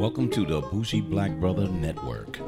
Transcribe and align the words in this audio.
Welcome 0.00 0.30
to 0.30 0.46
the 0.46 0.62
Bougie 0.62 1.02
Black 1.02 1.30
Brother 1.32 1.68
Network. 1.68 2.38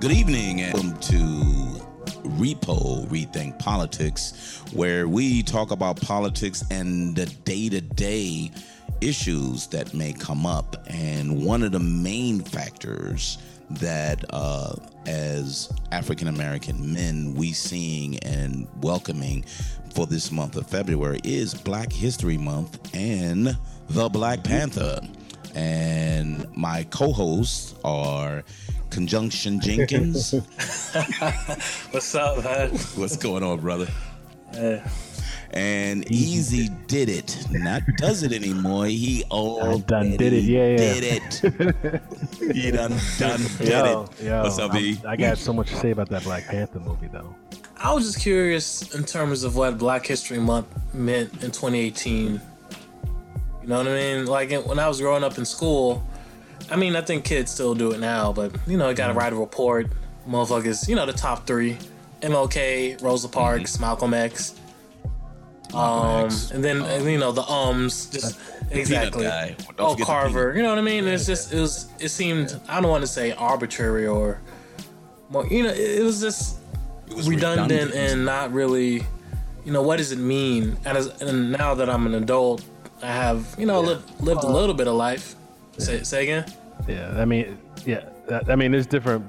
Good 0.00 0.12
evening 0.12 0.62
and 0.62 0.72
welcome 0.72 0.98
to 1.00 1.62
Repo 2.42 3.06
Rethink 3.08 3.58
Politics, 3.58 4.41
where 4.72 5.06
we 5.06 5.42
talk 5.42 5.70
about 5.70 6.00
politics 6.00 6.64
and 6.70 7.14
the 7.14 7.26
day 7.44 7.68
to 7.68 7.80
day 7.80 8.50
issues 9.00 9.66
that 9.68 9.92
may 9.92 10.12
come 10.12 10.46
up. 10.46 10.76
And 10.88 11.44
one 11.44 11.62
of 11.62 11.72
the 11.72 11.80
main 11.80 12.40
factors 12.40 13.38
that, 13.70 14.24
uh, 14.30 14.74
as 15.06 15.72
African 15.90 16.28
American 16.28 16.92
men, 16.92 17.34
we 17.34 17.52
seeing 17.52 18.18
and 18.20 18.66
welcoming 18.80 19.44
for 19.94 20.06
this 20.06 20.30
month 20.30 20.56
of 20.56 20.66
February 20.66 21.20
is 21.24 21.54
Black 21.54 21.92
History 21.92 22.38
Month 22.38 22.94
and 22.94 23.56
the 23.90 24.08
Black 24.08 24.42
Panther. 24.42 25.00
And 25.54 26.46
my 26.56 26.84
co 26.84 27.12
hosts 27.12 27.74
are 27.84 28.42
Conjunction 28.90 29.60
Jenkins. 29.60 30.32
What's 31.90 32.14
up, 32.14 32.42
man? 32.42 32.70
What's 32.70 33.16
going 33.16 33.42
on, 33.42 33.60
brother? 33.60 33.88
Yeah. 34.54 34.88
And 35.54 36.10
Easy 36.10 36.70
did 36.86 37.10
it. 37.10 37.46
Not 37.50 37.82
does 37.98 38.22
it 38.22 38.32
anymore. 38.32 38.86
He 38.86 39.24
all 39.28 39.78
done 39.78 40.16
did 40.16 40.32
it. 40.32 40.44
Yeah, 40.44 40.68
yeah. 40.68 40.76
Did 40.76 41.04
it. 41.04 42.02
he 42.56 42.70
done 42.70 42.94
done 43.18 43.40
did 43.58 43.68
Yo, 43.68 44.08
it. 44.18 44.24
yo, 44.24 44.42
What's 44.42 44.58
up, 44.58 44.74
E? 44.74 44.92
I'm- 44.92 45.06
I 45.06 45.16
got 45.16 45.36
so 45.36 45.52
much 45.52 45.68
to 45.68 45.76
say 45.76 45.90
about 45.90 46.08
that 46.08 46.24
Black 46.24 46.46
Panther 46.46 46.80
movie, 46.80 47.08
though. 47.08 47.34
I 47.76 47.92
was 47.92 48.04
just 48.04 48.20
curious 48.20 48.94
in 48.94 49.04
terms 49.04 49.44
of 49.44 49.56
what 49.56 49.76
Black 49.76 50.06
History 50.06 50.38
Month 50.38 50.68
meant 50.94 51.32
in 51.42 51.50
2018. 51.50 52.40
You 53.62 53.68
know 53.68 53.78
what 53.78 53.88
I 53.88 53.94
mean? 53.94 54.26
Like 54.26 54.52
when 54.64 54.78
I 54.78 54.88
was 54.88 55.00
growing 55.00 55.22
up 55.22 55.36
in 55.36 55.44
school, 55.44 56.02
I 56.70 56.76
mean, 56.76 56.96
I 56.96 57.02
think 57.02 57.24
kids 57.24 57.50
still 57.50 57.74
do 57.74 57.92
it 57.92 58.00
now, 58.00 58.32
but 58.32 58.54
you 58.66 58.76
know, 58.76 58.88
you 58.88 58.94
gotta 58.94 59.12
write 59.12 59.28
a 59.28 59.30
mm-hmm. 59.32 59.40
report. 59.40 59.88
Motherfuckers, 60.28 60.88
you 60.88 60.94
know, 60.94 61.04
the 61.04 61.12
top 61.12 61.46
three 61.46 61.76
MLK, 62.22 63.02
Rosa 63.02 63.28
mm-hmm. 63.28 63.38
Parks, 63.38 63.78
Malcolm 63.78 64.14
X. 64.14 64.54
Um, 65.74 66.28
and 66.52 66.62
then 66.62 66.82
and, 66.82 67.04
you 67.06 67.18
know 67.18 67.32
the 67.32 67.42
ums, 67.42 68.06
just 68.06 68.38
exactly. 68.70 69.24
guy. 69.24 69.56
Oh, 69.78 69.96
Carver. 69.96 70.54
You 70.54 70.62
know 70.62 70.68
what 70.68 70.78
I 70.78 70.82
mean? 70.82 71.06
It's 71.06 71.26
just 71.26 71.52
it 71.52 71.60
was 71.60 71.88
it 71.98 72.10
seemed 72.10 72.60
I 72.68 72.80
don't 72.80 72.90
want 72.90 73.02
to 73.02 73.06
say 73.06 73.32
arbitrary 73.32 74.06
or, 74.06 74.40
more, 75.30 75.46
you 75.46 75.62
know, 75.62 75.70
it, 75.70 76.00
it 76.00 76.02
was 76.02 76.20
just 76.20 76.58
It 77.08 77.16
was 77.16 77.28
redundant, 77.28 77.94
and 77.94 78.24
not 78.24 78.52
really, 78.52 79.04
you 79.64 79.72
know, 79.72 79.82
what 79.82 79.96
does 79.96 80.12
it 80.12 80.18
mean? 80.18 80.76
And, 80.84 80.98
as, 80.98 81.06
and 81.22 81.52
now 81.52 81.74
that 81.74 81.88
I'm 81.88 82.06
an 82.06 82.14
adult, 82.14 82.64
I 83.02 83.06
have, 83.06 83.54
you 83.58 83.66
know, 83.66 83.80
lived, 83.80 84.20
lived 84.20 84.44
a 84.44 84.46
uh, 84.46 84.52
little 84.52 84.74
bit 84.74 84.88
of 84.88 84.94
life. 84.94 85.34
Say, 85.78 86.02
say 86.02 86.22
again? 86.24 86.52
Yeah, 86.86 87.14
I 87.16 87.24
mean, 87.24 87.58
yeah, 87.86 88.04
I 88.46 88.56
mean, 88.56 88.72
there's 88.72 88.86
different 88.86 89.24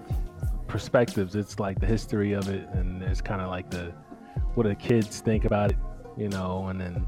perspectives. 0.74 1.36
It's 1.36 1.60
like 1.60 1.80
the 1.80 1.86
history 1.86 2.34
of 2.34 2.50
it, 2.50 2.68
and 2.74 3.04
it's 3.04 3.22
kind 3.22 3.42
of 3.42 3.50
like 3.50 3.70
the 3.70 3.94
what 4.56 4.66
the 4.66 4.74
kids 4.74 5.20
think 5.20 5.46
about 5.46 5.72
it, 5.72 5.78
you 6.18 6.30
know, 6.30 6.68
and 6.70 6.82
then 6.82 7.08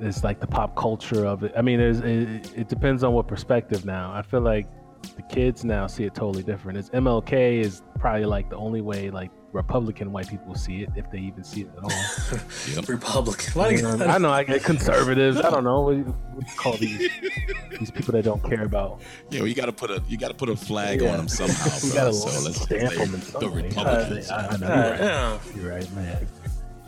it's 0.00 0.24
like 0.24 0.40
the 0.40 0.46
pop 0.46 0.74
culture 0.74 1.26
of 1.26 1.44
it. 1.44 1.52
I 1.54 1.60
mean, 1.60 1.78
it, 1.78 2.52
it 2.56 2.68
depends 2.68 3.04
on 3.04 3.12
what 3.12 3.28
perspective. 3.28 3.84
Now, 3.84 4.12
I 4.14 4.22
feel 4.22 4.40
like 4.40 4.66
the 5.14 5.22
kids 5.22 5.62
now 5.62 5.86
see 5.86 6.04
it 6.04 6.14
totally 6.14 6.42
different. 6.42 6.78
It's 6.78 6.88
MLK 6.88 7.60
is 7.60 7.82
probably 7.98 8.24
like 8.24 8.48
the 8.48 8.56
only 8.56 8.80
way 8.80 9.10
like 9.10 9.30
Republican 9.56 10.12
white 10.12 10.28
people 10.28 10.54
see 10.54 10.82
it, 10.82 10.90
if 10.96 11.10
they 11.10 11.18
even 11.18 11.42
see 11.44 11.62
it 11.62 11.70
at 11.76 11.82
all. 11.84 11.90
Yep. 12.74 12.88
Republican. 12.88 13.52
Why 13.54 13.70
You 13.70 13.76
you 13.78 13.82
know, 13.82 14.04
I 14.06 14.18
know 14.18 14.30
I 14.30 14.44
get 14.44 14.62
conservatives. 14.62 15.38
I 15.38 15.50
don't 15.50 15.64
know 15.64 15.80
what, 15.82 15.96
you- 15.96 16.04
what 16.34 16.46
you 16.46 16.56
call 16.56 16.72
these 16.76 17.10
these 17.78 17.90
people 17.90 18.12
that 18.12 18.24
don't 18.24 18.42
care 18.44 18.64
about. 18.64 19.00
Yeah, 19.30 19.40
well, 19.40 19.48
you 19.48 19.54
gotta 19.54 19.72
put 19.72 19.90
a 19.90 20.02
you 20.08 20.16
gotta 20.18 20.34
put 20.34 20.48
a 20.48 20.56
flag 20.56 21.00
Yeah. 21.00 21.10
on 21.12 21.16
them 21.18 21.28
somehow, 21.28 21.64
You 21.86 21.92
gotta 21.94 22.12
So 22.12 22.44
let's 22.44 22.60
stamp 22.62 22.92
them 22.94 23.14
in 23.14 23.22
some 23.22 23.40
the 23.40 23.50
way. 23.50 23.62
Republicans. 23.62 24.30
I, 24.30 24.46
I 24.46 24.56
know 24.56 24.66
you're 24.66 24.76
right. 24.90 25.00
yeah. 25.00 25.38
You're 25.56 25.70
right, 25.70 25.92
man. 25.94 26.26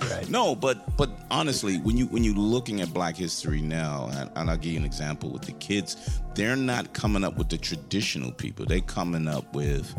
You're 0.01 0.11
right. 0.11 0.29
No, 0.31 0.55
but 0.55 0.97
but 0.97 1.11
honestly, 1.31 1.79
when 1.79 1.97
you 1.97 2.07
when 2.07 2.23
you're 2.25 2.35
looking 2.35 2.81
at 2.81 2.93
Black 2.93 3.17
history 3.17 3.63
now, 3.63 4.09
and, 4.13 4.31
and 4.37 4.51
I'll 4.51 4.57
give 4.57 4.73
you 4.73 4.79
an 4.79 4.85
example 4.85 5.31
with 5.31 5.43
the 5.43 5.53
kids, 5.53 6.21
they're 6.35 6.57
not 6.57 6.93
coming 6.93 7.25
up 7.25 7.37
with 7.37 7.49
the 7.49 7.59
traditional 7.59 8.31
people. 8.33 8.65
They're 8.67 8.81
coming 8.81 9.27
up 9.29 9.53
with 9.55 9.93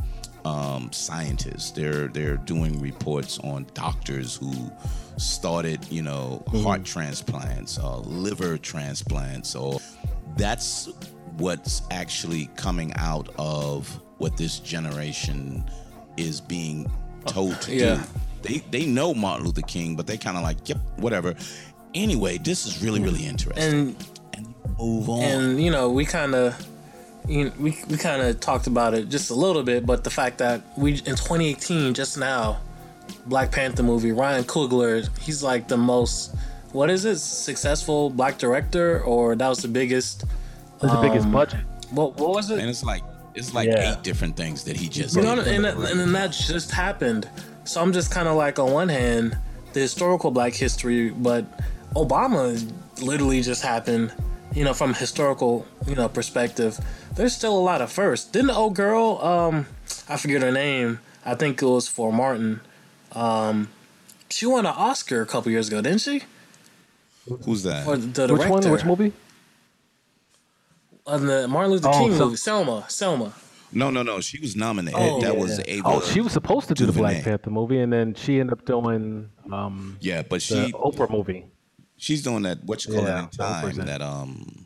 um, 0.46 0.92
scientists. 0.92 1.72
They're 1.72 2.08
they're 2.08 2.38
doing 2.38 2.80
reports 2.82 3.40
on 3.40 3.66
doctors 3.74 4.36
who 4.36 4.72
started, 5.18 5.86
you 5.92 6.02
know, 6.02 6.44
heart 6.64 6.84
transplants, 6.86 7.78
uh, 7.78 8.00
liver 8.00 8.58
transplants, 8.58 9.56
or 9.56 9.80
that's 10.38 10.88
what's 11.38 11.82
actually 11.92 12.50
coming 12.56 12.94
out 12.96 13.30
of 13.38 13.88
what 14.18 14.38
this 14.38 14.60
generation 14.60 15.64
is 16.18 16.42
being 16.42 16.90
told 17.26 17.60
to 17.62 17.74
Yeah. 17.76 17.96
do 17.96 18.02
they 18.42 18.58
they 18.72 18.86
know 18.86 19.14
Martin 19.14 19.46
Luther 19.46 19.62
King, 19.62 19.96
but 19.96 20.08
they 20.08 20.18
kind 20.18 20.38
of 20.38 20.44
like, 20.44 20.68
yep, 20.70 20.78
whatever. 20.98 21.36
Anyway, 21.94 22.38
this 22.38 22.66
is 22.66 22.82
really 22.82 23.02
really 23.02 23.26
interesting. 23.26 23.64
And 23.64 23.96
And, 24.36 24.56
move 24.78 25.10
on. 25.10 25.22
and 25.24 25.62
you 25.64 25.72
know 25.72 25.90
we 25.90 26.06
kind 26.06 26.34
of 26.36 26.56
you 27.28 27.46
know, 27.46 27.52
we, 27.60 27.78
we 27.90 27.98
kind 27.98 28.22
of 28.22 28.40
talked 28.40 28.68
about 28.68 28.94
it 28.94 29.10
just 29.10 29.30
a 29.30 29.36
little 29.36 29.64
bit 29.64 29.86
but 29.86 30.04
the 30.04 30.10
fact 30.10 30.38
that 30.40 30.62
we 30.78 30.94
in 30.94 31.16
2018 31.16 31.94
just 31.94 32.18
now 32.18 32.60
black 33.26 33.52
panther 33.52 33.84
movie 33.84 34.12
ryan 34.12 34.44
coogler 34.44 35.08
he's 35.20 35.44
like 35.44 35.68
the 35.68 35.78
most 35.78 36.36
what 36.72 36.90
is 36.90 37.06
it 37.06 37.18
successful 37.18 38.10
black 38.10 38.38
director 38.38 39.02
or 39.04 39.36
that 39.36 39.48
was 39.48 39.60
the 39.62 39.68
biggest 39.68 40.24
It's 40.82 40.92
the 40.94 41.02
biggest 41.02 41.26
Um, 41.26 41.32
budget. 41.32 41.62
what, 41.92 42.16
what 42.18 42.30
was 42.36 42.50
it 42.52 42.60
and 42.60 42.70
it's 42.70 42.84
like 42.84 43.04
it's 43.36 43.54
like 43.54 43.68
Yeah. 43.68 43.92
eight 43.94 44.04
different 44.04 44.36
things 44.36 44.64
that 44.64 44.76
he 44.78 44.88
just 44.90 45.16
you 45.16 45.22
know, 45.22 45.36
did. 45.36 45.48
and, 45.48 45.66
and 45.66 46.00
then 46.00 46.12
that 46.14 46.32
just 46.32 46.72
happened. 46.72 47.30
So 47.64 47.80
I'm 47.80 47.94
just 47.94 48.10
kind 48.12 48.28
of 48.28 48.36
like, 48.36 48.58
on 48.58 48.72
one 48.72 48.90
hand, 48.90 49.38
the 49.74 49.80
historical 49.80 50.32
Black 50.32 50.54
history, 50.54 51.12
but 51.12 51.46
Obama 51.96 52.60
literally 53.02 53.42
just 53.44 53.62
happened. 53.62 54.12
You 54.54 54.64
know, 54.64 54.74
from 54.74 54.92
a 54.92 54.94
historical, 54.94 55.66
you 55.88 55.96
know, 55.96 56.10
perspective, 56.10 56.80
there's 57.16 57.36
still 57.36 57.56
a 57.58 57.60
lot 57.62 57.82
of 57.82 57.92
firsts. 57.92 58.30
Didn't 58.30 58.48
the 58.48 58.56
old 58.56 58.76
girl, 58.76 59.20
um, 59.22 59.68
I 60.08 60.18
forget 60.18 60.42
her 60.42 60.52
name. 60.52 61.00
I 61.24 61.36
think 61.36 61.62
it 61.62 61.66
was 61.66 61.88
for 61.88 62.12
Martin. 62.12 62.62
Um, 63.12 63.70
she 64.30 64.46
won 64.48 64.66
an 64.66 64.74
Oscar 64.76 65.22
a 65.22 65.26
couple 65.26 65.52
years 65.52 65.68
ago, 65.68 65.82
didn't 65.82 66.02
she? 66.02 66.24
Who's 67.46 67.64
that? 67.64 67.86
For 67.86 67.96
the 67.98 68.08
director. 68.28 68.34
Which 68.36 68.50
one? 68.66 68.72
Which 68.72 68.86
movie? 68.86 69.14
On 71.06 71.26
the 71.26 71.48
Martin 71.48 71.72
Luther 71.72 71.90
Oh, 71.90 72.00
King 72.00 72.14
so- 72.18 72.26
movie, 72.26 72.38
Selma. 72.38 72.86
Selma. 72.88 73.34
no, 73.72 73.92
no, 73.92 74.02
no. 74.02 74.20
She 74.20 74.40
was 74.40 74.56
nominated. 74.56 75.00
Oh, 75.00 75.22
that 75.22 75.34
yeah, 75.36 75.40
was 75.40 75.58
yeah. 75.60 75.64
Ava. 75.68 75.84
Oh, 75.88 76.02
she 76.02 76.22
was 76.22 76.32
supposed 76.34 76.68
to 76.70 76.74
do 76.74 76.86
the 76.88 76.92
Black 76.92 77.24
Panther 77.24 77.52
movie, 77.52 77.80
and 77.80 77.94
then 77.94 78.16
she 78.16 78.40
ended 78.40 78.54
up 78.54 78.66
doing 78.66 79.30
um, 79.52 79.98
Yeah, 80.02 80.22
but 80.24 80.42
the 80.42 80.68
she 80.68 80.72
Oprah 80.74 81.10
movie. 81.10 81.46
She's 82.00 82.24
doing 82.24 82.44
that. 82.44 82.64
What 82.64 82.86
you 82.86 82.94
call 82.94 83.04
Yeah, 83.04 83.26
it 83.26 83.32
time? 83.34 83.72
100%. 83.72 83.86
That 83.86 84.02
um, 84.02 84.66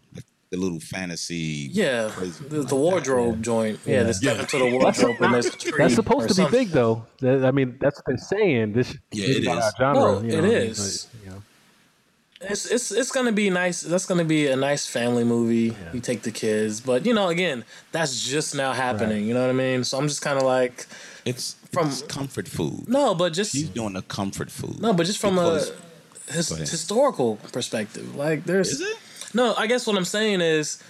the 0.50 0.58
little 0.58 0.80
fantasy. 0.80 1.70
Yeah, 1.72 2.10
crazy 2.14 2.44
the, 2.46 2.58
like 2.60 2.68
the 2.70 2.76
that. 2.76 2.76
wardrobe 2.76 3.42
joint. 3.42 3.80
Yeah, 3.86 3.94
Yeah. 3.98 4.04
they 4.04 4.14
step 4.14 4.36
Yeah. 4.36 4.42
into 4.44 4.58
the 4.60 4.70
wardrobe 4.78 5.16
and 5.20 5.34
there's 5.34 5.48
a 5.48 5.52
tree. 5.52 5.72
That's 5.78 5.96
supposed 5.96 6.28
to 6.30 6.36
be 6.36 6.42
something. 6.44 6.60
big, 6.60 6.70
though. 6.70 7.06
That- 7.22 7.44
I 7.44 7.52
mean, 7.52 7.78
that's 7.82 7.98
what 7.98 8.06
they're 8.06 8.18
saying. 8.18 8.74
This 8.74 8.96
Yeah, 9.12 9.28
this 9.28 9.38
it 9.38 9.44
not 9.46 9.58
is. 9.58 9.74
genre. 9.80 9.94
No, 10.02 10.22
you 10.22 10.32
know, 10.34 10.38
I 10.38 10.42
mean, 10.42 10.52
is. 10.52 11.08
but, 11.12 11.24
you 11.26 11.30
know. 11.32 11.42
It's 12.42 12.66
it's 12.66 12.92
it's 12.92 13.10
gonna 13.12 13.32
be 13.32 13.50
nice. 13.50 13.82
That's 13.82 14.06
gonna 14.06 14.26
be 14.26 14.48
a 14.48 14.56
nice 14.58 14.86
family 14.86 15.24
movie. 15.24 15.76
You 15.94 16.02
take 16.02 16.24
the 16.24 16.32
kids, 16.32 16.82
but 16.82 17.06
you 17.06 17.14
know, 17.14 17.30
again, 17.30 17.64
that's 17.94 18.22
just 18.22 18.54
now 18.54 18.74
happening. 18.74 19.20
Right. 19.20 19.28
You 19.28 19.34
know 19.34 19.40
what 19.42 19.50
I 19.50 19.54
mean? 19.54 19.86
So 19.86 19.98
I'm 19.98 20.10
just 20.10 20.22
kind 20.22 20.38
of 20.38 20.44
like, 20.44 20.86
It's 21.26 21.56
From- 21.72 21.88
it's 21.88 22.02
comfort 22.02 22.50
food. 22.50 22.90
no, 22.90 23.16
but 23.16 23.32
just 23.32 23.54
She's 23.54 23.70
doing 23.70 23.96
a 23.96 24.02
comfort 24.02 24.52
food. 24.52 24.82
no, 24.82 24.92
but 24.94 25.06
just 25.06 25.20
from 25.20 25.36
Because- 25.36 25.70
a 25.70 25.74
his, 26.30 26.50
historical 26.50 27.38
perspective. 27.52 28.16
Like, 28.16 28.46
there's 28.46 28.70
Is 28.70 28.82
it? 28.82 28.98
no. 29.34 29.54
I 29.56 29.68
guess 29.68 29.86
what 29.86 29.98
I'm 29.98 30.06
saying 30.06 30.42
is, 30.42 30.82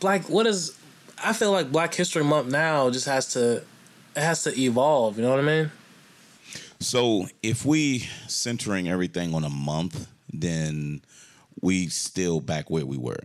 black. 0.00 0.28
What 0.28 0.46
is? 0.46 0.76
I 1.22 1.32
feel 1.32 1.52
like 1.52 1.70
Black 1.70 1.94
History 1.94 2.24
Month 2.24 2.50
now 2.50 2.90
just 2.90 3.06
has 3.06 3.32
to, 3.34 3.58
it 3.58 3.64
has 4.16 4.42
to 4.42 4.60
evolve. 4.60 5.16
You 5.16 5.22
know 5.22 5.30
what 5.30 5.38
I 5.38 5.42
mean? 5.42 5.70
So 6.80 7.28
if 7.42 7.64
we 7.64 8.00
centering 8.26 8.88
everything 8.88 9.34
on 9.34 9.44
a 9.44 9.48
month, 9.48 10.08
then 10.32 11.02
we 11.60 11.86
still 11.86 12.40
back 12.40 12.68
where 12.68 12.84
we 12.84 12.98
were. 12.98 13.20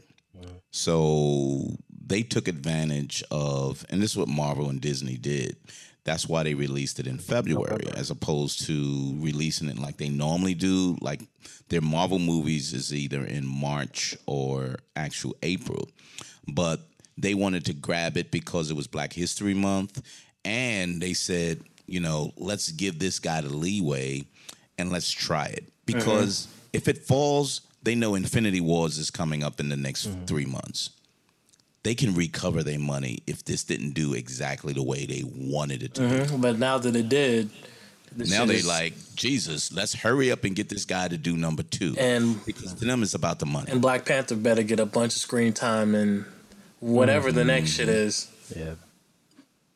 So 0.72 1.78
they 2.06 2.22
took 2.22 2.48
advantage 2.48 3.24
of, 3.32 3.86
and 3.90 4.02
this 4.02 4.12
is 4.12 4.18
what 4.18 4.28
Marvel 4.28 4.70
and 4.70 4.80
Disney 4.80 5.18
did. 5.18 5.58
That's 6.04 6.28
why 6.28 6.44
they 6.44 6.54
released 6.54 7.00
it 7.00 7.08
in 7.08 7.18
February 7.18 7.88
as 7.96 8.10
opposed 8.10 8.66
to 8.66 9.16
releasing 9.20 9.70
it 9.70 9.78
like 9.78 9.98
they 9.98 10.10
normally 10.10 10.54
do. 10.54 10.98
Like 11.02 11.22
their 11.68 11.82
Marvel 11.82 12.20
movies 12.20 12.74
is 12.74 12.94
either 12.94 13.24
in 13.24 13.46
March 13.46 14.16
or 14.26 14.78
actual 14.96 15.36
April. 15.44 15.90
But 16.48 16.82
they 17.18 17.34
wanted 17.34 17.66
to 17.66 17.74
grab 17.74 18.18
it 18.18 18.32
because 18.32 18.72
it 18.72 18.76
was 18.76 18.88
Black 18.88 19.14
History 19.14 19.54
Month. 19.54 20.02
And 20.46 21.02
they 21.02 21.14
said, 21.14 21.62
you 21.86 22.00
know, 22.00 22.32
let's 22.38 22.72
give 22.72 22.98
this 22.98 23.20
guy 23.20 23.42
the 23.42 23.50
leeway 23.50 24.26
and 24.78 24.92
let's 24.92 25.12
try 25.12 25.46
it. 25.48 25.66
Mm-hmm. 25.66 26.00
Because 26.00 26.48
if 26.72 26.88
it 26.88 27.00
falls, 27.00 27.62
they 27.84 27.96
know 27.96 28.16
Infinity 28.16 28.62
Wars 28.62 28.98
is 28.98 29.12
coming 29.12 29.44
up 29.44 29.60
in 29.60 29.70
the 29.70 29.78
next 29.78 30.08
mm-hmm. 30.08 30.26
three 30.26 30.46
months 30.46 30.92
they 31.84 31.96
can 31.96 32.14
recover 32.14 32.62
their 32.64 32.80
money 32.80 33.20
if 33.28 33.46
this 33.46 33.64
didn't 33.64 33.92
do 33.92 34.14
exactly 34.14 34.74
the 34.74 34.84
way 34.84 35.06
they 35.06 35.24
wanted 35.26 35.82
it 35.84 35.94
to. 35.96 36.02
Mhm, 36.02 36.42
But 36.42 36.60
now 36.60 36.78
that 36.78 36.96
it 36.96 37.08
did, 37.10 37.50
the 38.16 38.26
Now 38.26 38.46
they 38.46 38.56
is- 38.58 38.66
like 38.68 38.94
Jesus. 39.16 39.72
Let's 39.72 39.94
hurry 39.94 40.32
up 40.32 40.44
and 40.44 40.56
get 40.56 40.70
this 40.70 40.84
guy 40.86 41.08
to 41.08 41.18
do 41.18 41.38
number 41.38 41.64
two. 41.64 41.96
and 41.98 42.44
because 42.46 42.74
to 42.74 42.86
them, 42.86 43.02
it's 43.04 43.14
about 43.14 43.40
the 43.40 43.46
money. 43.46 43.72
and 43.72 43.82
Black 43.82 44.06
Panther 44.06 44.36
better 44.36 44.64
get 44.64 44.80
a 44.80 44.86
bunch 44.86 45.16
of 45.16 45.22
screen 45.22 45.54
time 45.54 45.96
and 45.96 46.26
whatever 46.80 47.32
the 47.32 47.44
next 47.46 47.72
shit 47.72 47.88
is. 47.90 48.28
Yeah. 48.56 48.76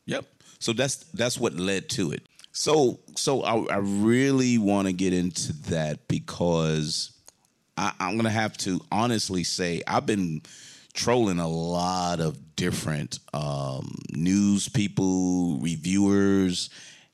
Yep. 0.05 0.25
So 0.59 0.73
that's 0.73 0.95
that's 1.13 1.38
what 1.38 1.55
led 1.55 1.89
to 1.91 2.11
it. 2.11 2.23
So 2.51 3.00
so 3.15 3.44
I, 3.44 3.75
I 3.75 3.77
really 3.77 4.57
want 4.57 4.88
to 4.88 4.94
get 4.94 5.13
into 5.13 5.53
that 5.69 6.07
because 6.07 7.11
I, 7.77 7.94
I'm 8.00 8.15
gonna 8.17 8.29
have 8.29 8.57
to 8.59 8.81
honestly 8.91 9.44
say 9.44 9.81
I've 9.88 10.05
been 10.05 10.41
trolling 10.94 11.40
a 11.40 11.48
lot 11.48 12.19
of 12.19 12.56
different 12.56 13.19
um, 13.34 13.95
news 14.12 14.69
people, 14.69 15.57
reviewers, 15.60 16.69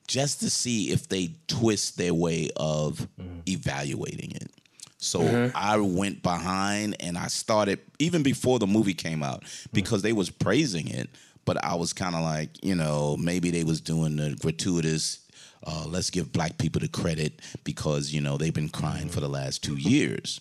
just 0.06 0.40
to 0.40 0.50
see 0.50 0.90
if 0.90 1.08
they 1.08 1.34
twist 1.48 1.96
their 1.96 2.14
way 2.14 2.50
of 2.56 3.06
evaluating 3.46 4.32
it. 4.32 4.50
So 4.98 5.50
I 5.54 5.78
went 5.78 6.22
behind 6.22 6.96
and 7.00 7.16
I 7.16 7.28
started 7.28 7.78
even 7.98 8.22
before 8.22 8.58
the 8.58 8.66
movie 8.66 8.92
came 8.92 9.22
out 9.22 9.44
because 9.72 10.02
they 10.02 10.12
was 10.12 10.28
praising 10.28 10.88
it, 10.88 11.08
but 11.46 11.62
I 11.64 11.74
was 11.74 11.94
kind 11.94 12.14
of 12.14 12.22
like, 12.22 12.62
you 12.62 12.74
know, 12.74 13.16
maybe 13.16 13.50
they 13.50 13.64
was 13.64 13.80
doing 13.80 14.16
the 14.16 14.36
gratuitous. 14.38 15.20
Uh, 15.66 15.84
let's 15.88 16.10
give 16.10 16.32
black 16.32 16.58
people 16.58 16.80
the 16.80 16.88
credit 16.88 17.40
because 17.64 18.12
you 18.12 18.20
know 18.20 18.36
they've 18.36 18.52
been 18.54 18.68
crying 18.68 19.08
for 19.08 19.20
the 19.20 19.28
last 19.28 19.62
two 19.62 19.76
years. 19.76 20.40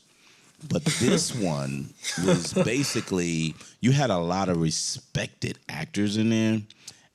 But 0.68 0.84
this 0.86 1.34
one 1.34 1.94
was 2.26 2.54
basically 2.54 3.56
you 3.82 3.92
had 3.92 4.10
a 4.10 4.18
lot 4.18 4.50
of 4.50 4.58
respected 4.58 5.58
actors 5.70 6.18
in 6.18 6.30
there, 6.30 6.62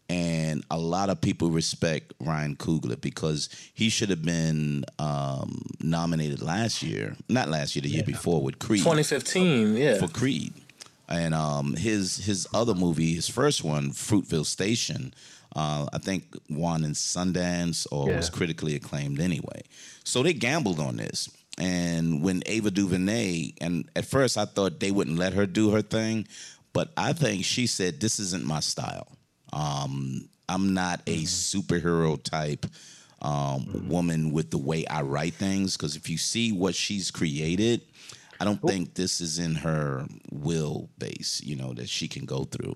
and 0.09 0.65
a 0.71 0.79
lot 0.79 1.11
of 1.11 1.21
people 1.21 1.51
respect 1.51 2.13
Ryan 2.21 2.57
Coogler 2.57 3.01
because 3.01 3.49
he 3.75 3.89
should 3.89 4.11
have 4.11 4.23
been 4.23 4.85
um, 4.99 5.63
nominated 5.81 6.43
last 6.43 6.83
year, 6.83 7.17
not 7.29 7.49
last 7.49 7.77
year, 7.77 7.83
the 7.83 7.89
year 7.89 8.03
before 8.05 8.43
with 8.43 8.59
Creed 8.59 8.81
2015, 8.81 9.77
yeah. 9.77 9.99
for 9.99 10.09
Creed, 10.09 10.55
and 11.09 11.35
um, 11.35 11.75
his 11.75 12.17
his 12.25 12.47
other 12.55 12.75
movie, 12.75 13.15
his 13.15 13.29
first 13.29 13.63
one, 13.65 13.91
Fruitvale 13.91 14.47
Station, 14.47 15.15
uh, 15.57 15.87
I 15.93 15.99
think 15.99 16.37
won 16.51 16.85
in 16.85 16.93
Sundance 16.93 17.87
or 17.93 18.07
was 18.09 18.31
critically 18.31 18.75
acclaimed 18.75 19.21
anyway. 19.21 19.63
So 20.05 20.23
they 20.23 20.33
gambled 20.33 20.81
on 20.81 20.97
this. 20.97 21.31
And 21.59 22.23
when 22.23 22.43
Ava 22.47 22.71
DuVernay, 22.71 23.55
and 23.61 23.89
at 23.95 24.07
first 24.07 24.37
I 24.37 24.45
thought 24.45 24.81
they 24.81 24.91
wouldn't 24.91 25.19
let 25.19 25.35
her 25.35 25.47
do 25.47 25.71
her 25.71 25.83
thing, 25.83 26.27
but 26.73 26.91
I 26.97 27.13
think 27.13 27.45
she 27.45 27.67
said 27.67 28.01
this 28.01 28.19
isn't 28.19 28.45
my 28.45 28.61
style. 28.61 29.09
Um, 29.53 30.29
I'm 30.49 30.75
not 30.75 31.01
a 31.07 31.23
superhero 31.23 32.21
type 32.23 32.67
um, 33.23 33.87
woman 33.89 34.33
with 34.33 34.51
the 34.51 34.59
way 34.59 34.85
I 34.87 35.03
write 35.03 35.35
things 35.35 35.77
because 35.77 35.97
if 35.97 36.11
you 36.11 36.19
see 36.19 36.53
what 36.53 36.75
she's 36.75 37.11
created, 37.11 37.83
I 38.41 38.45
don't 38.45 38.61
think 38.61 38.95
this 38.95 39.21
is 39.21 39.39
in 39.39 39.55
her 39.55 40.07
will 40.31 40.91
base, 40.99 41.41
you 41.43 41.57
know, 41.57 41.73
that 41.75 41.89
she 41.89 42.09
can 42.09 42.25
go 42.27 42.45
through. 42.45 42.75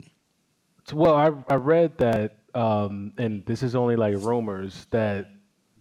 Well, 0.93 1.15
I 1.15 1.33
I 1.53 1.57
read 1.57 1.99
that, 1.99 2.39
um, 2.55 3.13
and 3.19 3.45
this 3.45 3.63
is 3.63 3.75
only 3.75 3.97
like 3.97 4.15
rumors 4.17 4.87
that 4.91 5.31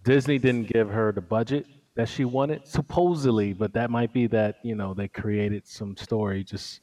Disney 0.03 0.39
didn't 0.39 0.67
give 0.73 0.89
her 0.89 1.13
the 1.13 1.21
budget 1.21 1.65
that 1.97 2.07
she 2.07 2.25
wanted, 2.25 2.65
supposedly, 2.67 3.53
but 3.53 3.73
that 3.73 3.89
might 3.89 4.13
be 4.13 4.27
that 4.27 4.57
you 4.63 4.75
know 4.75 4.93
they 4.93 5.07
created 5.07 5.67
some 5.67 5.97
story 5.97 6.43
just 6.43 6.81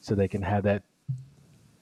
so 0.00 0.14
they 0.14 0.26
can 0.26 0.40
have 0.40 0.64
that 0.64 0.82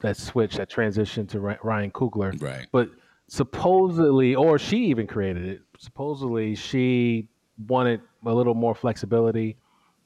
that 0.00 0.16
switch, 0.16 0.56
that 0.56 0.68
transition 0.68 1.26
to 1.28 1.40
Ryan 1.40 1.92
Coogler. 1.92 2.42
Right. 2.42 2.66
But 2.72 2.90
supposedly, 3.28 4.34
or 4.34 4.58
she 4.58 4.86
even 4.86 5.06
created 5.06 5.46
it. 5.46 5.60
Supposedly, 5.78 6.56
she 6.56 7.28
wanted 7.68 8.00
a 8.26 8.34
little 8.34 8.54
more 8.54 8.74
flexibility. 8.74 9.56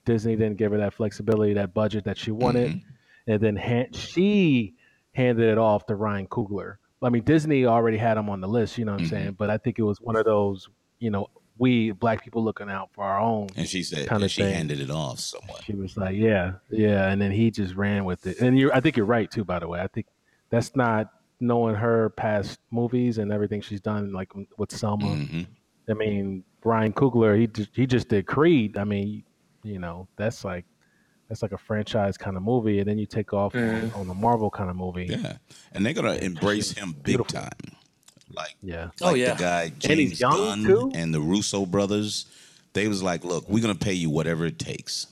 Disney 0.04 0.36
didn't 0.36 0.58
give 0.58 0.72
her 0.72 0.78
that 0.78 0.92
flexibility, 0.92 1.54
that 1.54 1.72
budget 1.72 2.04
that 2.04 2.18
she 2.18 2.30
wanted, 2.30 2.72
mm-hmm. 2.72 3.32
and 3.32 3.40
then 3.40 3.56
han- 3.56 3.92
she 3.92 4.74
handed 5.12 5.48
it 5.48 5.56
off 5.56 5.86
to 5.86 5.96
Ryan 5.96 6.26
Coogler. 6.26 6.76
I 7.02 7.08
mean, 7.08 7.24
Disney 7.24 7.64
already 7.64 7.96
had 7.96 8.18
him 8.18 8.28
on 8.28 8.42
the 8.42 8.48
list, 8.48 8.76
you 8.76 8.84
know 8.84 8.92
what 8.92 9.00
I'm 9.00 9.06
mm-hmm. 9.06 9.16
saying? 9.16 9.32
But 9.38 9.48
I 9.48 9.56
think 9.56 9.78
it 9.78 9.82
was 9.82 9.98
one 9.98 10.16
of 10.16 10.26
those, 10.26 10.68
you 10.98 11.10
know, 11.10 11.28
we 11.58 11.90
black 11.92 12.22
people 12.22 12.44
looking 12.44 12.68
out 12.70 12.90
for 12.92 13.04
our 13.04 13.18
own. 13.18 13.48
And 13.56 13.66
she 13.68 13.82
said, 13.82 14.08
Kinda 14.08 14.24
and 14.24 14.30
she 14.30 14.42
thing. 14.42 14.54
handed 14.54 14.80
it 14.80 14.90
off 14.90 15.20
somewhat. 15.20 15.62
She 15.64 15.74
was 15.74 15.96
like, 15.96 16.16
"Yeah, 16.16 16.54
yeah," 16.70 17.08
and 17.10 17.20
then 17.20 17.30
he 17.32 17.50
just 17.50 17.74
ran 17.74 18.04
with 18.04 18.26
it. 18.26 18.40
And 18.40 18.58
you, 18.58 18.70
I 18.72 18.80
think 18.80 18.96
you're 18.96 19.06
right 19.06 19.30
too. 19.30 19.44
By 19.44 19.58
the 19.58 19.68
way, 19.68 19.80
I 19.80 19.86
think 19.86 20.06
that's 20.50 20.76
not 20.76 21.08
knowing 21.40 21.74
her 21.74 22.10
past 22.10 22.58
movies 22.70 23.18
and 23.18 23.32
everything 23.32 23.60
she's 23.60 23.80
done, 23.80 24.12
like 24.12 24.30
with 24.58 24.72
Selma. 24.72 25.14
hmm 25.14 25.42
I 25.88 25.94
mean, 25.94 26.42
Ryan 26.64 26.92
Coogler, 26.92 27.38
he 27.38 27.46
just, 27.46 27.70
he 27.72 27.86
just 27.86 28.08
did 28.08 28.26
Creed. 28.26 28.76
I 28.76 28.82
mean, 28.82 29.22
you 29.62 29.78
know, 29.78 30.08
that's 30.16 30.44
like 30.44 30.64
that's 31.28 31.40
like 31.42 31.52
a 31.52 31.58
franchise 31.58 32.16
kind 32.16 32.36
of 32.36 32.42
movie, 32.42 32.80
and 32.80 32.88
then 32.88 32.98
you 32.98 33.06
take 33.06 33.32
off 33.32 33.54
on, 33.54 33.92
on 33.94 34.10
a 34.10 34.14
Marvel 34.14 34.50
kind 34.50 34.68
of 34.68 34.76
movie. 34.76 35.06
Yeah. 35.08 35.36
And 35.72 35.86
they're 35.86 35.92
going 35.94 36.18
to 36.18 36.24
embrace 36.24 36.72
him 36.72 36.92
big 36.92 37.04
Beautiful. 37.04 37.40
time. 37.40 37.76
Like, 38.34 38.56
Yeah. 38.62 38.90
Oh, 39.02 39.14
yeah. 39.14 39.34
the 39.34 39.42
guy 39.42 39.62
And 39.64 39.72
he's 40.00 40.18
James 40.18 40.20
young, 40.20 40.32
Gunn 40.32 40.64
too? 40.64 40.92
and 40.94 41.14
the 41.14 41.20
Russo 41.20 41.64
brothers, 41.66 42.26
they 42.72 42.88
was 42.88 43.02
like, 43.02 43.24
look, 43.24 43.48
we're 43.48 43.62
gonna 43.62 43.74
pay 43.74 43.92
you 43.94 44.10
whatever 44.10 44.44
it 44.46 44.58
takes 44.58 45.06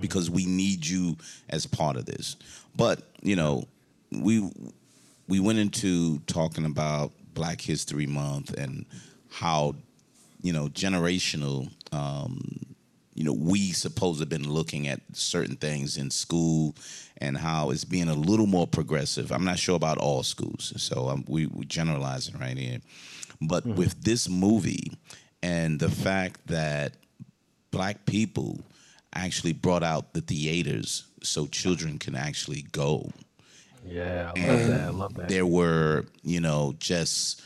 because 0.00 0.28
we 0.28 0.44
need 0.44 0.86
you 0.86 1.16
as 1.48 1.66
part 1.66 1.96
of 1.96 2.04
this. 2.06 2.36
But 2.76 3.02
you 3.22 3.36
know, 3.36 3.66
we 4.10 4.50
we 5.28 5.40
went 5.40 5.58
into 5.58 6.18
talking 6.26 6.64
about 6.66 7.12
Black 7.34 7.60
History 7.60 8.06
Month 8.06 8.52
and 8.54 8.84
how 9.30 9.74
you 10.42 10.52
know 10.52 10.66
generational. 10.68 11.70
Um, 11.92 12.60
you 13.16 13.24
know, 13.24 13.32
we 13.32 13.72
supposed 13.72 14.18
to 14.18 14.22
have 14.22 14.28
been 14.28 14.48
looking 14.48 14.88
at 14.88 15.00
certain 15.12 15.56
things 15.56 15.96
in 15.96 16.10
school 16.10 16.76
and 17.16 17.36
how 17.36 17.70
it's 17.70 17.84
being 17.84 18.08
a 18.08 18.14
little 18.14 18.46
more 18.46 18.66
progressive. 18.66 19.32
I'm 19.32 19.44
not 19.44 19.58
sure 19.58 19.74
about 19.74 19.96
all 19.96 20.22
schools, 20.22 20.74
so 20.76 21.08
um, 21.08 21.24
we 21.26 21.46
we 21.46 21.64
generalizing 21.64 22.38
right 22.38 22.58
here. 22.58 22.80
But 23.40 23.64
with 23.64 24.02
this 24.02 24.28
movie 24.28 24.92
and 25.42 25.80
the 25.80 25.90
fact 25.90 26.46
that 26.48 26.92
black 27.70 28.04
people 28.06 28.60
actually 29.14 29.52
brought 29.52 29.82
out 29.82 30.12
the 30.12 30.20
theaters 30.20 31.04
so 31.22 31.46
children 31.46 31.98
can 31.98 32.14
actually 32.14 32.62
go. 32.72 33.10
Yeah, 33.86 34.32
I 34.36 34.40
love 34.40 34.66
that. 34.66 34.80
I 34.80 34.88
love 34.90 35.14
that. 35.14 35.28
There 35.28 35.46
were, 35.46 36.04
you 36.22 36.40
know, 36.40 36.74
just 36.78 37.42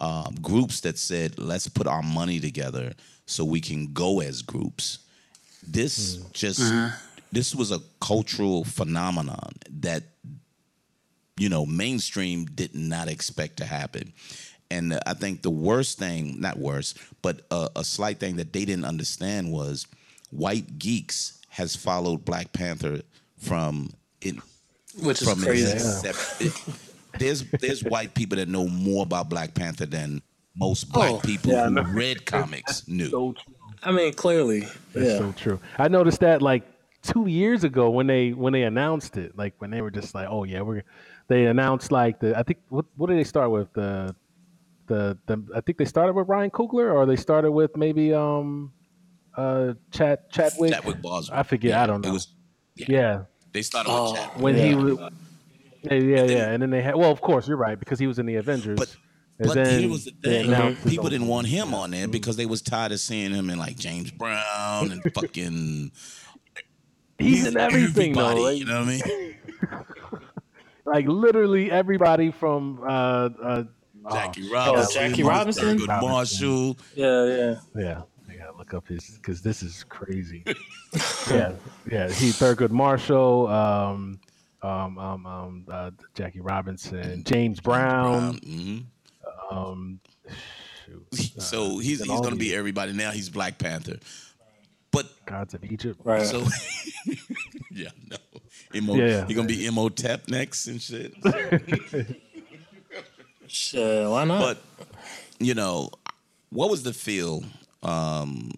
um, 0.00 0.34
groups 0.40 0.80
that 0.80 0.98
said, 0.98 1.38
let's 1.38 1.68
put 1.68 1.86
our 1.86 2.02
money 2.02 2.40
together 2.40 2.92
so 3.26 3.44
we 3.44 3.60
can 3.60 3.92
go 3.92 4.20
as 4.20 4.42
groups. 4.42 4.98
This 5.62 6.16
just, 6.32 6.60
uh-huh. 6.60 6.96
this 7.30 7.54
was 7.54 7.70
a 7.70 7.80
cultural 8.00 8.64
phenomenon 8.64 9.52
that, 9.80 10.02
you 11.38 11.48
know, 11.48 11.64
mainstream 11.66 12.44
did 12.46 12.74
not 12.74 13.08
expect 13.08 13.58
to 13.58 13.64
happen. 13.64 14.12
And 14.70 14.98
I 15.06 15.14
think 15.14 15.42
the 15.42 15.50
worst 15.50 15.98
thing, 15.98 16.40
not 16.40 16.58
worst, 16.58 16.98
but 17.20 17.42
a, 17.50 17.68
a 17.76 17.84
slight 17.84 18.18
thing 18.20 18.36
that 18.36 18.52
they 18.52 18.64
didn't 18.64 18.86
understand 18.86 19.52
was 19.52 19.86
white 20.30 20.78
geeks 20.78 21.38
has 21.50 21.76
followed 21.76 22.24
Black 22.24 22.52
Panther 22.52 23.02
from 23.38 23.90
it 24.22 24.36
which 25.00 25.20
is 25.22 25.28
from 25.28 25.40
crazy. 25.40 25.70
its 25.70 25.84
inception. 25.84 26.74
There's 27.18 27.44
there's 27.60 27.84
white 27.84 28.14
people 28.14 28.36
that 28.38 28.48
know 28.48 28.66
more 28.68 29.02
about 29.02 29.28
Black 29.28 29.54
Panther 29.54 29.84
than 29.86 30.22
most 30.56 30.86
oh, 30.90 30.92
black 30.94 31.10
Oh, 31.12 31.18
people 31.18 31.52
yeah, 31.52 31.68
who 31.68 31.82
read 31.82 32.24
comics 32.24 32.88
knew. 32.88 33.10
so 33.10 33.32
true. 33.32 33.54
I 33.82 33.92
mean, 33.92 34.12
clearly, 34.14 34.60
That's 34.92 35.06
yeah. 35.10 35.18
so 35.18 35.32
true. 35.32 35.60
I 35.78 35.88
noticed 35.88 36.20
that 36.20 36.40
like 36.42 36.62
two 37.02 37.26
years 37.26 37.64
ago 37.64 37.90
when 37.90 38.06
they 38.06 38.30
when 38.30 38.52
they 38.52 38.62
announced 38.62 39.16
it, 39.16 39.36
like 39.36 39.54
when 39.58 39.70
they 39.70 39.82
were 39.82 39.90
just 39.90 40.14
like, 40.14 40.28
oh 40.30 40.44
yeah, 40.44 40.60
we're 40.60 40.84
they 41.28 41.46
announced 41.46 41.90
like 41.90 42.20
the 42.20 42.38
I 42.38 42.42
think 42.42 42.60
what 42.68 42.84
what 42.96 43.08
did 43.08 43.18
they 43.18 43.24
start 43.24 43.50
with 43.50 43.72
the 43.72 44.14
the 44.86 45.18
the 45.26 45.42
I 45.54 45.60
think 45.60 45.78
they 45.78 45.84
started 45.84 46.14
with 46.14 46.28
Ryan 46.28 46.50
Coogler 46.50 46.92
or 46.94 47.06
they 47.06 47.16
started 47.16 47.50
with 47.50 47.76
maybe 47.76 48.12
um 48.14 48.72
uh 49.36 49.74
Chad 49.90 50.30
Chadwick. 50.30 50.72
Chadwick 50.74 50.96
Boseman. 51.02 51.30
I 51.32 51.42
forget. 51.42 51.74
I 51.78 51.86
don't 51.86 52.02
know. 52.04 52.10
It 52.10 52.12
was 52.12 52.28
yeah, 52.76 53.22
they 53.52 53.62
started 53.62 53.90
Oh. 53.90 54.12
with 54.12 54.20
Chadwick. 54.20 54.42
when 54.42 54.54
he 54.54 54.70
Yeah. 54.70 54.76
was. 54.76 54.98
Yeah, 55.84 55.94
yeah, 55.94 56.22
yeah, 56.24 56.50
and 56.52 56.62
then 56.62 56.70
they 56.70 56.80
had. 56.80 56.94
Well, 56.94 57.10
of 57.10 57.20
course, 57.20 57.48
you're 57.48 57.56
right 57.56 57.76
because 57.76 57.98
he 57.98 58.06
was 58.06 58.20
in 58.20 58.26
the 58.26 58.36
Avengers. 58.36 58.78
But- 58.78 58.88
And 58.94 59.01
But 59.46 59.54
then 59.54 59.80
here 59.80 59.90
was 59.90 60.04
the 60.04 60.14
they 60.22 60.42
thing: 60.42 60.46
announced 60.46 60.82
his 60.82 60.92
people 60.92 61.08
didn't 61.08 61.26
want 61.28 61.46
him 61.46 61.74
on 61.74 61.90
there 61.90 62.08
because 62.08 62.36
they 62.36 62.46
was 62.46 62.62
tired 62.62 62.92
of 62.92 63.00
seeing 63.00 63.32
him 63.32 63.50
in 63.50 63.58
like 63.58 63.76
James 63.76 64.10
Brown 64.10 64.90
and 64.90 65.02
fucking. 65.14 65.92
He's 67.18 67.46
in 67.46 67.56
everything 67.56 68.14
though. 68.14 68.34
Like, 68.34 68.58
you 68.58 68.64
know 68.64 68.80
what 68.80 68.88
I 68.88 69.00
mean? 69.06 69.36
like 70.84 71.06
literally 71.06 71.70
everybody 71.70 72.30
from 72.30 72.80
uh, 72.82 73.28
uh 73.42 73.64
Jackie 74.10 74.48
oh, 74.48 74.52
Robinson, 74.52 75.10
Jackie 75.10 75.22
Robinson? 75.22 75.78
Thurgood 75.78 76.00
Marshall. 76.00 76.76
Yeah, 76.94 77.24
yeah. 77.26 77.54
Yeah, 77.76 78.02
I 78.28 78.34
gotta 78.34 78.56
look 78.56 78.74
up 78.74 78.88
his 78.88 79.10
because 79.10 79.42
this 79.42 79.62
is 79.62 79.84
crazy. 79.84 80.42
yeah, 81.30 81.52
yeah. 81.90 82.08
He 82.08 82.30
Thurgood 82.30 82.70
Marshall, 82.70 83.46
um, 83.48 84.20
um, 84.62 84.98
um, 84.98 85.26
um, 85.26 85.64
uh, 85.70 85.90
Jackie 86.14 86.40
Robinson, 86.40 87.22
James 87.24 87.60
Brown. 87.60 88.38
Mhm. 88.40 88.84
Um, 89.52 90.00
shoot, 90.86 91.40
So 91.42 91.78
he's 91.78 92.00
and 92.00 92.10
he's 92.10 92.20
gonna 92.20 92.36
be 92.36 92.54
everybody 92.54 92.92
now. 92.92 93.10
He's 93.10 93.28
Black 93.28 93.58
Panther, 93.58 93.96
but 94.90 95.06
gods 95.26 95.54
of 95.54 95.64
Egypt. 95.64 96.00
Right. 96.04 96.24
so 96.26 96.44
yeah, 97.70 97.88
no, 98.10 98.16
Imo, 98.74 98.94
Yeah. 98.94 99.26
he 99.26 99.34
gonna 99.34 99.48
be 99.48 99.66
Imhotep 99.66 100.28
next 100.28 100.66
and 100.66 100.80
shit. 100.80 101.14
Shit, 103.48 104.08
why 104.08 104.24
not? 104.24 104.40
But 104.40 104.62
you 105.38 105.54
know, 105.54 105.90
what 106.50 106.70
was 106.70 106.82
the 106.82 106.92
feel? 106.92 107.44
Um, 107.82 108.52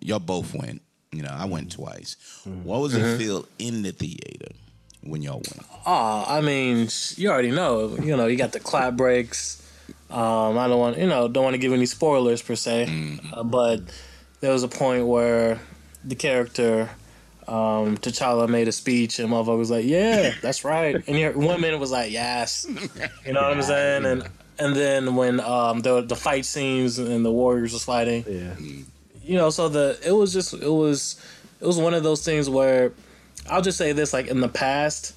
y'all 0.00 0.18
both 0.20 0.54
went. 0.54 0.82
You 1.12 1.22
know, 1.22 1.30
I 1.32 1.46
went 1.46 1.72
twice. 1.72 2.16
What 2.44 2.80
was 2.80 2.92
the 2.92 3.16
feel 3.18 3.46
in 3.58 3.82
the 3.82 3.90
theater 3.92 4.54
when 5.02 5.22
y'all 5.22 5.36
went? 5.36 5.62
Oh, 5.86 6.24
I 6.28 6.40
mean, 6.42 6.88
you 7.16 7.30
already 7.30 7.50
know. 7.50 7.96
You 7.96 8.16
know, 8.16 8.26
you 8.26 8.36
got 8.36 8.52
the 8.52 8.60
clap 8.60 8.94
breaks. 8.96 9.62
Um, 10.10 10.56
I 10.56 10.68
don't 10.68 10.78
want, 10.78 10.98
you 10.98 11.06
know, 11.06 11.26
don't 11.28 11.42
want 11.42 11.54
to 11.54 11.58
give 11.58 11.72
any 11.72 11.86
spoilers 11.86 12.40
per 12.40 12.54
se, 12.54 13.18
uh, 13.32 13.42
but 13.42 13.80
there 14.40 14.52
was 14.52 14.62
a 14.62 14.68
point 14.68 15.06
where 15.06 15.58
the 16.04 16.14
character 16.14 16.88
um, 17.48 17.96
T'Challa 17.96 18.48
made 18.48 18.68
a 18.68 18.72
speech, 18.72 19.18
and 19.18 19.30
motherfucker 19.30 19.58
was 19.58 19.70
like, 19.70 19.84
"Yeah, 19.84 20.34
that's 20.42 20.64
right," 20.64 20.96
and 21.06 21.18
your 21.18 21.32
women 21.32 21.78
was 21.78 21.90
like, 21.90 22.12
"Yes," 22.12 22.66
you 23.24 23.32
know 23.32 23.42
what 23.42 23.52
I'm 23.52 23.62
saying? 23.74 24.04
And 24.04 24.28
and 24.58 24.74
then 24.74 25.16
when 25.16 25.40
um, 25.40 25.80
the 25.80 26.02
the 26.02 26.16
fight 26.16 26.44
scenes 26.44 26.98
and 26.98 27.24
the 27.24 27.30
warriors 27.30 27.72
was 27.72 27.84
fighting, 27.84 28.24
Yeah, 28.28 28.54
you 29.22 29.36
know, 29.36 29.50
so 29.50 29.68
the 29.68 29.98
it 30.04 30.12
was 30.12 30.32
just 30.32 30.54
it 30.54 30.72
was 30.72 31.20
it 31.60 31.66
was 31.66 31.78
one 31.78 31.94
of 31.94 32.02
those 32.02 32.24
things 32.24 32.48
where 32.48 32.92
I'll 33.48 33.62
just 33.62 33.78
say 33.78 33.92
this: 33.92 34.12
like 34.12 34.26
in 34.26 34.40
the 34.40 34.48
past, 34.48 35.16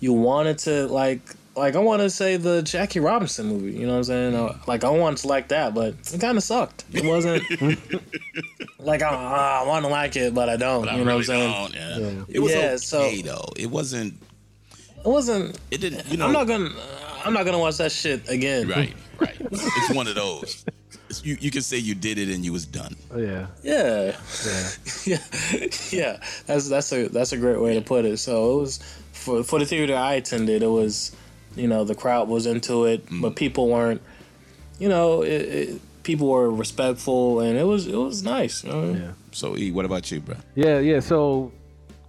you 0.00 0.12
wanted 0.12 0.58
to 0.60 0.86
like 0.86 1.20
like 1.58 1.76
I 1.76 1.80
want 1.80 2.00
to 2.02 2.10
say 2.10 2.36
the 2.36 2.62
Jackie 2.62 3.00
Robinson 3.00 3.46
movie. 3.46 3.72
You 3.72 3.86
know 3.86 3.92
what 3.92 3.98
I'm 3.98 4.04
saying? 4.04 4.34
Uh, 4.34 4.56
Like 4.66 4.84
I 4.84 4.90
want 4.90 5.18
to 5.18 5.28
like 5.28 5.48
that, 5.48 5.74
but 5.74 5.94
it 6.12 6.20
kind 6.20 6.36
of 6.38 6.44
sucked. 6.44 6.84
It 6.92 7.04
wasn't 7.04 7.42
like 8.78 9.02
I, 9.02 9.60
I 9.62 9.66
want 9.66 9.84
to 9.84 9.90
like 9.90 10.16
it, 10.16 10.34
but 10.34 10.48
I 10.48 10.56
don't. 10.56 10.84
But 10.84 10.90
I 10.94 10.98
you 10.98 11.04
know 11.04 11.16
really 11.18 11.26
what 11.28 11.70
I'm 11.70 11.72
saying? 11.72 11.72
don't, 11.72 11.74
yeah. 11.74 11.98
Yeah. 12.18 12.24
It 12.28 12.38
was 12.40 12.52
Yeah, 12.52 12.76
so- 12.76 13.00
okay 13.02 13.22
though. 13.22 13.48
It 13.56 13.66
wasn't. 13.70 14.14
It 14.98 15.06
wasn't. 15.06 15.58
It 15.70 15.80
didn't. 15.80 16.06
You 16.10 16.16
know. 16.16 16.26
I'm 16.26 16.32
not 16.32 16.46
gonna. 16.46 16.70
I'm 17.24 17.32
not 17.32 17.44
gonna 17.44 17.58
watch 17.58 17.76
that 17.78 17.92
shit 17.92 18.28
again. 18.28 18.68
Right, 18.68 18.94
right. 19.18 19.36
it's 19.40 19.94
one 19.94 20.06
of 20.06 20.14
those. 20.14 20.64
You 21.22 21.36
you 21.40 21.50
can 21.50 21.62
say 21.62 21.78
you 21.78 21.94
did 21.94 22.18
it 22.18 22.28
and 22.28 22.44
you 22.44 22.52
was 22.52 22.66
done. 22.66 22.94
Oh, 23.12 23.18
yeah, 23.18 23.46
Yeah. 23.62 24.14
yeah. 24.44 24.70
yeah, 25.06 25.18
yeah. 25.90 26.20
That's 26.46 26.68
that's 26.68 26.92
a 26.92 27.08
that's 27.08 27.32
a 27.32 27.36
great 27.38 27.60
way 27.60 27.74
to 27.74 27.80
put 27.80 28.04
it. 28.04 28.18
So 28.18 28.58
it 28.58 28.60
was 28.60 28.78
for 29.12 29.42
for 29.42 29.58
the 29.58 29.64
theater 29.66 29.94
I 29.96 30.14
attended. 30.14 30.62
It 30.62 30.66
was, 30.68 31.16
you 31.58 31.68
know, 31.68 31.84
the 31.84 31.94
crowd 31.94 32.28
was 32.28 32.46
into 32.46 32.84
it, 32.84 33.06
but 33.20 33.36
people 33.36 33.68
weren't. 33.68 34.02
You 34.78 34.88
know, 34.88 35.22
it, 35.22 35.28
it, 35.30 36.02
people 36.02 36.28
were 36.28 36.50
respectful, 36.50 37.40
and 37.40 37.58
it 37.58 37.64
was 37.64 37.86
it 37.86 37.96
was 37.96 38.22
nice. 38.22 38.64
You 38.64 38.70
know? 38.70 38.92
yeah. 38.92 39.12
So 39.32 39.56
E, 39.56 39.70
what 39.70 39.84
about 39.84 40.10
you, 40.10 40.20
bro? 40.20 40.36
Yeah, 40.54 40.78
yeah. 40.78 41.00
So, 41.00 41.52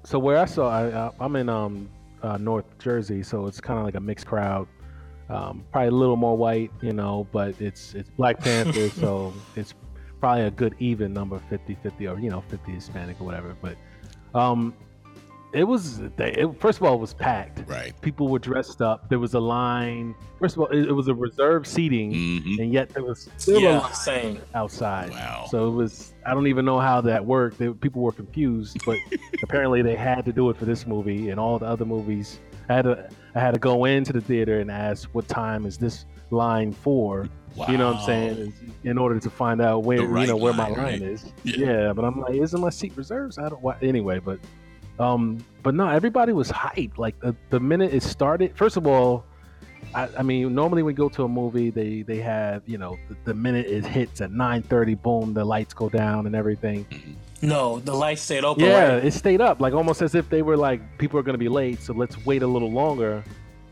so 0.03 0.19
where 0.19 0.37
I 0.37 0.45
saw, 0.45 0.69
I, 0.69 1.07
I 1.07 1.11
I'm 1.19 1.35
in 1.35 1.49
um 1.49 1.89
uh, 2.23 2.37
North 2.37 2.65
Jersey, 2.79 3.23
so 3.23 3.47
it's 3.47 3.59
kind 3.59 3.79
of 3.79 3.85
like 3.85 3.95
a 3.95 3.99
mixed 3.99 4.25
crowd. 4.25 4.67
Um, 5.29 5.63
probably 5.71 5.89
a 5.89 5.91
little 5.91 6.15
more 6.15 6.35
white, 6.35 6.71
you 6.81 6.93
know, 6.93 7.27
but 7.31 7.59
it's 7.61 7.93
it's 7.93 8.09
Black 8.11 8.39
Panther, 8.39 8.89
so 9.03 9.33
it's 9.55 9.73
probably 10.19 10.43
a 10.43 10.51
good 10.51 10.75
even 10.79 11.13
number 11.13 11.41
50-50 11.49 12.11
or 12.11 12.19
you 12.19 12.29
know 12.29 12.41
50 12.49 12.71
Hispanic 12.71 13.21
or 13.21 13.25
whatever. 13.25 13.55
But 13.61 13.77
um, 14.33 14.73
it 15.53 15.63
was 15.63 15.99
it, 16.19 16.59
first 16.59 16.79
of 16.79 16.83
all 16.85 16.93
it 16.95 16.99
was 16.99 17.13
packed. 17.13 17.67
Right. 17.67 17.99
People 18.01 18.27
were 18.27 18.39
dressed 18.39 18.81
up. 18.81 19.09
There 19.09 19.19
was 19.19 19.33
a 19.33 19.39
line. 19.39 20.13
First 20.39 20.55
of 20.55 20.61
all, 20.61 20.67
it, 20.67 20.87
it 20.89 20.91
was 20.93 21.07
a 21.07 21.13
reserved 21.13 21.65
seating, 21.67 22.13
hmm 22.41 22.59
and 22.59 22.71
yet 22.71 22.89
there 22.89 23.03
was 23.03 23.29
still 23.37 23.59
a 23.67 23.79
line 23.79 23.93
same. 23.93 24.41
outside. 24.53 25.09
Wow. 25.11 25.47
So 25.49 25.67
it 25.67 25.71
was. 25.71 26.13
I 26.25 26.33
don't 26.33 26.47
even 26.47 26.65
know 26.65 26.79
how 26.79 27.01
that 27.01 27.25
worked. 27.25 27.57
They, 27.57 27.69
people 27.69 28.01
were 28.01 28.11
confused, 28.11 28.77
but 28.85 28.97
apparently 29.43 29.81
they 29.81 29.95
had 29.95 30.23
to 30.25 30.31
do 30.33 30.49
it 30.49 30.57
for 30.57 30.65
this 30.65 30.85
movie 30.85 31.29
and 31.29 31.39
all 31.39 31.57
the 31.59 31.65
other 31.65 31.85
movies. 31.85 32.39
I 32.69 32.73
had 32.75 32.83
to. 32.83 33.09
I 33.35 33.39
had 33.39 33.53
to 33.55 33.59
go 33.59 33.85
into 33.85 34.13
the 34.13 34.21
theater 34.21 34.59
and 34.59 34.69
ask 34.71 35.09
what 35.13 35.27
time 35.27 35.65
is 35.65 35.77
this 35.77 36.05
line 36.31 36.71
for. 36.71 37.27
wow. 37.55 37.65
You 37.67 37.77
know 37.77 37.87
what 37.91 37.97
I'm 38.01 38.05
saying? 38.05 38.53
In 38.83 38.97
order 38.99 39.19
to 39.19 39.29
find 39.29 39.61
out 39.61 39.83
where 39.83 39.97
The 40.07 40.21
you 40.21 40.27
know 40.27 40.37
where 40.37 40.53
my 40.53 40.65
line, 40.69 40.73
line 40.77 40.83
right? 40.85 41.01
is. 41.01 41.25
Yeah. 41.43 41.57
Yeah. 41.87 41.93
but 41.93 42.05
I'm 42.05 42.19
like, 42.21 42.35
isn't 42.35 42.59
my 42.61 42.69
seat 42.69 42.93
reserved? 42.95 43.39
I 43.39 43.49
don't. 43.49 43.61
Why, 43.61 43.75
anyway, 43.81 44.19
but 44.19 44.39
um, 44.99 45.43
but 45.63 45.75
no, 45.75 45.87
everybody 45.87 46.33
was 46.33 46.51
hyped. 46.51 46.97
Like 46.97 47.19
the, 47.19 47.35
the 47.49 47.59
minute 47.59 47.93
it 47.93 48.03
started. 48.03 48.55
First 48.55 48.77
of 48.77 48.85
all, 48.85 49.25
I, 49.95 50.09
I 50.19 50.23
mean, 50.23 50.53
normally 50.53 50.83
when 50.83 50.93
we 50.93 50.97
go 50.97 51.09
to 51.09 51.23
a 51.23 51.27
movie, 51.27 51.69
they 51.69 52.03
they 52.03 52.17
have 52.17 52.63
you 52.67 52.77
know 52.77 52.97
the, 53.07 53.15
the 53.25 53.33
minute 53.33 53.65
it 53.67 53.85
hits 53.85 54.21
at 54.21 54.31
9:30, 54.31 55.01
boom, 55.01 55.33
the 55.33 55.45
lights 55.45 55.73
go 55.73 55.89
down 55.89 56.25
and 56.25 56.35
everything. 56.35 56.85
No, 57.41 57.79
the 57.79 57.93
lights 57.93 58.21
stayed 58.21 58.43
open. 58.43 58.65
Yeah, 58.65 58.95
right? 58.95 59.05
it 59.05 59.13
stayed 59.13 59.41
up, 59.41 59.61
like 59.61 59.73
almost 59.73 60.01
as 60.01 60.13
if 60.13 60.29
they 60.29 60.41
were 60.41 60.57
like 60.57 60.97
people 60.97 61.19
are 61.19 61.23
gonna 61.23 61.37
be 61.37 61.49
late, 61.49 61.81
so 61.81 61.93
let's 61.93 62.23
wait 62.25 62.43
a 62.43 62.47
little 62.47 62.71
longer. 62.71 63.23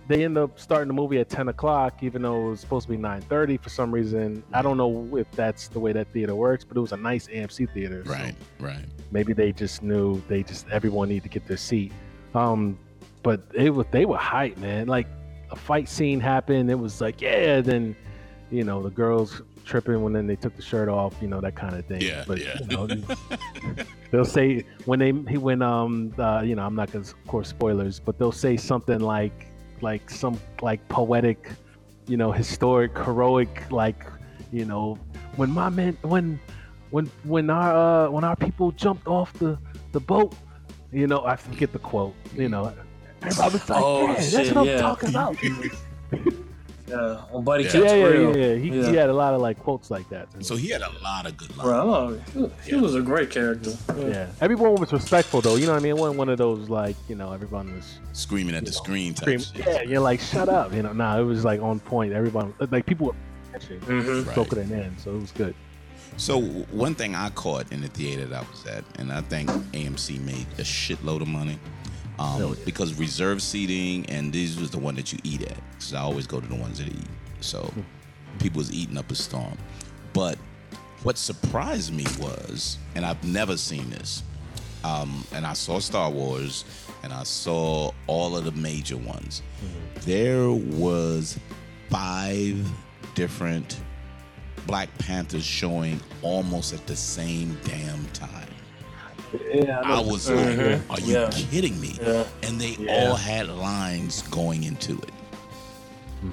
They 0.07 0.23
end 0.23 0.37
up 0.37 0.59
starting 0.59 0.87
the 0.87 0.93
movie 0.93 1.19
at 1.19 1.29
10 1.29 1.49
o'clock, 1.49 2.01
even 2.01 2.21
though 2.21 2.47
it 2.47 2.49
was 2.51 2.59
supposed 2.61 2.87
to 2.87 2.91
be 2.91 2.97
9:30 2.97 3.61
for 3.61 3.69
some 3.69 3.91
reason. 3.91 4.41
I 4.53 4.61
don't 4.61 4.77
know 4.77 5.17
if 5.17 5.29
that's 5.31 5.67
the 5.67 5.79
way 5.79 5.91
that 5.91 6.07
theater 6.13 6.33
works, 6.35 6.63
but 6.63 6.77
it 6.77 6.79
was 6.79 6.93
a 6.93 6.97
nice 6.97 7.27
AMC 7.27 7.73
theater. 7.73 8.03
so 8.05 8.11
Right, 8.11 8.35
right. 8.59 8.85
maybe 9.11 9.33
they 9.33 9.51
just 9.51 9.83
knew 9.83 10.21
they 10.29 10.43
just 10.43 10.67
everyone 10.69 11.09
needed 11.09 11.23
to 11.23 11.29
get 11.29 11.45
their 11.47 11.57
seat. 11.57 11.91
Um, 12.33 12.77
but 13.21 13.41
it 13.53 13.71
was 13.71 13.85
they 13.91 14.05
were 14.05 14.17
hype, 14.17 14.57
man. 14.57 14.87
Like 14.87 15.07
a 15.51 15.55
fight 15.55 15.89
scene 15.89 16.19
happened, 16.19 16.71
it 16.71 16.75
was 16.79 17.01
like 17.01 17.21
yeah. 17.21 17.59
Then 17.61 17.95
you 18.49 18.63
know 18.63 18.81
the 18.81 18.89
girls 18.89 19.41
tripping 19.65 20.01
when 20.01 20.13
then 20.13 20.25
they 20.27 20.37
took 20.37 20.55
the 20.55 20.61
shirt 20.61 20.87
off, 20.87 21.13
you 21.21 21.27
know 21.27 21.41
that 21.41 21.55
kind 21.55 21.75
of 21.75 21.85
thing. 21.85 22.01
Yeah, 22.01 22.23
but 22.25 22.39
yeah. 22.39 22.57
you 22.61 22.67
know, 22.67 22.87
they'll 24.11 24.23
say 24.23 24.63
when 24.85 24.99
they 24.99 25.11
he 25.29 25.37
when 25.37 25.61
um 25.61 26.13
uh, 26.17 26.41
you 26.45 26.55
know 26.55 26.63
I'm 26.65 26.75
not 26.75 26.91
gonna 26.91 27.03
of 27.03 27.27
course 27.27 27.49
spoilers, 27.49 27.99
but 27.99 28.17
they'll 28.17 28.31
say 28.31 28.55
something 28.55 28.99
like 28.99 29.47
like 29.81 30.09
some 30.09 30.39
like 30.61 30.87
poetic, 30.89 31.49
you 32.07 32.17
know, 32.17 32.31
historic, 32.31 32.97
heroic 32.97 33.71
like 33.71 34.05
you 34.51 34.65
know 34.65 34.97
when 35.35 35.49
my 35.51 35.69
men 35.69 35.97
when 36.01 36.39
when 36.89 37.05
when 37.23 37.49
our 37.49 38.07
uh, 38.07 38.09
when 38.09 38.23
our 38.23 38.35
people 38.35 38.71
jumped 38.71 39.07
off 39.07 39.33
the 39.33 39.57
the 39.91 39.99
boat, 39.99 40.33
you 40.91 41.07
know, 41.07 41.25
I 41.25 41.35
forget 41.35 41.71
the 41.73 41.79
quote, 41.79 42.15
you 42.35 42.49
know. 42.49 42.73
Everybody 43.23 43.53
was 43.53 43.69
like, 43.69 43.83
Oh, 43.83 44.07
"Yeah, 44.07 44.13
that's 44.15 44.29
shit, 44.29 44.55
what 44.55 44.69
I'm 44.69 44.77
talking 44.79 45.09
about. 45.09 45.37
Yeah, 46.87 47.21
well, 47.31 47.41
buddy, 47.41 47.65
Yeah. 47.65 47.71
kept 47.71 47.85
yeah, 47.85 47.95
yeah, 47.95 48.07
yeah, 48.07 48.35
yeah. 48.35 48.55
He, 48.55 48.69
he 48.69 48.95
had 48.95 49.09
a 49.09 49.13
lot 49.13 49.33
of 49.33 49.41
like 49.41 49.59
quotes 49.59 49.91
like 49.91 50.07
that. 50.09 50.27
So 50.45 50.55
he 50.55 50.69
had 50.69 50.81
a 50.81 50.91
lot 51.03 51.25
of 51.25 51.35
good 51.35 51.55
lines. 51.57 52.21
Bro, 52.33 52.49
he, 52.63 52.69
he 52.71 52.75
was 52.75 52.95
a 52.95 53.01
great 53.01 53.29
character. 53.29 53.71
yeah, 53.97 54.27
everyone 54.39 54.75
was 54.75 54.93
respectful 54.93 55.41
though. 55.41 55.55
You 55.57 55.65
know 55.65 55.73
what 55.73 55.79
I 55.79 55.83
mean? 55.83 55.91
It 55.91 55.97
wasn't 55.97 56.17
one 56.19 56.29
of 56.29 56.37
those 56.37 56.69
like 56.69 56.95
you 57.09 57.15
know 57.15 57.33
everyone 57.33 57.75
was 57.75 57.99
Screaming 58.13 58.55
at 58.55 58.65
the 58.65 58.71
screen 58.71 59.13
type 59.13 59.39
screaming. 59.41 59.45
shit. 59.65 59.65
Yeah, 59.67 59.81
you're 59.89 59.99
like 60.01 60.19
shut 60.21 60.47
up. 60.49 60.73
You 60.73 60.81
know, 60.83 60.93
nah, 60.93 61.19
it 61.19 61.23
was 61.23 61.43
like 61.43 61.61
on 61.61 61.79
point. 61.81 62.13
Everyone 62.13 62.53
like 62.71 62.85
people 62.85 63.07
were 63.07 63.15
catching, 63.51 63.79
Mm-hmm. 63.81 64.27
Right. 64.27 64.35
soaking 64.35 64.59
it 64.59 64.71
in, 64.71 64.97
so 64.97 65.11
it 65.15 65.19
was 65.19 65.31
good. 65.31 65.55
So 66.15 66.41
one 66.41 66.95
thing 66.95 67.13
I 67.13 67.29
caught 67.31 67.71
in 67.71 67.81
the 67.81 67.89
theater 67.89 68.25
that 68.25 68.43
I 68.43 68.49
was 68.49 68.65
at, 68.65 68.83
and 68.97 69.11
I 69.11 69.21
think 69.21 69.49
AMC 69.73 70.19
made 70.21 70.47
a 70.57 70.63
shitload 70.63 71.21
of 71.21 71.27
money, 71.27 71.59
um, 72.19 72.41
yeah. 72.41 72.53
because 72.65 72.93
reserve 72.95 73.41
seating 73.41 74.05
and 74.09 74.31
this 74.33 74.57
was 74.59 74.69
the 74.71 74.79
one 74.79 74.95
that 74.95 75.11
you 75.13 75.19
eat 75.23 75.41
at. 75.43 75.57
Because 75.71 75.93
I 75.93 76.01
always 76.01 76.27
go 76.27 76.39
to 76.39 76.47
the 76.47 76.55
ones 76.55 76.79
that 76.79 76.87
eat. 76.87 77.07
So 77.41 77.61
Hmm. 77.63 77.81
people 78.39 78.57
was 78.59 78.71
eating 78.73 78.97
up 78.97 79.09
a 79.11 79.15
storm. 79.15 79.57
But 80.13 80.37
what 81.03 81.17
surprised 81.17 81.93
me 81.93 82.05
was, 82.19 82.77
and 82.95 83.05
I've 83.05 83.23
never 83.23 83.55
seen 83.57 83.89
this, 83.91 84.23
um, 84.83 85.23
and 85.33 85.45
I 85.45 85.53
saw 85.53 85.79
Star 85.79 86.09
Wars, 86.09 86.65
and 87.03 87.13
I 87.13 87.23
saw 87.23 87.91
all 88.07 88.35
of 88.35 88.45
the 88.45 88.51
major 88.53 88.97
ones. 88.97 89.41
There 90.01 90.49
was 90.51 91.37
five 91.89 92.67
different 93.15 93.77
Black 94.65 94.89
Panthers 94.97 95.45
showing 95.45 96.01
almost 96.21 96.73
at 96.73 96.85
the 96.87 96.95
same 96.95 97.57
damn 97.63 98.05
time. 98.07 98.49
Yeah, 99.53 99.81
I 99.83 99.99
was 99.99 100.29
like, 100.29 100.45
Mhm. 100.57 100.81
"Are 100.89 100.99
you 101.01 101.13
Yeah. 101.13 101.29
kidding 101.31 101.79
me?" 101.81 101.97
Yeah. 102.01 102.23
And 102.43 102.59
they 102.61 102.77
Yeah. 102.79 103.09
all 103.09 103.15
had 103.15 103.49
lines 103.49 104.21
going 104.23 104.63
into 104.63 104.93
it. 104.99 105.11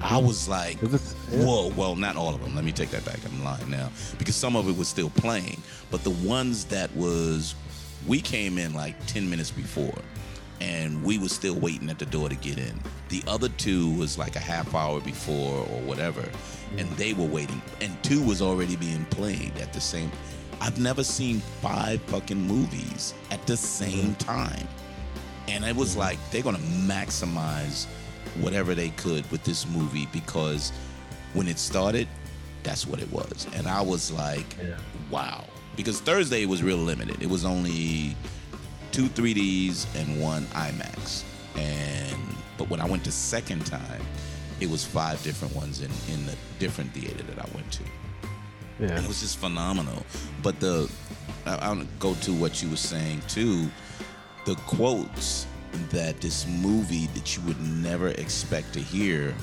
I 0.01 0.17
was 0.17 0.47
like, 0.47 0.81
Is 0.81 0.89
this- 0.89 1.15
yeah. 1.31 1.43
whoa, 1.45 1.67
well, 1.75 1.95
not 1.95 2.15
all 2.15 2.33
of 2.33 2.41
them. 2.41 2.55
Let 2.55 2.63
me 2.65 2.71
take 2.71 2.89
that 2.91 3.05
back. 3.05 3.19
I'm 3.25 3.43
lying 3.43 3.69
now 3.69 3.91
because 4.17 4.35
some 4.35 4.55
of 4.55 4.67
it 4.67 4.75
was 4.75 4.87
still 4.87 5.09
playing, 5.11 5.61
but 5.91 6.03
the 6.03 6.09
ones 6.09 6.65
that 6.65 6.95
was, 6.95 7.53
we 8.07 8.19
came 8.21 8.57
in 8.57 8.73
like 8.73 8.95
10 9.05 9.29
minutes 9.29 9.51
before 9.51 9.97
and 10.59 11.03
we 11.03 11.17
were 11.19 11.29
still 11.29 11.53
waiting 11.55 11.89
at 11.89 11.99
the 11.99 12.05
door 12.05 12.29
to 12.29 12.35
get 12.35 12.57
in. 12.57 12.79
The 13.09 13.23
other 13.27 13.49
two 13.49 13.91
was 13.91 14.17
like 14.17 14.35
a 14.35 14.39
half 14.39 14.73
hour 14.73 14.99
before 15.01 15.59
or 15.59 15.81
whatever, 15.81 16.27
and 16.77 16.89
they 16.97 17.13
were 17.13 17.25
waiting. 17.27 17.61
And 17.81 18.01
two 18.03 18.23
was 18.23 18.41
already 18.41 18.75
being 18.77 19.05
played 19.11 19.51
at 19.61 19.71
the 19.73 19.81
same. 19.81 20.11
I've 20.61 20.79
never 20.79 21.03
seen 21.03 21.39
five 21.61 22.01
fucking 22.03 22.39
movies 22.39 23.13
at 23.31 23.45
the 23.47 23.57
same 23.57 24.15
mm-hmm. 24.15 24.35
time. 24.35 24.67
And 25.47 25.63
it 25.63 25.75
was 25.75 25.91
mm-hmm. 25.91 25.99
like 25.99 26.31
they're 26.31 26.41
gonna 26.41 26.57
maximize 26.59 27.85
whatever 28.39 28.75
they 28.75 28.89
could 28.89 29.29
with 29.31 29.43
this 29.43 29.67
movie 29.67 30.07
because 30.11 30.71
when 31.33 31.47
it 31.47 31.59
started, 31.59 32.07
that's 32.63 32.87
what 32.87 33.01
it 33.01 33.11
was. 33.11 33.47
And 33.55 33.67
I 33.67 33.81
was 33.81 34.11
like, 34.11 34.45
Yeah. 34.61 34.77
wow. 35.09 35.45
Because 35.75 35.99
Thursday 35.99 36.45
was 36.45 36.63
real 36.63 36.77
limited. 36.77 37.21
It 37.21 37.29
was 37.29 37.45
only 37.45 38.15
two 38.91 39.07
3Ds 39.09 39.93
and 39.95 40.21
one 40.21 40.45
IMAX. 40.47 41.23
And 41.55 42.17
but 42.57 42.69
when 42.69 42.79
I 42.79 42.85
went 42.85 43.03
the 43.03 43.11
second 43.11 43.65
time, 43.65 44.01
it 44.59 44.69
was 44.69 44.85
five 44.85 45.21
different 45.23 45.53
ones 45.55 45.81
in, 45.81 45.91
in 46.13 46.25
the 46.25 46.35
different 46.59 46.91
theater 46.93 47.23
that 47.23 47.39
I 47.39 47.47
went 47.53 47.71
to. 47.73 47.83
Yeah. 48.79 48.99
It 49.01 49.07
was 49.07 49.21
just 49.21 49.37
phenomenal. 49.37 50.05
But 50.43 50.59
the 50.59 50.89
I, 51.45 51.55
I'll 51.55 51.85
go 51.99 52.13
to 52.15 52.33
what 52.33 52.61
you 52.61 52.69
were 52.69 52.75
saying 52.75 53.21
too. 53.27 53.69
The 54.45 54.55
quotes 54.67 55.47
that 55.89 56.21
this 56.21 56.47
movie 56.47 57.07
that 57.07 57.35
you 57.35 57.43
would 57.43 57.61
never 57.61 58.09
expect 58.09 58.73
to 58.73 58.79
hear 58.79 59.33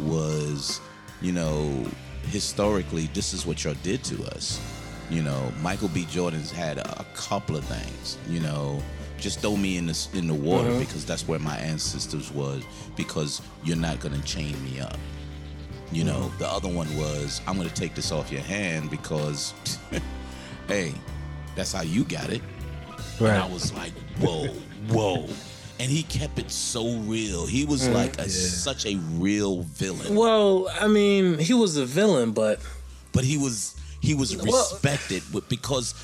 was, 0.00 0.80
you 1.20 1.32
know, 1.32 1.86
historically 2.28 3.06
this 3.14 3.32
is 3.32 3.46
what 3.46 3.64
y'all 3.64 3.74
did 3.82 4.04
to 4.04 4.24
us. 4.34 4.60
You 5.08 5.22
know, 5.22 5.52
Michael 5.60 5.88
B. 5.88 6.06
Jordan's 6.08 6.52
had 6.52 6.78
a, 6.78 7.00
a 7.00 7.04
couple 7.14 7.56
of 7.56 7.64
things. 7.64 8.16
You 8.28 8.40
know, 8.40 8.80
just 9.18 9.40
throw 9.40 9.56
me 9.56 9.76
in 9.76 9.86
the 9.86 10.08
in 10.14 10.26
the 10.26 10.34
water 10.34 10.70
mm-hmm. 10.70 10.80
because 10.80 11.04
that's 11.04 11.26
where 11.26 11.38
my 11.38 11.56
ancestors 11.58 12.30
was. 12.32 12.62
Because 12.96 13.42
you're 13.64 13.76
not 13.76 14.00
gonna 14.00 14.22
chain 14.22 14.62
me 14.64 14.80
up. 14.80 14.98
You 15.92 16.04
know, 16.04 16.28
the 16.38 16.46
other 16.48 16.68
one 16.68 16.94
was, 16.96 17.40
I'm 17.46 17.56
going 17.56 17.68
to 17.68 17.74
take 17.74 17.94
this 17.94 18.12
off 18.12 18.30
your 18.30 18.42
hand 18.42 18.90
because, 18.90 19.54
hey, 20.68 20.94
that's 21.56 21.72
how 21.72 21.82
you 21.82 22.04
got 22.04 22.30
it. 22.30 22.42
And 23.18 23.28
I 23.28 23.46
was 23.48 23.72
like, 23.74 23.92
whoa, 24.20 24.46
whoa. 24.88 25.28
And 25.80 25.90
he 25.90 26.02
kept 26.04 26.38
it 26.38 26.50
so 26.50 26.96
real. 26.98 27.46
He 27.46 27.64
was 27.64 27.88
mm, 27.88 27.94
like 27.94 28.18
a, 28.18 28.28
such 28.28 28.86
a 28.86 28.96
real 29.14 29.62
villain. 29.62 30.14
Well, 30.14 30.68
I 30.80 30.86
mean, 30.86 31.38
he 31.38 31.54
was 31.54 31.76
a 31.76 31.86
villain, 31.86 32.32
but 32.32 32.60
But 33.12 33.24
he 33.24 33.36
was 33.38 33.76
he 34.00 34.14
was 34.14 34.36
respected 34.36 35.22
because 35.48 35.94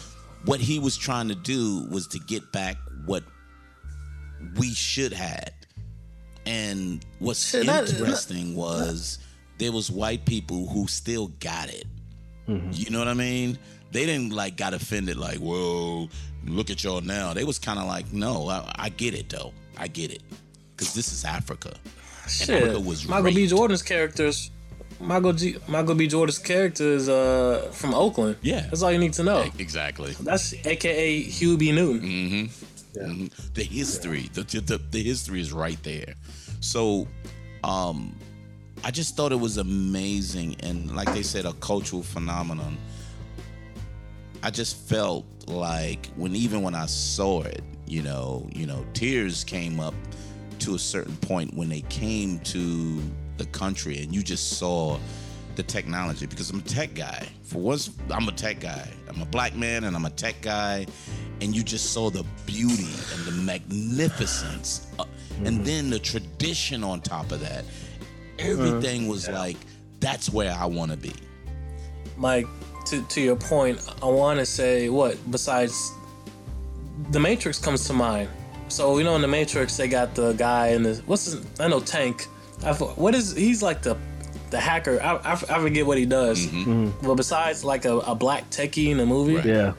what 0.47 0.61
he 0.61 0.79
was 0.79 0.97
trying 0.97 1.29
to 1.29 1.35
do 1.35 1.87
was 1.91 2.07
to 2.09 2.19
get 2.19 2.53
back 2.53 2.77
what 3.05 3.23
we 4.59 4.73
should 4.73 5.13
had. 5.13 5.53
And 6.45 7.05
what's 7.19 7.53
that- 7.53 7.89
interesting 7.89 8.55
was 8.55 9.19
there 9.59 9.73
was 9.73 9.91
white 9.91 10.25
people 10.25 10.67
who 10.69 10.87
still 10.87 11.29
got 11.41 11.69
it. 11.69 11.87
You 12.49 12.91
know 12.91 12.99
what 13.01 13.09
I 13.09 13.15
mean? 13.15 13.59
They 13.91 14.07
didn't 14.07 14.31
like 14.31 14.57
got 14.57 14.73
offended 14.75 15.17
like, 15.17 15.39
"Whoa, 15.39 16.09
look 16.47 16.71
at 16.71 16.85
y'all 16.85 17.01
now." 17.01 17.33
They 17.35 17.43
was 17.45 17.59
kind 17.59 17.79
of 17.79 17.87
like, 17.87 18.13
"No, 18.13 18.49
I, 18.49 18.73
I 18.77 18.89
get 18.91 19.15
it 19.15 19.29
though. 19.29 19.53
I 19.77 19.89
get 19.89 20.13
it." 20.13 20.23
Cuz 20.77 20.95
this 20.95 21.13
is 21.13 21.25
Africa. 21.25 21.75
shit. 22.29 22.51
Africa 22.63 22.81
was 22.81 23.09
Michael 23.09 23.33
B. 23.33 23.47
Jordan's 23.49 23.83
characters. 23.83 24.51
Michael 25.01 25.33
G. 25.33 25.57
Michael 25.67 25.95
B. 25.97 26.07
Jordan's 26.07 26.39
character 26.39 26.85
is 26.93 27.09
uh 27.09 27.69
from 27.73 27.95
Oakland. 27.95 28.37
Yeah. 28.43 28.61
that's 28.69 28.83
all 28.83 28.93
you 28.93 28.99
need 28.99 29.15
to 29.15 29.25
know. 29.25 29.51
Exactly. 29.59 30.15
That's 30.21 30.55
AKA 30.65 31.23
Huey 31.23 31.57
P. 31.57 31.73
Newton. 31.73 32.09
Mhm. 32.09 33.31
The 33.55 33.65
history, 33.65 34.31
the, 34.33 34.43
the 34.43 34.81
the 34.91 35.03
history 35.03 35.41
is 35.41 35.53
right 35.53 35.83
there. 35.83 36.15
So, 36.61 37.07
um, 37.65 38.15
I 38.87 38.93
just 38.93 39.17
thought 39.17 39.33
it 39.33 39.41
was 39.41 39.57
amazing, 39.57 40.55
and 40.61 40.95
like 40.95 41.13
they 41.13 41.25
said, 41.25 41.45
a 41.45 41.53
cultural 41.55 42.05
phenomenon. 42.05 42.79
I 44.45 44.51
just 44.51 44.77
felt 44.77 45.25
like 45.49 46.07
when 46.15 46.37
even 46.37 46.63
when 46.63 46.77
I 46.77 46.87
saw 46.87 47.43
it, 47.43 47.65
you 47.89 48.03
know, 48.03 48.49
you 48.55 48.65
know, 48.65 48.87
tears 48.95 49.43
came 49.43 49.81
up 49.81 49.95
to 50.61 50.77
a 50.77 50.79
certain 50.79 51.17
point 51.17 51.53
when 51.55 51.69
they 51.69 51.81
came 51.81 52.39
to 52.55 53.03
the 53.39 53.47
country, 53.47 54.05
and 54.05 54.15
you 54.15 54.23
just 54.23 54.57
saw 54.57 55.01
the 55.57 55.65
technology 55.65 56.27
because 56.27 56.51
I'm 56.51 56.61
a 56.61 56.63
tech 56.63 56.95
guy. 56.95 57.27
For 57.43 57.59
once, 57.59 57.91
I'm 58.09 58.29
a 58.29 58.33
tech 58.33 58.61
guy. 58.61 58.89
I'm 59.09 59.21
a 59.21 59.27
black 59.27 59.57
man 59.57 59.83
and 59.85 59.97
I'm 59.97 60.05
a 60.05 60.11
tech 60.11 60.37
guy. 60.43 60.87
And 61.41 61.57
you 61.57 61.63
just 61.63 61.93
saw 61.93 62.11
the 62.11 62.25
beauty 62.45 62.95
and 63.15 63.25
the 63.25 63.33
magnificence. 63.33 64.87
Uh, 64.99 65.07
And 65.45 65.65
then 65.65 65.91
the 65.91 65.99
tradition 65.99 66.85
on 66.85 67.01
top 67.01 67.33
of 67.33 67.41
that. 67.41 67.65
Mm-hmm. 68.37 68.51
Everything 68.67 69.09
was 69.09 69.29
like, 69.29 69.57
that's 70.01 70.31
where 70.31 70.53
I 70.53 70.67
want 70.67 70.91
to 70.91 70.97
be. 70.97 71.13
Mike, 72.17 72.47
to 72.87 73.03
to 73.03 73.21
your 73.21 73.37
point, 73.37 73.81
I 74.03 74.07
want 74.07 74.39
to 74.39 74.47
say 74.47 74.89
what 74.89 75.19
besides 75.31 75.93
the 77.11 77.21
Matrix 77.21 77.59
comes 77.59 77.87
to 77.87 77.93
mind. 77.93 78.29
So 78.69 78.99
you 78.99 79.05
know 79.05 79.15
in 79.17 79.23
the 79.23 79.29
Matrix 79.29 79.77
they 79.77 79.89
got 79.89 80.15
the 80.15 80.33
guy 80.33 80.69
in 80.69 80.83
the 80.83 80.95
what's 81.07 81.27
his 81.27 81.45
I 81.61 81.69
know 81.69 81.81
Tank. 81.81 82.27
I, 82.65 82.73
what 82.73 83.15
is 83.15 83.35
he's 83.37 83.63
like 83.63 83.83
the 83.83 83.97
the 84.51 84.61
hacker. 84.61 85.01
I, 85.03 85.17
I, 85.17 85.33
I 85.33 85.61
forget 85.61 85.85
what 85.87 85.99
he 85.99 86.07
does. 86.07 86.47
Mm-hmm. 86.47 86.71
Mm-hmm. 86.87 87.07
But 87.07 87.15
besides 87.17 87.65
like 87.65 87.85
a, 87.85 87.99
a 87.99 88.15
black 88.15 88.49
techie 88.51 88.91
in 88.91 88.97
the 88.99 89.07
movie, 89.07 89.37
Right. 89.37 89.45
Yeah. 89.45 89.73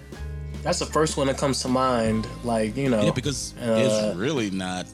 that's 0.62 0.80
the 0.80 0.86
first 0.86 1.17
one 1.17 1.28
that 1.28 1.38
comes 1.38 1.62
to 1.63 1.70
mind. 1.70 2.28
Like 2.43 2.76
you 2.78 2.89
know, 2.89 3.02
Yeah, 3.04 3.12
because 3.12 3.54
uh, 3.62 4.12
it's 4.12 4.17
really 4.17 4.52
not. 4.52 4.86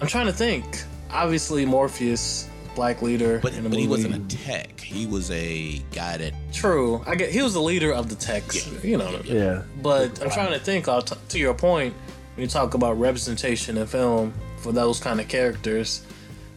I'm 0.00 0.06
trying 0.06 0.26
to 0.26 0.32
think. 0.32 0.82
Obviously 1.12 1.64
Morpheus, 1.66 2.48
black 2.74 3.02
leader 3.02 3.38
But, 3.42 3.52
in 3.52 3.64
the 3.64 3.68
but 3.68 3.74
movie. 3.76 3.82
he 3.82 3.88
wasn't 3.88 4.32
a 4.32 4.36
tech. 4.36 4.80
He 4.80 5.06
was 5.06 5.30
a 5.30 5.78
guy 5.92 6.16
that. 6.16 6.32
True. 6.52 7.02
I 7.06 7.14
get 7.14 7.30
he 7.30 7.42
was 7.42 7.54
the 7.54 7.60
leader 7.60 7.92
of 7.92 8.08
the 8.08 8.14
techs. 8.16 8.66
Yeah. 8.66 8.80
You 8.82 8.96
know. 8.98 9.20
Yeah. 9.24 9.62
But 9.82 10.22
I'm 10.22 10.30
trying 10.30 10.52
to 10.52 10.58
think. 10.58 10.88
Uh, 10.88 11.00
t- 11.02 11.16
to 11.30 11.38
your 11.38 11.54
point, 11.54 11.94
when 12.34 12.42
you 12.42 12.48
talk 12.48 12.74
about 12.74 12.98
representation 12.98 13.76
in 13.76 13.86
film 13.86 14.32
for 14.58 14.72
those 14.72 15.00
kind 15.00 15.20
of 15.20 15.28
characters, 15.28 16.02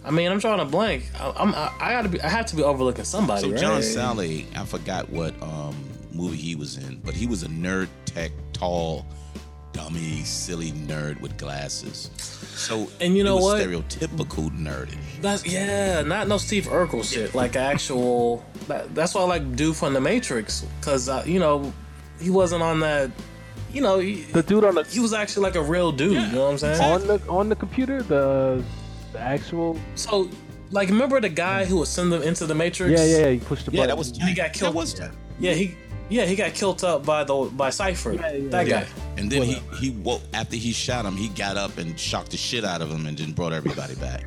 I 0.06 0.12
mean, 0.12 0.32
I'm 0.32 0.40
trying 0.40 0.60
to 0.60 0.66
blank. 0.66 1.10
I, 1.20 1.34
I'm, 1.38 1.54
I, 1.56 1.72
I 1.80 1.92
gotta 1.92 2.10
be. 2.10 2.22
I 2.22 2.30
have 2.30 2.46
to 2.48 2.56
be 2.56 2.64
overlooking 2.64 3.04
somebody. 3.06 3.42
So 3.42 3.50
right? 3.52 3.60
John 3.60 3.82
Sally, 3.84 4.48
I 4.56 4.64
forgot 4.66 5.10
what 5.10 5.34
um, 5.42 5.76
movie 6.14 6.38
he 6.38 6.56
was 6.56 6.78
in, 6.78 7.02
but 7.04 7.14
he 7.14 7.28
was 7.28 7.44
a 7.44 7.48
nerd 7.48 7.88
tech, 8.06 8.32
tall, 8.54 9.06
dummy, 9.76 10.24
silly 10.24 10.72
nerd 10.72 11.20
with 11.20 11.38
glasses. 11.38 12.10
So 12.56 12.90
And 13.02 13.18
you 13.18 13.24
know 13.24 13.36
what? 13.36 13.62
Stereotypical 13.62 14.50
nerdy. 14.58 14.98
That's 15.22 15.46
yeah, 15.46 16.02
not 16.02 16.28
no 16.28 16.38
Steve 16.38 16.66
Urkel 16.66 17.04
shit. 17.04 17.36
Like 17.36 17.56
actual. 17.58 18.46
That, 18.68 18.96
that's 18.96 19.14
why 19.14 19.22
I 19.22 19.26
like 19.26 19.56
dude 19.56 19.76
from 19.76 19.94
the 19.94 20.02
Matrix 20.02 20.66
because 20.80 21.10
uh, 21.10 21.24
you 21.26 21.40
know 21.40 21.74
he 22.20 22.30
wasn't 22.30 22.64
on 22.64 22.80
that. 22.80 23.12
You 23.74 23.82
know 23.82 24.00
he, 24.00 24.22
The 24.22 24.44
dude 24.44 24.64
on 24.64 24.76
the 24.76 24.84
he 24.84 25.02
was 25.02 25.14
actually 25.14 25.44
like 25.44 25.56
a 25.56 25.64
real 25.64 25.92
dude. 25.92 26.14
You 26.14 26.32
know 26.32 26.46
what 26.46 26.52
I'm 26.52 26.58
saying? 26.58 26.82
on 26.82 27.08
the 27.08 27.22
on 27.28 27.50
the 27.50 27.56
computer, 27.56 28.02
the 28.02 28.64
the 29.12 29.20
actual 29.20 29.78
So 29.96 30.30
like, 30.72 30.90
remember 30.90 31.22
the 31.22 31.30
guy 31.30 31.66
who 31.66 31.78
would 31.78 31.88
send 31.88 32.12
them 32.12 32.24
into 32.24 32.46
the 32.46 32.56
Matrix? 32.56 33.00
yeah 33.00 33.06
yeah 33.06 33.18
yeah. 33.26 33.30
You 33.30 33.40
push 33.42 33.64
the 33.64 33.72
button. 33.72 33.76
Yeah, 33.76 33.82
button. 33.82 33.90
that 33.90 33.98
was 33.98 34.18
He 34.18 34.34
got 34.34 34.54
killed. 34.54 34.74
That 34.74 34.78
was 34.78 34.94
Tank. 34.94 35.14
Yeah, 35.38 35.54
he 35.54 35.76
yeah 36.10 36.26
he 36.26 36.36
got 36.36 36.54
killed 36.54 36.84
up 36.84 37.06
by 37.06 37.24
the 37.24 37.50
by 37.54 37.70
Cypher. 37.70 38.14
yeah, 38.14 38.32
that 38.50 38.68
Yeah. 38.68 38.84
guy. 38.84 38.88
And 39.18 39.32
then 39.32 39.44
he 39.44 39.56
he 39.80 39.90
woke 39.92 40.22
after 40.34 40.56
he 40.56 40.72
shot 40.72 41.06
him. 41.06 41.16
He 41.16 41.30
got 41.30 41.58
up 41.58 41.78
and 41.78 42.00
shocked 42.00 42.32
the 42.32 42.38
shit 42.38 42.64
out 42.66 42.82
of 42.82 42.90
him, 42.90 43.06
and 43.06 43.18
then 43.18 43.32
brought 43.32 43.54
everybody 43.54 43.96
back. 43.96 44.26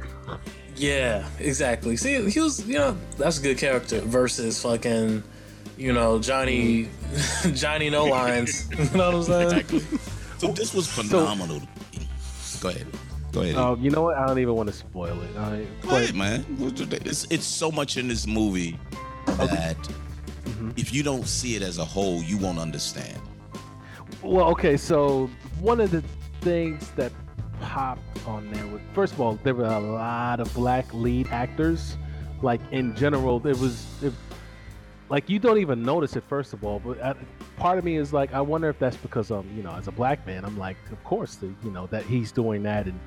Yeah, 0.77 1.27
exactly. 1.39 1.97
See, 1.97 2.29
he 2.31 2.41
was 2.41 2.67
you 2.67 2.79
know 2.79 2.97
that's 3.19 3.39
a 3.39 3.43
good 3.43 3.59
character 3.59 4.01
versus 4.01 4.63
fucking 4.63 5.23
you 5.77 5.93
know 5.93 6.19
Johnny 6.19 6.89
Johnny 7.55 7.91
No 7.91 8.05
Lines. 8.07 8.69
you 8.79 8.85
know 8.97 9.11
what 9.11 9.15
I'm 9.15 9.23
saying? 9.25 9.47
Exactly. 9.61 9.81
So 10.39 10.49
this 10.53 10.73
was 10.73 10.87
phenomenal. 10.87 11.61
Go 12.61 12.69
ahead. 12.71 12.87
Go 13.33 13.43
ahead. 13.43 13.57
Oh, 13.57 13.77
you 13.81 13.91
know 13.91 14.03
what? 14.03 14.17
I 14.17 14.27
don't 14.27 14.39
even 14.39 14.55
want 14.55 14.69
to 14.69 14.73
spoil 14.73 15.21
it. 15.21 15.37
I, 15.37 15.67
Go 15.83 15.97
ahead, 15.97 16.15
man. 16.15 16.45
It's, 16.61 17.27
it's 17.29 17.45
so 17.45 17.71
much 17.71 17.97
in 17.99 18.09
this 18.09 18.27
movie 18.27 18.79
that 19.27 19.77
if 20.77 20.93
you 20.93 21.03
don't 21.03 21.27
see 21.27 21.57
it 21.57 21.63
as 21.63 21.79
a 21.79 21.85
whole, 21.85 22.23
you 22.23 22.39
won't 22.39 22.59
understand. 22.59 23.21
Well, 24.23 24.49
okay, 24.51 24.77
so 24.77 25.31
one 25.61 25.81
of 25.81 25.91
the 25.91 26.03
things 26.41 26.91
that 26.97 27.13
popped 27.61 28.27
on 28.27 28.51
there 28.53 28.67
was 28.67 28.81
first 28.93 29.13
of 29.13 29.21
all, 29.21 29.39
there 29.43 29.55
were 29.55 29.65
a 29.65 29.81
lot 29.81 30.41
of 30.41 30.53
black 30.55 30.93
lead 30.93 31.29
actors. 31.29 31.97
Like 32.43 32.61
in 32.71 32.95
general, 32.95 33.41
there 33.41 33.57
was 33.57 33.87
it, 34.03 34.13
like 35.09 35.29
you 35.29 35.39
don't 35.39 35.59
even 35.59 35.83
notice 35.83 36.17
it 36.17 36.25
first 36.29 36.53
of 36.53 36.65
all. 36.65 36.79
But 36.79 37.01
uh, 37.01 37.15
part 37.57 37.79
of 37.79 37.85
me 37.85 37.97
is 37.97 38.13
like, 38.13 38.33
I 38.33 38.41
wonder 38.41 38.69
if 38.69 38.79
that's 38.79 38.97
because 38.97 39.31
um, 39.31 39.49
you 39.57 39.63
know, 39.63 39.73
as 39.73 39.89
a 39.89 39.93
black 39.93 40.27
man, 40.27 40.45
I'm 40.45 40.59
like, 40.59 40.77
of 40.93 41.03
course, 41.05 41.37
the, 41.37 41.53
you 41.65 41.71
know, 41.71 41.87
that 41.89 42.05
he's 42.05 42.33
doing 42.33 42.63
that, 42.65 42.87
and 42.87 42.99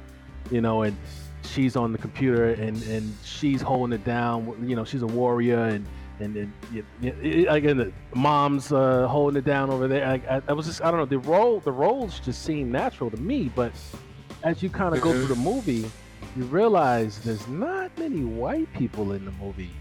you 0.49 0.61
know, 0.61 0.83
and 0.83 0.97
she's 1.43 1.75
on 1.75 1.91
the 1.91 1.97
computer 1.97 2.53
and 2.53 2.81
and 2.83 3.15
she's 3.23 3.61
holding 3.61 3.93
it 3.93 4.03
down. 4.03 4.67
You 4.67 4.75
know, 4.75 4.85
she's 4.85 5.01
a 5.01 5.07
warrior 5.07 5.63
and. 5.65 5.85
And 6.21 6.35
then, 6.35 6.53
you, 6.71 6.85
you, 7.01 7.49
again, 7.49 7.77
the 7.77 7.91
mom's 8.13 8.71
uh, 8.71 9.07
holding 9.07 9.37
it 9.37 9.45
down 9.45 9.69
over 9.69 9.87
there. 9.87 10.05
I, 10.05 10.37
I, 10.37 10.41
I 10.49 10.53
was 10.53 10.67
just, 10.67 10.83
I 10.83 10.91
don't 10.91 10.99
know, 10.99 11.05
the 11.05 11.19
role, 11.19 11.59
the 11.59 11.71
roles 11.71 12.19
just 12.19 12.43
seem 12.43 12.71
natural 12.71 13.09
to 13.09 13.17
me. 13.17 13.51
But 13.55 13.71
as 14.43 14.61
you 14.61 14.69
kind 14.69 14.95
of 14.95 15.01
go 15.01 15.11
through 15.11 15.27
the 15.27 15.35
movie, 15.35 15.89
you 16.35 16.43
realize 16.45 17.19
there's 17.19 17.47
not 17.47 17.97
many 17.97 18.23
white 18.23 18.71
people 18.73 19.13
in 19.13 19.25
the 19.25 19.31
movie 19.31 19.71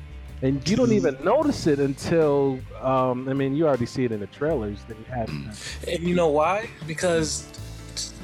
and 0.42 0.66
you 0.68 0.76
don't 0.76 0.92
even 0.92 1.16
notice 1.22 1.66
it 1.66 1.79
until 1.79 2.59
um, 2.81 3.29
I 3.29 3.35
mean 3.35 3.55
you 3.55 3.66
already 3.66 3.87
see 3.87 4.05
it 4.05 4.12
in 4.12 4.20
the 4.20 4.26
trailers 4.26 4.79
that 4.85 4.98
you 4.98 5.05
had. 5.05 5.29
And 5.29 6.03
you 6.03 6.14
know 6.14 6.29
why? 6.29 6.68
Because 6.87 7.46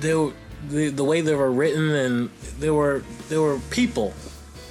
they 0.01 0.15
were, 0.15 0.33
the 0.69 0.89
the 0.89 1.05
way 1.05 1.21
they 1.21 1.35
were 1.35 1.53
written 1.53 1.91
and 1.91 2.31
they 2.59 2.71
were 2.71 3.03
they 3.29 3.37
were 3.37 3.59
people. 3.71 4.15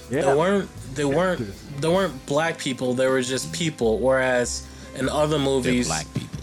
Yeah. 0.09 0.21
They 0.21 0.35
weren't 0.35 0.69
they 0.95 1.05
weren't 1.05 1.41
they 1.79 1.87
weren't 1.87 2.25
black 2.25 2.57
people. 2.57 2.93
There 2.93 3.11
were 3.11 3.21
just 3.21 3.51
people. 3.53 3.99
Whereas 3.99 4.67
in 4.95 5.09
other 5.09 5.37
They're 5.37 5.45
movies, 5.45 5.87
black 5.87 6.05
people. 6.13 6.39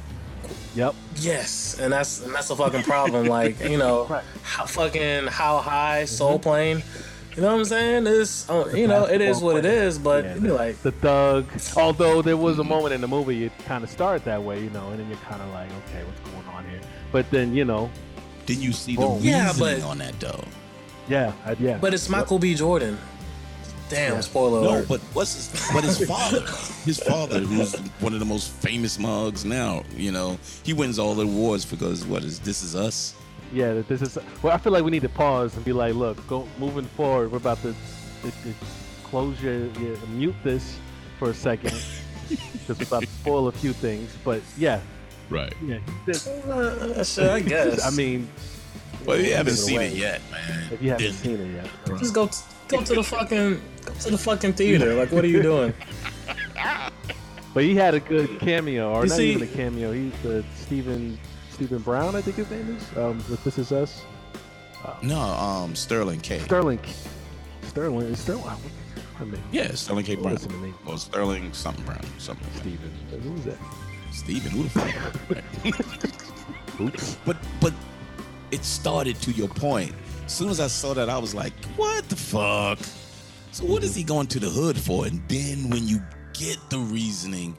Yep. 0.74 0.94
yes, 1.16 1.78
and 1.80 1.92
that's 1.92 2.22
and 2.24 2.34
that's 2.34 2.48
a 2.50 2.56
fucking 2.56 2.82
problem. 2.82 3.26
like 3.38 3.60
you 3.62 3.76
know, 3.78 4.06
Right. 4.06 4.24
how 4.42 4.64
fucking 4.66 5.26
how 5.26 5.58
high 5.58 6.04
Soul 6.06 6.38
Plane. 6.38 6.82
You 7.36 7.40
know 7.42 7.52
what 7.52 7.58
I'm 7.60 7.64
saying? 7.64 8.06
It's 8.06 8.48
uh, 8.50 8.70
you 8.74 8.86
know 8.86 9.04
it 9.06 9.20
is 9.22 9.40
what 9.40 9.56
it 9.56 9.64
is, 9.64 9.98
but 9.98 10.24
Yeah, 10.24 10.34
you 10.34 10.40
be 10.40 10.48
the, 10.48 10.54
like 10.54 10.82
the 10.82 10.92
thug. 10.92 11.46
Although 11.76 12.20
there 12.22 12.36
was 12.36 12.58
a 12.58 12.64
moment 12.64 12.92
in 12.94 13.00
the 13.00 13.08
movie 13.08 13.44
it 13.44 13.52
kind 13.64 13.82
of 13.84 13.90
started 13.90 14.24
that 14.26 14.42
way, 14.42 14.62
you 14.62 14.68
know, 14.70 14.90
and 14.90 14.98
then 15.00 15.08
you're 15.08 15.16
kind 15.18 15.40
of 15.40 15.48
like, 15.50 15.70
okay, 15.88 16.04
what's 16.04 16.20
going 16.30 16.46
on 16.54 16.64
here? 16.68 16.80
But 17.10 17.30
then 17.30 17.54
you 17.54 17.64
know, 17.64 17.90
Didn't 18.44 18.62
you 18.62 18.72
see 18.72 18.96
the 18.96 19.02
Boom. 19.02 19.14
reasoning 19.22 19.32
Yeah, 19.32 19.52
but- 19.58 19.82
on 19.82 19.98
that 19.98 20.18
though? 20.20 20.44
yeah, 21.08 21.32
I, 21.46 21.52
yeah. 21.58 21.78
But 21.78 21.94
it's 21.94 22.08
Michael 22.10 22.38
B. 22.38 22.54
Jordan. 22.54 22.98
Damn, 23.92 24.14
Yeah. 24.14 24.20
spoiler 24.20 24.60
No, 24.62 24.68
alert. 24.70 24.88
but 24.88 25.00
what's 25.12 25.34
his, 25.34 25.70
but 25.72 25.84
his 25.84 25.98
father, 26.06 26.40
his 26.84 26.98
father, 26.98 27.40
who's 27.40 27.74
one 28.00 28.12
of 28.14 28.18
the 28.20 28.24
most 28.26 28.50
famous 28.50 28.98
mugs 28.98 29.44
now. 29.44 29.82
You 29.96 30.12
know, 30.12 30.38
he 30.62 30.72
wins 30.72 30.98
all 30.98 31.14
the 31.14 31.22
awards 31.24 31.64
because 31.64 32.04
what 32.06 32.24
is 32.24 32.38
this 32.40 32.62
is 32.62 32.74
us. 32.74 33.14
yeah, 33.52 33.82
this 33.88 34.02
is. 34.02 34.18
Well, 34.42 34.52
I 34.52 34.58
feel 34.58 34.72
like 34.72 34.84
we 34.84 34.90
need 34.90 35.02
to 35.02 35.08
pause 35.08 35.54
and 35.56 35.64
be 35.64 35.72
like, 35.72 35.94
look, 35.94 36.16
go 36.26 36.48
moving 36.58 36.86
forward. 36.96 37.30
We're 37.30 37.38
about 37.38 37.60
to 37.62 37.68
it, 37.68 37.76
it, 38.46 38.54
close 39.04 39.40
your, 39.42 39.66
your 39.80 39.96
mute 40.08 40.34
this 40.42 40.78
for 41.18 41.30
a 41.30 41.34
second 41.34 41.74
because 42.28 42.78
we're 42.78 42.86
about 42.86 43.02
to 43.02 43.08
spoil 43.08 43.48
a 43.48 43.52
few 43.52 43.72
things. 43.72 44.10
But 44.24 44.40
yeah, 44.56 44.80
Right. 45.28 45.52
yeah. 45.64 45.78
he 46.06 46.12
did- 46.12 46.26
Uh, 46.48 47.04
shit, 47.04 47.28
I 47.30 47.40
guess. 47.54 47.84
I 47.84 47.90
mean, 47.90 48.28
Well, 49.04 49.18
you 49.20 49.32
haven't 49.34 49.54
Give 49.54 49.54
it 49.54 49.66
seen 49.66 49.76
away. 49.76 49.88
it 49.88 49.96
yet, 49.96 50.20
man. 50.30 50.72
if 50.72 50.82
you 50.82 50.90
haven't 50.90 51.12
seen 51.12 51.36
it 51.40 51.54
yet, 51.54 51.98
just 51.98 52.14
go 52.14 52.30
go 52.68 52.80
to 52.82 52.94
the 52.94 53.02
fucking 53.02 53.60
go 53.84 53.92
to 53.92 54.10
the 54.10 54.18
fucking 54.18 54.54
theater. 54.54 54.94
Like, 54.94 55.12
what 55.12 55.24
are 55.24 55.28
you 55.28 55.42
doing? 55.42 55.74
But 57.54 57.64
he 57.64 57.74
had 57.74 57.92
a 57.92 58.00
good 58.00 58.40
cameo, 58.40 58.92
or 58.94 59.02
You 59.02 59.08
not 59.10 59.16
see- 59.18 59.32
even 59.32 59.46
a 59.46 59.52
cameo. 59.52 59.92
He's 59.92 60.14
the 60.22 60.42
Stephen 60.56 61.18
Stephen 61.50 61.82
Brown, 61.82 62.16
I 62.16 62.22
think 62.22 62.38
his 62.38 62.50
name 62.50 62.74
is. 62.78 62.96
Um, 62.96 63.18
with 63.28 63.44
This 63.44 63.58
Is 63.58 63.72
Us. 63.72 64.00
No, 65.02 65.20
um, 65.20 65.74
Sterling 65.76 66.20
K. 66.20 66.38
Sterling. 66.38 66.80
Sterling 67.68 68.06
is 68.06 68.20
Sterling. 68.20 68.44
I 69.20 69.24
mean, 69.24 69.38
Yeah, 69.52 69.70
Sterling 69.74 70.06
K. 70.06 70.14
Brown. 70.14 70.32
Listen 70.32 70.48
to 70.50 70.56
me. 70.56 70.72
Well, 70.86 70.96
Sterling 70.96 71.52
something 71.52 71.84
Brown, 71.84 72.00
something. 72.18 72.46
Stephen. 72.54 72.90
Who 73.22 73.32
was 73.32 73.44
that? 73.44 73.58
Steven, 74.12 74.50
who 74.52 74.62
the 74.62 74.70
fuck? 74.70 74.94
Oops. 76.80 77.16
But 77.26 77.36
but 77.60 77.74
it 78.50 78.64
started 78.64 79.20
to 79.22 79.30
your 79.30 79.48
point. 79.48 79.92
As 80.24 80.32
soon 80.32 80.48
as 80.48 80.58
I 80.58 80.68
saw 80.68 80.94
that, 80.94 81.10
I 81.10 81.18
was 81.18 81.34
like, 81.34 81.52
what 81.76 82.08
the 82.08 82.16
fuck? 82.16 82.78
So 83.52 83.64
what 83.66 83.84
is 83.84 83.94
he 83.94 84.02
going 84.02 84.26
to 84.28 84.40
the 84.40 84.48
hood 84.48 84.78
for? 84.78 85.06
And 85.06 85.22
then 85.28 85.68
when 85.70 85.86
you 85.86 86.00
get 86.32 86.58
the 86.70 86.78
reasoning, 86.78 87.56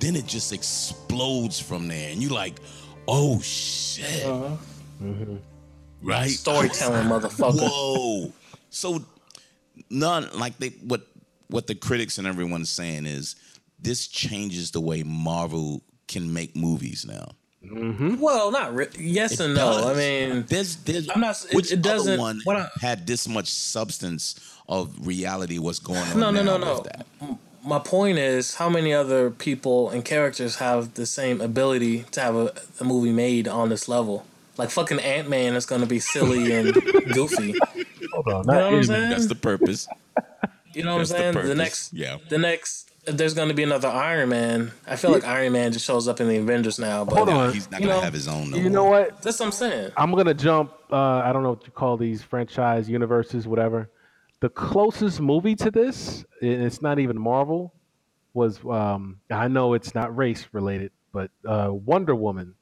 then 0.00 0.16
it 0.16 0.26
just 0.26 0.52
explodes 0.52 1.60
from 1.60 1.86
there. 1.88 2.10
And 2.10 2.22
you 2.22 2.30
like, 2.30 2.56
oh 3.06 3.40
shit. 3.40 4.24
Uh-huh. 4.24 4.56
Right? 6.02 6.30
Storytelling, 6.30 7.06
motherfucker. 7.08 7.60
Whoa. 7.60 8.32
So 8.70 9.04
none 9.90 10.28
like 10.34 10.58
they 10.58 10.68
what 10.86 11.06
what 11.48 11.66
the 11.66 11.74
critics 11.74 12.18
and 12.18 12.26
everyone's 12.26 12.70
saying 12.70 13.06
is 13.06 13.36
this 13.78 14.06
changes 14.08 14.70
the 14.70 14.80
way 14.80 15.02
Marvel 15.02 15.82
can 16.08 16.32
make 16.32 16.56
movies 16.56 17.04
now. 17.06 17.28
Well, 18.20 18.50
not 18.50 18.74
re- 18.74 18.88
yes 18.98 19.40
and 19.40 19.54
no. 19.54 19.90
I 19.90 19.94
mean, 19.94 20.44
there's 20.48 20.76
there's 20.76 21.08
I'm 21.08 21.20
not- 21.20 21.42
it- 21.48 21.54
which 21.54 21.72
it 21.72 21.80
doesn't- 21.80 22.12
other 22.14 22.20
one 22.20 22.40
I- 22.46 22.68
had 22.80 23.06
this 23.06 23.26
much 23.26 23.50
substance 23.50 24.38
of 24.68 25.06
reality 25.06 25.58
what's 25.58 25.78
going 25.78 25.98
on 25.98 26.18
no, 26.18 26.30
no, 26.30 26.42
now 26.42 26.56
no, 26.56 26.64
no. 26.64 26.74
with 26.74 26.84
that. 26.84 27.06
My 27.62 27.78
point 27.78 28.18
is, 28.18 28.56
how 28.56 28.68
many 28.68 28.92
other 28.92 29.30
people 29.30 29.88
and 29.88 30.04
characters 30.04 30.56
have 30.56 30.94
the 30.94 31.06
same 31.06 31.40
ability 31.40 32.02
to 32.12 32.20
have 32.20 32.34
a, 32.36 32.52
a 32.80 32.84
movie 32.84 33.12
made 33.12 33.48
on 33.48 33.70
this 33.70 33.88
level? 33.88 34.26
Like 34.56 34.70
fucking 34.70 35.00
Ant 35.00 35.28
Man 35.28 35.54
is 35.54 35.66
gonna 35.66 35.86
be 35.86 35.98
silly 35.98 36.52
and 36.56 36.72
goofy. 37.12 37.54
Hold 38.12 38.28
on. 38.28 38.44
You 38.44 38.52
know 38.52 38.64
what 38.64 38.74
I'm 38.74 38.84
saying? 38.84 39.10
That's 39.10 39.26
the 39.26 39.34
purpose. 39.34 39.88
You 40.74 40.82
know 40.82 40.90
what 40.90 40.94
I'm 40.94 40.98
That's 41.00 41.10
the 41.10 41.32
saying? 41.40 41.48
The, 41.48 41.54
next, 41.54 41.92
yeah. 41.92 42.18
the 42.28 42.38
next, 42.38 42.90
if 43.06 43.16
there's 43.16 43.34
going 43.34 43.48
to 43.48 43.54
be 43.54 43.62
another 43.62 43.88
Iron 43.88 44.28
Man. 44.28 44.72
I 44.86 44.96
feel 44.96 45.12
like 45.12 45.24
Iron 45.24 45.52
Man 45.52 45.72
just 45.72 45.84
shows 45.84 46.08
up 46.08 46.20
in 46.20 46.28
the 46.28 46.36
Avengers 46.36 46.78
now. 46.78 47.04
But 47.04 47.16
Hold 47.16 47.28
on. 47.28 47.52
he's 47.52 47.70
not 47.70 47.80
gonna 47.80 48.00
have 48.00 48.12
his 48.12 48.28
own. 48.28 48.50
No 48.50 48.56
you 48.56 48.70
know 48.70 48.84
what? 48.84 49.22
that's 49.22 49.38
what 49.38 49.46
I'm 49.46 49.52
saying. 49.52 49.92
I'm 49.96 50.12
gonna 50.12 50.34
jump. 50.34 50.72
Uh, 50.90 50.96
I 50.96 51.32
don't 51.32 51.42
know 51.42 51.50
what 51.50 51.64
you 51.64 51.72
call 51.72 51.96
these 51.96 52.22
franchise 52.22 52.88
universes, 52.88 53.46
whatever. 53.46 53.88
The 54.44 54.50
closest 54.50 55.22
movie 55.22 55.54
to 55.56 55.70
this, 55.70 56.22
and 56.42 56.62
it's 56.64 56.82
not 56.82 56.98
even 56.98 57.18
Marvel, 57.18 57.72
was 58.34 58.62
um, 58.66 59.20
I 59.30 59.48
know 59.48 59.72
it's 59.72 59.94
not 59.94 60.14
race 60.14 60.46
related, 60.52 60.92
but 61.14 61.30
uh, 61.46 61.70
Wonder 61.72 62.14
Woman 62.14 62.54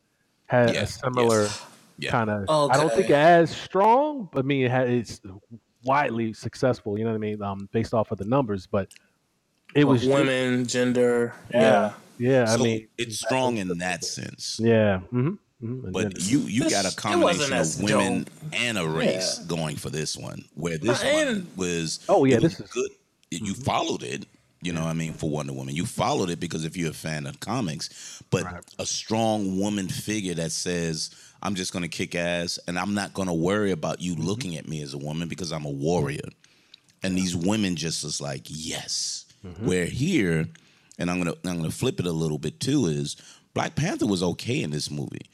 had 0.46 0.76
a 0.76 0.86
similar 0.86 1.42
yes. 1.42 1.66
Yeah. 1.98 2.10
kind 2.12 2.30
of. 2.30 2.48
I 2.48 2.76
don't 2.76 2.92
think 2.92 3.10
as 3.10 3.50
strong, 3.50 4.28
but 4.32 4.38
I 4.38 4.42
mean 4.42 4.64
it 4.66 4.70
had, 4.70 4.90
it's 4.90 5.20
widely 5.82 6.32
successful. 6.34 6.96
You 6.96 7.02
know 7.02 7.10
what 7.10 7.16
I 7.16 7.18
mean? 7.18 7.42
Um, 7.42 7.68
based 7.72 7.94
off 7.94 8.12
of 8.12 8.18
the 8.18 8.26
numbers, 8.26 8.68
but 8.68 8.88
it 9.74 9.82
was 9.82 10.02
ju- 10.02 10.12
women, 10.12 10.66
gender. 10.66 11.34
Yeah, 11.52 11.94
yeah. 12.16 12.44
I 12.44 12.58
So 12.58 12.62
mean, 12.62 12.86
it's 12.96 13.18
strong 13.18 13.56
in 13.56 13.66
that 13.78 14.04
sense. 14.04 14.60
yeah. 14.62 15.00
Mm-hmm, 15.12 15.32
mm-hmm. 15.62 15.90
But 15.92 16.14
then- 16.14 16.22
you 16.26 16.40
you 16.40 16.68
got 16.70 16.84
a 16.90 16.94
combination 16.96 17.52
of 17.52 17.80
women 17.82 18.24
dope. 18.24 18.32
and 18.52 18.78
a 18.78 18.86
race 18.88 19.38
Yeah. 19.40 19.46
going 19.46 19.76
for 19.76 19.90
this 19.90 20.16
one, 20.16 20.44
where 20.54 20.78
this 20.78 21.00
And- 21.02 21.44
one 21.44 21.48
was. 21.56 22.00
Oh, 22.08 22.24
yeah, 22.24 22.36
it 22.36 22.42
was 22.42 22.56
this 22.56 22.66
is- 22.66 22.72
good. 22.72 22.90
You 23.30 23.54
followed 23.54 24.02
it. 24.02 24.26
You 24.64 24.72
know, 24.72 24.82
what 24.82 24.90
I 24.90 24.92
mean, 24.92 25.12
for 25.14 25.28
Wonder 25.28 25.52
Woman, 25.52 25.74
you 25.74 25.86
followed 25.86 26.30
it 26.30 26.38
because 26.38 26.64
if 26.64 26.76
you're 26.76 26.90
a 26.90 26.94
fan 26.94 27.26
of 27.26 27.40
comics, 27.40 28.22
but 28.30 28.44
Right. 28.44 28.62
a 28.78 28.86
strong 28.86 29.58
woman 29.58 29.88
figure 29.88 30.34
that 30.34 30.52
says, 30.52 31.10
"I'm 31.42 31.56
just 31.56 31.72
going 31.72 31.82
to 31.82 31.88
kick 31.88 32.14
ass, 32.14 32.60
and 32.68 32.78
I'm 32.78 32.94
not 32.94 33.12
going 33.12 33.26
to 33.26 33.34
worry 33.34 33.72
about 33.72 34.00
you 34.00 34.12
Mm-hmm. 34.14 34.22
looking 34.22 34.56
at 34.56 34.68
me 34.68 34.80
as 34.82 34.94
a 34.94 34.98
woman 34.98 35.26
because 35.28 35.50
I'm 35.52 35.64
a 35.64 35.70
warrior." 35.70 36.28
And 37.02 37.18
these 37.18 37.34
women 37.34 37.74
just 37.74 38.04
was 38.04 38.20
like, 38.20 38.42
"Yes." 38.48 39.24
Mm-hmm. 39.44 39.66
Where 39.66 39.86
here, 39.86 40.48
and 40.98 41.10
I'm 41.10 41.18
gonna 41.18 41.34
I'm 41.44 41.56
gonna 41.56 41.72
flip 41.72 41.98
it 41.98 42.06
a 42.06 42.12
little 42.12 42.38
bit 42.38 42.60
too. 42.60 42.86
Is 42.86 43.16
Black 43.54 43.74
Panther 43.74 44.06
was 44.06 44.22
okay 44.22 44.62
in 44.62 44.70
this 44.70 44.88
movie. 44.88 45.26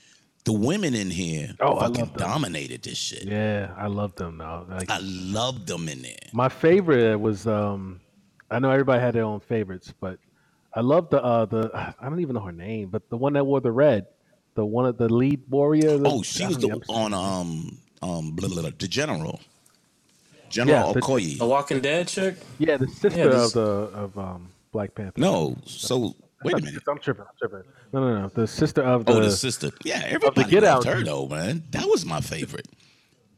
The 0.49 0.55
women 0.55 0.95
in 0.95 1.11
here 1.11 1.55
Oh, 1.61 1.79
fucking 1.79 2.13
dominated 2.17 2.83
this 2.83 2.97
shit. 2.97 3.25
yeah, 3.25 3.75
I 3.77 3.87
love 3.87 4.15
them 4.15 4.39
though. 4.39 4.65
Like, 4.71 4.89
I 4.89 4.99
loved 5.03 5.67
them 5.67 5.91
in 5.91 6.01
there. 6.01 6.17
My 6.33 6.49
favorite 6.49 7.21
was 7.21 7.47
um 7.47 8.01
I 8.51 8.59
know 8.59 8.71
everybody 8.71 8.99
had 8.99 9.15
their 9.15 9.25
own 9.25 9.41
favorites, 9.41 9.93
but 10.01 10.19
I 10.75 10.81
love 10.81 11.11
the 11.11 11.23
uh 11.23 11.45
the 11.45 11.71
I 12.01 12.09
don't 12.09 12.21
even 12.21 12.35
know 12.35 12.41
her 12.41 12.53
name, 12.53 12.89
but 12.89 13.03
the 13.11 13.17
one 13.19 13.35
that 13.35 13.45
wore 13.45 13.61
the 13.61 13.71
red, 13.71 14.07
the 14.55 14.65
one 14.65 14.87
of 14.87 14.97
the 14.97 15.11
lead 15.13 15.43
warrior. 15.51 15.99
the- 15.99 16.09
Oh, 16.09 16.23
she 16.23 16.47
was 16.47 16.57
the, 16.57 16.71
on 16.89 17.13
um 17.13 17.77
um 18.01 18.31
blah, 18.31 18.49
blah, 18.49 18.63
blah, 18.63 18.71
the 18.79 18.89
general, 18.89 19.41
General 20.49 20.87
Yeah, 20.87 20.93
the- 20.95 21.01
Okoye. 21.03 21.37
The 21.39 21.47
Walking 21.47 21.81
Dead 21.81 22.09
chick. 22.09 22.37
yeah, 22.59 22.79
the 22.79 22.89
sister 22.89 23.19
Yeah, 23.19 23.27
this- 23.29 23.47
of 23.49 23.53
the 23.53 23.71
of 23.99 24.19
um 24.19 24.49
Black 24.73 24.95
Panther. 24.95 25.21
no, 25.21 25.59
so 25.67 26.17
wait 26.45 26.55
a 26.55 26.61
minute. 26.63 26.83
I'm 26.89 26.99
tripping. 26.99 27.23
I'm 27.25 27.37
tripping. 27.39 27.71
No, 27.93 28.01
no, 28.01 28.23
no. 28.23 28.29
The 28.29 28.47
sister 28.47 28.83
of 28.83 29.03
oh, 29.07 29.13
the, 29.13 29.19
Oh, 29.19 29.23
the 29.23 29.31
sister. 29.31 29.71
Yeah, 29.85 30.03
everybody 30.05 30.51
Get 30.51 30.63
loved 30.63 30.87
Out. 30.87 30.95
her 30.95 31.05
though, 31.05 31.27
man. 31.27 31.65
That 31.71 31.87
was 31.87 32.05
my 32.05 32.21
favorite 32.21 32.69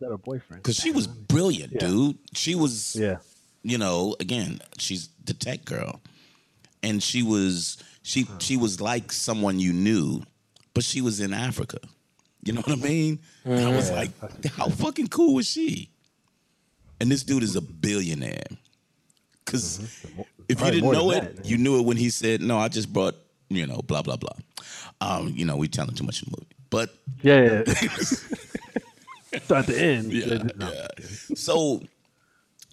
that 0.00 0.08
her 0.08 0.18
boyfriend. 0.18 0.62
because 0.62 0.76
she 0.76 0.90
was 0.90 1.06
brilliant, 1.06 1.72
Yeah. 1.74 1.86
dude. 1.86 2.18
She 2.34 2.54
was, 2.54 2.96
Yeah. 2.96 3.18
you 3.62 3.78
know, 3.78 4.16
again, 4.20 4.60
she's 4.78 5.08
the 5.24 5.34
tech 5.34 5.64
girl, 5.64 6.00
and 6.82 7.02
she 7.02 7.22
was 7.22 7.78
she 8.02 8.26
she 8.38 8.56
was 8.56 8.80
like 8.80 9.12
someone 9.12 9.58
you 9.60 9.72
knew, 9.72 10.22
but 10.74 10.84
she 10.84 11.00
was 11.00 11.20
in 11.20 11.32
Africa. 11.32 11.78
You 12.42 12.54
know 12.54 12.62
what 12.62 12.78
I 12.78 12.82
mean? 12.82 13.20
And 13.44 13.60
I 13.60 13.76
was 13.76 13.90
like, 13.90 14.10
how 14.52 14.70
fucking 14.70 15.08
cool 15.08 15.34
was 15.34 15.46
she? 15.46 15.90
And 16.98 17.10
this 17.10 17.22
dude 17.22 17.42
is 17.42 17.54
a 17.54 17.60
billionaire. 17.60 18.46
Because 19.44 19.78
mm-hmm. 19.78 20.22
If 20.50 20.60
you 20.60 20.70
didn't 20.70 20.92
know 20.92 21.10
it, 21.12 21.36
that. 21.36 21.46
you 21.46 21.58
knew 21.58 21.78
it 21.78 21.84
when 21.84 21.96
he 21.96 22.10
said, 22.10 22.40
"No, 22.40 22.58
I 22.58 22.68
just 22.68 22.92
brought 22.92 23.14
you 23.48 23.66
know 23.66 23.80
blah 23.82 24.02
blah 24.02 24.16
blah." 24.16 24.34
Um, 25.00 25.32
you 25.34 25.44
know, 25.44 25.56
we 25.56 25.68
tell 25.68 25.86
telling 25.86 25.96
too 25.96 26.04
much 26.04 26.22
in 26.22 26.30
the 26.30 26.36
movie, 26.38 26.56
but 26.68 26.94
Yeah, 27.22 27.62
yeah. 27.66 27.74
so 29.44 29.56
at 29.56 29.66
the 29.66 29.80
end, 29.80 30.12
yeah, 30.12 30.42
no. 30.56 30.70
yeah. 30.72 30.86
So 31.34 31.82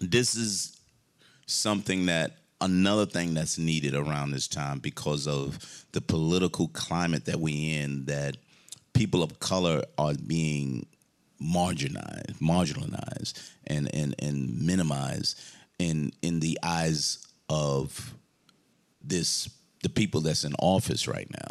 this 0.00 0.34
is 0.34 0.78
something 1.46 2.06
that 2.06 2.32
another 2.60 3.06
thing 3.06 3.34
that's 3.34 3.58
needed 3.58 3.94
around 3.94 4.32
this 4.32 4.48
time 4.48 4.78
because 4.78 5.26
of 5.26 5.84
the 5.92 6.00
political 6.00 6.68
climate 6.68 7.24
that 7.24 7.40
we 7.40 7.74
in 7.74 8.04
that 8.06 8.36
people 8.92 9.22
of 9.22 9.38
color 9.38 9.82
are 9.96 10.14
being 10.26 10.84
marginalized 11.40 12.36
marginalized 12.40 13.50
and 13.68 13.88
and, 13.94 14.14
and 14.18 14.60
minimized 14.60 15.40
in 15.78 16.12
in 16.22 16.40
the 16.40 16.58
eyes 16.64 17.27
of 17.48 18.14
this 19.02 19.48
the 19.82 19.88
people 19.88 20.20
that's 20.20 20.44
in 20.44 20.54
office 20.58 21.06
right 21.06 21.30
now. 21.30 21.48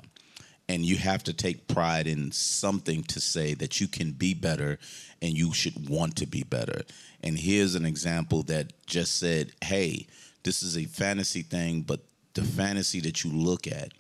And 0.70 0.86
you 0.86 0.98
have 0.98 1.24
to 1.24 1.34
take 1.34 1.70
pride 1.70 2.08
in 2.08 2.34
something 2.34 3.04
to 3.04 3.22
say 3.22 3.54
that 3.54 3.80
you 3.80 3.88
can 3.88 4.12
be 4.12 4.34
better 4.34 4.80
and 5.22 5.32
you 5.32 5.54
should 5.54 5.90
want 5.90 6.18
to 6.18 6.26
be 6.26 6.44
better. 6.44 6.82
And 7.24 7.40
here's 7.40 7.76
an 7.76 7.86
example 7.86 8.44
that 8.44 8.74
just 8.86 9.18
said 9.18 9.54
hey 9.64 10.08
this 10.44 10.64
is 10.64 10.78
a 10.78 10.86
fantasy 10.86 11.42
thing 11.42 11.82
but 11.82 12.02
the 12.34 12.44
fantasy 12.44 13.00
that 13.02 13.24
you 13.24 13.32
look 13.32 13.68
at 13.68 13.94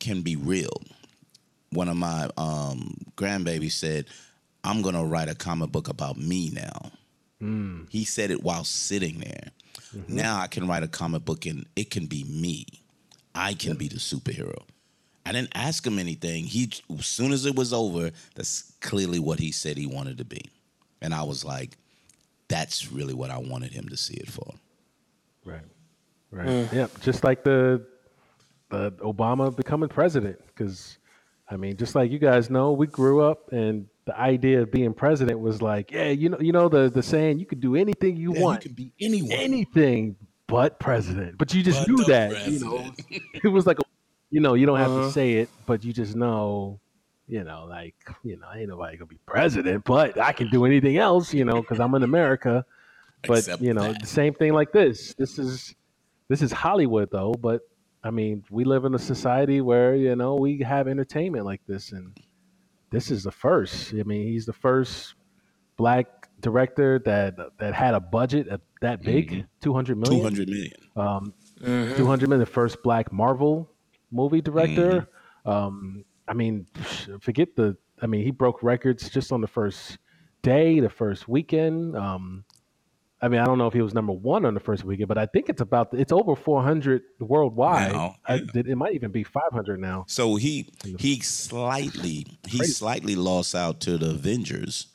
can 0.00 0.22
be 0.22 0.36
real. 0.36 0.82
One 1.70 1.88
of 1.88 1.96
my 1.96 2.30
um, 2.36 2.96
grandbabies 3.16 3.72
said 3.72 4.06
i'm 4.62 4.80
going 4.80 4.94
to 4.94 5.04
write 5.04 5.28
a 5.28 5.34
comic 5.34 5.70
book 5.70 5.88
about 5.88 6.16
me 6.16 6.50
now. 6.50 6.92
He 7.90 8.04
said 8.04 8.30
it 8.30 8.42
while 8.42 8.64
sitting 8.64 9.18
there. 9.18 9.50
Mm-hmm. 9.74 10.16
Now 10.16 10.40
I 10.40 10.46
can 10.46 10.66
write 10.66 10.82
a 10.82 10.88
comic 10.88 11.24
book 11.24 11.46
and 11.46 11.66
it 11.76 11.90
can 11.90 12.06
be 12.06 12.24
me. 12.24 12.66
I 13.34 13.54
can 13.54 13.76
be 13.76 13.88
the 13.88 13.96
superhero. 13.96 14.62
I 15.26 15.32
didn't 15.32 15.52
ask 15.54 15.86
him 15.86 15.98
anything. 15.98 16.44
He 16.44 16.70
as 16.96 17.06
soon 17.06 17.32
as 17.32 17.46
it 17.46 17.56
was 17.56 17.72
over, 17.72 18.10
that's 18.34 18.72
clearly 18.80 19.18
what 19.18 19.38
he 19.38 19.52
said 19.52 19.76
he 19.76 19.86
wanted 19.86 20.18
to 20.18 20.24
be. 20.24 20.42
And 21.00 21.14
I 21.14 21.22
was 21.22 21.44
like, 21.44 21.76
that's 22.48 22.92
really 22.92 23.14
what 23.14 23.30
I 23.30 23.38
wanted 23.38 23.72
him 23.72 23.88
to 23.88 23.96
see 23.96 24.14
it 24.14 24.30
for. 24.30 24.54
Right. 25.44 25.62
Mm. 26.32 26.62
Right. 26.62 26.72
Yeah. 26.72 26.86
Just 27.00 27.24
like 27.24 27.44
the 27.44 27.84
the 28.70 28.92
Obama 28.92 29.54
becoming 29.54 29.88
president, 29.88 30.40
because 30.48 30.98
I 31.50 31.56
mean, 31.56 31.76
just 31.76 31.94
like 31.94 32.10
you 32.10 32.18
guys 32.18 32.50
know, 32.50 32.72
we 32.72 32.86
grew 32.86 33.22
up 33.22 33.52
and 33.52 33.86
the 34.06 34.18
idea 34.18 34.62
of 34.62 34.70
being 34.70 34.92
president 34.94 35.40
was 35.40 35.62
like, 35.62 35.90
yeah, 35.90 36.08
you 36.08 36.28
know, 36.28 36.38
you 36.40 36.52
know 36.52 36.68
the 36.68 36.90
the 36.90 37.02
saying, 37.02 37.38
you 37.38 37.46
can 37.46 37.60
do 37.60 37.74
anything 37.76 38.16
you 38.16 38.32
Yeah, 38.32 38.40
want, 38.40 38.62
you 38.64 38.68
can 38.70 38.74
be 38.74 38.92
anyone. 39.00 39.40
anything 39.40 40.16
but 40.46 40.78
president. 40.78 41.38
But 41.38 41.54
you 41.54 41.62
just 41.62 41.80
But 41.80 41.88
knew 41.88 41.98
the 41.98 42.04
that, 42.12 42.46
you 42.46 42.58
know, 42.60 42.94
it 43.44 43.48
was 43.48 43.66
like, 43.66 43.78
a, 43.78 43.82
you 44.30 44.40
know, 44.40 44.54
you 44.54 44.66
don't 44.66 44.78
have 44.78 44.92
Uh-huh. 44.92 45.06
to 45.06 45.12
say 45.12 45.34
it, 45.34 45.48
but 45.66 45.84
you 45.84 45.92
just 45.92 46.16
know, 46.16 46.80
you 47.26 47.44
know, 47.44 47.64
like, 47.64 47.94
you 48.22 48.36
know, 48.38 48.46
ain't 48.54 48.68
nobody 48.68 48.96
gonna 48.98 49.06
be 49.06 49.18
president, 49.26 49.84
but 49.84 50.18
I 50.20 50.32
can 50.32 50.48
do 50.50 50.64
anything 50.66 50.98
else, 50.98 51.32
you 51.32 51.44
know, 51.44 51.62
because 51.62 51.80
I'm 51.80 51.94
in 51.94 52.02
America. 52.02 52.64
But 53.26 53.46
Except 53.48 53.62
you 53.62 53.72
know, 53.72 53.92
that. 53.92 54.00
the 54.02 54.06
same 54.06 54.34
thing 54.34 54.52
like 54.52 54.72
this. 54.72 55.14
This 55.14 55.38
is 55.38 55.74
this 56.28 56.42
is 56.42 56.52
Hollywood 56.52 57.10
though, 57.10 57.32
but 57.32 57.62
I 58.02 58.10
mean, 58.10 58.44
we 58.50 58.64
live 58.64 58.84
in 58.84 58.94
a 58.94 58.98
society 58.98 59.62
where, 59.62 59.94
you 59.94 60.14
know, 60.14 60.34
we 60.36 60.58
have 60.58 60.88
entertainment 60.88 61.46
like 61.46 61.62
this 61.66 61.92
and 61.92 62.14
this 62.90 63.10
is 63.10 63.24
the 63.24 63.30
first. 63.32 63.92
I 63.94 64.02
mean, 64.04 64.26
he's 64.26 64.46
the 64.46 64.52
first 64.52 65.14
black 65.76 66.28
director 66.40 66.98
that 67.04 67.36
that 67.58 67.74
had 67.74 67.94
a 67.94 68.00
budget 68.00 68.48
that 68.80 69.02
big, 69.02 69.30
Mhm. 69.30 69.46
200 69.60 69.96
million. 69.98 70.18
200 70.20 70.48
million. 70.48 70.72
Um, 70.96 71.32
Mhm. 71.60 71.96
200 71.96 72.28
million, 72.28 72.40
the 72.40 72.46
first 72.46 72.82
black 72.82 73.12
Marvel 73.12 73.68
movie 74.10 74.40
director. 74.42 75.08
Mm-hmm. 75.46 75.50
Um, 75.50 76.04
I 76.28 76.34
mean, 76.34 76.66
forget 77.20 77.56
the. 77.56 77.76
I 78.02 78.06
mean, 78.06 78.24
he 78.24 78.30
broke 78.30 78.62
records 78.62 79.08
just 79.08 79.32
on 79.32 79.40
the 79.40 79.46
first 79.46 79.98
day, 80.42 80.80
the 80.80 80.90
first 80.90 81.28
weekend. 81.28 81.96
Um, 81.96 82.44
I 83.24 83.28
mean, 83.28 83.40
I 83.40 83.46
don't 83.46 83.56
know 83.56 83.66
if 83.66 83.72
he 83.72 83.80
was 83.80 83.94
number 83.94 84.12
one 84.12 84.44
on 84.44 84.52
the 84.52 84.60
first 84.60 84.84
weekend, 84.84 85.08
but 85.08 85.16
I 85.16 85.24
think 85.24 85.48
it's 85.48 85.62
about 85.62 85.94
it's 85.94 86.12
over 86.12 86.36
400 86.36 87.00
worldwide. 87.20 87.94
I, 88.26 88.42
it 88.54 88.76
might 88.76 88.92
even 88.92 89.12
be 89.12 89.24
500 89.24 89.80
now. 89.80 90.04
So 90.08 90.36
he 90.36 90.68
he 90.98 91.20
slightly 91.20 92.26
he 92.46 92.58
Crazy. 92.58 92.72
slightly 92.72 93.16
lost 93.16 93.54
out 93.54 93.80
to 93.80 93.96
the 93.96 94.10
Avengers 94.10 94.88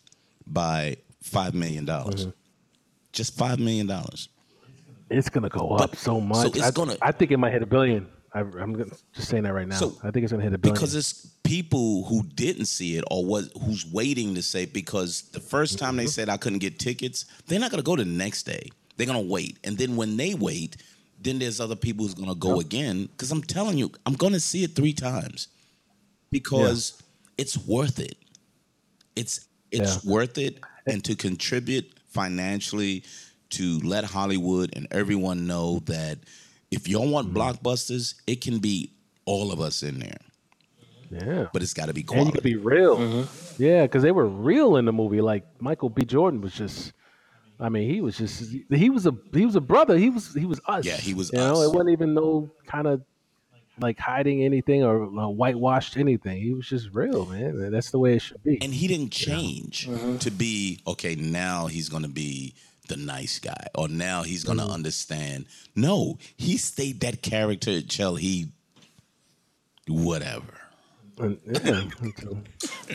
by 0.45 0.97
five 1.23 1.55
million 1.55 1.85
dollars. 1.85 2.27
Mm-hmm. 2.27 2.29
Just 3.13 3.35
five 3.35 3.57
million 3.57 3.87
dollars. 3.87 4.29
It's 5.09 5.29
gonna 5.29 5.49
go 5.49 5.71
up 5.71 5.95
so 5.95 6.21
much. 6.21 6.37
So 6.43 6.47
it's 6.49 6.61
I, 6.61 6.69
gonna- 6.69 6.97
I 7.01 7.11
think 7.11 7.31
it 7.31 7.37
might 7.37 7.51
hit 7.51 7.63
a 7.63 7.65
billion. 7.65 8.07
I, 8.33 8.41
I'm 8.41 8.75
just 9.13 9.29
saying 9.29 9.43
that 9.43 9.53
right 9.53 9.67
now. 9.67 9.75
So, 9.75 9.97
I 10.03 10.11
think 10.11 10.23
it's 10.23 10.31
gonna 10.31 10.43
hit 10.43 10.53
a 10.53 10.57
billion. 10.57 10.73
Because 10.75 10.93
it's 10.95 11.27
people 11.43 12.03
who 12.05 12.23
didn't 12.35 12.65
see 12.65 12.95
it 12.97 13.03
or 13.09 13.25
was 13.25 13.51
who's 13.63 13.85
waiting 13.91 14.35
to 14.35 14.41
say 14.43 14.65
because 14.65 15.23
the 15.31 15.39
first 15.39 15.79
time 15.79 15.91
Mm-hmm. 15.91 15.97
they 15.97 16.05
said 16.07 16.29
I 16.29 16.37
couldn't 16.37 16.59
get 16.59 16.77
tickets, 16.79 17.25
they're 17.47 17.59
not 17.59 17.71
gonna 17.71 17.83
go 17.83 17.95
the 17.95 18.05
next 18.05 18.43
day. 18.43 18.69
They're 18.97 19.07
gonna 19.07 19.21
wait. 19.21 19.57
And 19.63 19.77
then 19.77 19.95
when 19.95 20.15
they 20.17 20.33
wait, 20.35 20.77
then 21.21 21.39
there's 21.39 21.59
other 21.59 21.75
people 21.75 22.05
who's 22.05 22.13
gonna 22.13 22.35
go 22.35 22.59
again. 22.59 23.05
Because 23.07 23.31
I'm 23.31 23.41
telling 23.41 23.77
you, 23.77 23.91
I'm 24.05 24.13
gonna 24.13 24.39
see 24.39 24.63
it 24.63 24.75
three 24.75 24.93
times. 24.93 25.47
Because 26.31 27.01
it's 27.37 27.57
worth 27.57 27.99
it. 27.99 28.15
It's 29.15 29.47
it's 29.71 30.03
Yeah. 30.05 30.11
worth 30.11 30.37
it 30.37 30.59
and 30.85 31.03
to 31.05 31.15
contribute 31.15 31.85
financially 32.07 33.03
to 33.51 33.79
let 33.79 34.03
Hollywood 34.03 34.75
and 34.75 34.87
everyone 34.91 35.47
know 35.47 35.79
that 35.85 36.19
if 36.71 36.87
y'all 36.87 37.09
want 37.09 37.27
Mm-hmm. 37.33 37.37
blockbusters, 37.37 38.15
it 38.27 38.41
can 38.41 38.59
be 38.59 38.91
all 39.25 39.51
of 39.51 39.59
us 39.59 39.83
in 39.83 39.99
there. 39.99 40.17
yeah. 41.11 41.47
But 41.53 41.61
it's 41.63 41.73
got 41.73 41.87
to 41.87 41.93
be 41.93 42.01
and 42.01 42.09
you 42.09 42.15
quality. 42.15 42.31
could 42.33 42.43
be 42.43 42.55
real. 42.55 43.27
Yeah, 43.57 43.83
because 43.83 44.03
they 44.03 44.11
were 44.11 44.27
real 44.27 44.77
in 44.77 44.85
the 44.85 44.93
movie. 44.93 45.21
Like 45.21 45.45
Michael 45.59 45.89
B. 45.89 46.03
Jordan 46.05 46.41
was 46.41 46.53
just. 46.53 46.93
I 47.61 47.67
mean, 47.67 47.89
he 47.89 47.99
was 47.99 48.17
just 48.17 48.45
he 48.69 48.89
was 48.89 49.05
a 49.05 49.13
he 49.33 49.45
was 49.45 49.57
a 49.57 49.61
brother. 49.61 49.97
He 49.97 50.09
was 50.09 50.33
he 50.33 50.45
was 50.45 50.61
us. 50.65 50.85
Yeah, 50.85 50.95
he 50.95 51.13
was 51.13 51.29
You 51.33 51.39
know, 51.39 51.61
it 51.61 51.67
wasn't 51.73 51.89
even 51.89 52.13
no 52.13 52.49
kind 52.65 52.87
of 52.87 53.01
like 53.81 53.99
hiding 53.99 54.43
anything 54.43 54.81
or 54.83 55.03
uh, 55.19 55.27
whitewashed 55.27 55.97
anything. 55.97 56.41
He 56.41 56.53
was 56.53 56.67
just 56.69 56.89
real, 56.93 57.25
man. 57.25 57.69
That's 57.69 57.91
the 57.91 57.99
way 57.99 58.15
it 58.15 58.21
should 58.21 58.41
be. 58.43 58.61
and 58.61 58.73
he 58.73 58.87
didn't 58.87 59.11
change 59.11 59.89
to 60.19 60.31
be 60.31 60.79
okay. 60.87 61.15
Now 61.15 61.67
he's 61.67 61.89
going 61.89 62.03
to 62.03 62.09
be 62.09 62.53
the 62.89 62.97
nice 62.97 63.39
guy, 63.39 63.67
or 63.75 63.87
now 63.87 64.23
he's 64.23 64.43
going 64.43 64.57
to 64.57 64.63
Mm-hmm. 64.65 64.73
understand. 64.73 65.45
No, 65.75 66.17
he 66.35 66.57
stayed 66.57 66.99
that 67.01 67.21
character 67.21 67.71
until 67.71 68.15
he 68.15 68.49
whatever. 69.87 70.53
Yeah. 71.19 71.81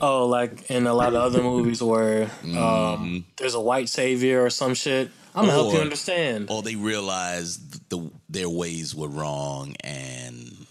Oh, 0.01 0.27
like 0.27 0.71
in 0.71 0.87
a 0.87 0.95
lot 0.95 1.09
of 1.09 1.17
other 1.23 1.43
movies 1.43 1.83
where 1.83 2.27
Mm-hmm. 2.27 2.59
um, 2.59 3.25
there's 3.37 3.55
a 3.55 3.61
white 3.61 3.89
savior 3.89 4.45
or 4.45 4.51
some 4.51 4.75
shit. 4.75 5.11
I'm 5.35 5.43
gonna 5.47 5.53
help 5.53 5.75
you 5.75 5.81
understand. 5.81 6.49
Or 6.51 6.63
they 6.63 6.77
realized 6.77 7.91
the 7.91 8.11
their 8.29 8.49
ways 8.49 8.95
were 8.95 9.09
wrong 9.09 9.75
and 9.83 10.67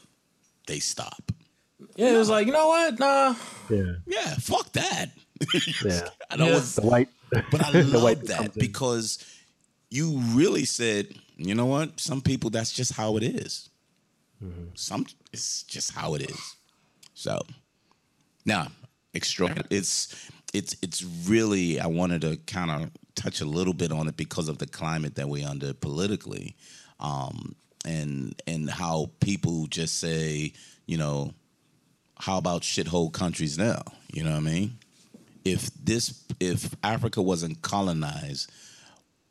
they 0.67 0.79
stop. 0.79 1.31
Yeah, 1.95 2.13
it 2.13 2.17
was 2.17 2.29
like 2.29 2.47
you 2.47 2.53
know 2.53 2.67
what? 2.67 2.97
Nah, 2.99 3.35
yeah, 3.69 3.93
Yeah, 4.07 4.33
fuck 4.39 4.71
that. 4.73 5.11
yeah. 5.85 6.07
I 6.31 6.37
know 6.37 6.47
Yeah. 6.47 6.57
it's 6.57 6.75
The 6.75 6.81
white, 6.81 7.09
But 7.51 7.63
I 7.63 7.81
love 7.81 8.27
that 8.27 8.53
because 8.55 9.23
you 9.89 10.17
really 10.31 10.65
said, 10.65 11.07
you 11.37 11.55
know 11.55 11.65
what? 11.65 11.99
Some 11.99 12.21
people, 12.21 12.49
that's 12.49 12.71
just 12.71 12.93
how 12.93 13.17
it 13.17 13.23
is. 13.23 13.69
Mm-hmm. 14.43 14.69
Some, 14.73 15.05
it's 15.31 15.63
just 15.63 15.93
how 15.93 16.15
it 16.15 16.29
is. 16.29 16.55
So, 17.13 17.39
now, 18.45 18.67
extra. 19.13 19.55
It's 19.69 20.29
it's 20.53 20.75
it's 20.81 21.03
really. 21.03 21.79
I 21.79 21.87
wanted 21.87 22.21
to 22.21 22.37
kind 22.47 22.71
of 22.71 22.91
touch 23.15 23.41
a 23.41 23.45
little 23.45 23.73
bit 23.73 23.91
on 23.91 24.07
it 24.07 24.17
because 24.17 24.49
of 24.49 24.57
the 24.57 24.67
climate 24.67 25.15
that 25.15 25.29
we're 25.29 25.47
under 25.47 25.73
politically, 25.73 26.55
um, 26.99 27.55
and 27.85 28.39
and 28.47 28.69
how 28.69 29.11
people 29.19 29.67
just 29.67 29.99
say, 29.99 30.53
you 30.85 30.97
know, 30.97 31.33
how 32.19 32.37
about 32.37 32.61
shithole 32.61 33.11
countries 33.11 33.57
now? 33.57 33.81
You 34.11 34.23
know 34.23 34.31
what 34.31 34.37
I 34.37 34.41
mean? 34.41 34.77
If 35.45 35.69
this 35.73 36.23
if 36.39 36.75
Africa 36.83 37.21
wasn't 37.21 37.61
colonized, 37.61 38.51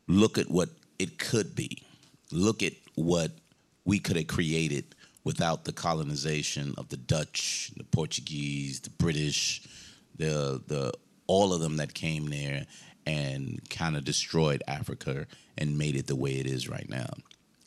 look 0.07 0.37
at 0.37 0.49
what 0.49 0.69
it 0.99 1.17
could 1.17 1.55
be. 1.55 1.83
Look 2.31 2.63
at 2.63 2.73
what 2.95 3.31
we 3.85 3.99
could 3.99 4.15
have 4.15 4.27
created 4.27 4.95
without 5.23 5.65
the 5.65 5.73
colonization 5.73 6.73
of 6.77 6.89
the 6.89 6.97
Dutch, 6.97 7.71
the 7.77 7.83
Portuguese, 7.83 8.79
the 8.81 8.89
British, 8.91 9.67
the 10.15 10.61
the 10.67 10.93
all 11.27 11.53
of 11.53 11.61
them 11.61 11.77
that 11.77 11.93
came 11.93 12.29
there 12.29 12.65
and 13.05 13.59
kind 13.69 13.95
of 13.95 14.05
destroyed 14.05 14.63
Africa 14.67 15.25
and 15.57 15.77
made 15.77 15.95
it 15.95 16.07
the 16.07 16.15
way 16.15 16.33
it 16.33 16.45
is 16.45 16.69
right 16.69 16.89
now. 16.89 17.09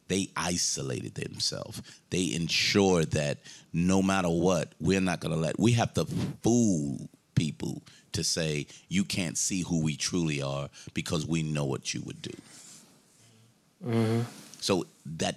They 0.08 0.30
isolated 0.36 1.14
themselves. 1.14 1.82
They 2.10 2.32
ensured 2.34 3.12
that 3.12 3.38
no 3.72 4.02
matter 4.02 4.28
what, 4.28 4.72
we're 4.80 5.00
not 5.00 5.20
going 5.20 5.34
to 5.34 5.40
let, 5.40 5.58
we 5.58 5.72
have 5.72 5.92
to 5.94 6.04
fool 6.42 7.08
people 7.36 7.82
to 8.12 8.24
say, 8.24 8.66
you 8.88 9.04
can't 9.04 9.38
see 9.38 9.62
who 9.62 9.80
we 9.80 9.96
truly 9.96 10.42
are 10.42 10.68
because 10.94 11.24
we 11.24 11.44
know 11.44 11.64
what 11.64 11.94
you 11.94 12.02
would 12.04 12.20
do. 12.20 12.32
Mm-hmm. 13.86 14.22
So 14.60 14.86
that 15.18 15.36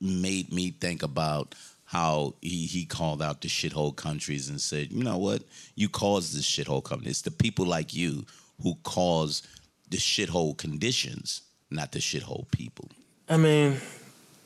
made 0.00 0.52
me 0.52 0.70
think 0.70 1.02
about 1.02 1.56
how 1.86 2.34
he, 2.40 2.66
he 2.66 2.84
called 2.84 3.20
out 3.20 3.40
the 3.40 3.48
shithole 3.48 3.96
countries 3.96 4.48
and 4.48 4.60
said, 4.60 4.92
you 4.92 5.02
know 5.02 5.18
what? 5.18 5.42
You 5.74 5.88
caused 5.88 6.36
this 6.36 6.46
shithole 6.46 6.84
company. 6.84 7.10
It's 7.10 7.22
the 7.22 7.32
people 7.32 7.66
like 7.66 7.92
you 7.92 8.24
who 8.62 8.76
cause 8.84 9.42
the 9.88 9.96
shithole 9.96 10.56
conditions 10.56 11.42
not 11.70 11.92
the 11.92 11.98
shithole 12.00 12.50
people. 12.50 12.88
I 13.28 13.36
mean, 13.36 13.76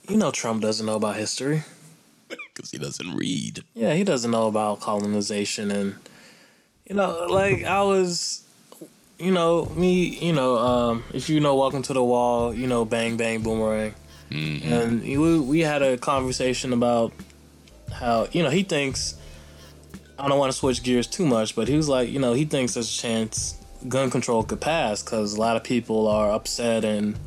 you 0.09 0.17
know, 0.17 0.31
Trump 0.31 0.63
doesn't 0.63 0.85
know 0.85 0.97
about 0.97 1.17
history. 1.17 1.63
Because 2.55 2.71
he 2.71 2.79
doesn't 2.79 3.17
read. 3.17 3.65
Yeah, 3.75 3.95
he 3.95 4.05
doesn't 4.05 4.31
know 4.31 4.47
about 4.47 4.81
colonization 4.81 5.73
and 5.73 5.97
you 6.87 6.95
know, 6.95 7.27
like 7.29 7.65
I 7.65 7.83
was 7.83 8.45
you 9.19 9.31
know, 9.31 9.67
me, 9.67 10.19
you 10.19 10.33
know, 10.33 10.57
um, 10.59 11.05
if 11.13 11.29
you 11.29 11.41
know 11.41 11.55
Welcome 11.57 11.83
to 11.83 11.93
the 11.93 12.03
Wall, 12.03 12.53
you 12.53 12.67
know, 12.67 12.85
Bang 12.85 13.17
Bang 13.17 13.43
Boomerang. 13.43 13.95
Mm-hmm. 14.31 14.73
And 14.73 15.03
we 15.03 15.39
we 15.39 15.61
had 15.61 15.83
a 15.83 15.97
conversation 15.97 16.73
about 16.73 17.13
how, 17.93 18.29
you 18.33 18.43
know, 18.43 18.51
he 18.51 18.65
thinks 18.65 19.17
I 20.19 20.29
don't 20.29 20.39
want 20.39 20.53
to 20.53 20.59
switch 20.59 20.83
gears 20.83 21.07
too 21.07 21.27
much, 21.27 21.55
but 21.57 21.69
he 21.69 21.77
was 21.77 21.89
like, 21.89 22.09
you 22.09 22.19
know, 22.19 22.33
he 22.33 22.45
thinks 22.45 22.75
there's 22.75 22.93
a 22.93 23.01
chance 23.01 23.57
gun 23.89 24.11
control 24.11 24.43
could 24.43 24.61
pass 24.61 25.03
because 25.03 25.35
a 25.35 25.41
lot 25.41 25.57
of 25.57 25.65
people 25.65 26.09
are 26.09 26.31
upset 26.31 26.85
and, 26.85 27.19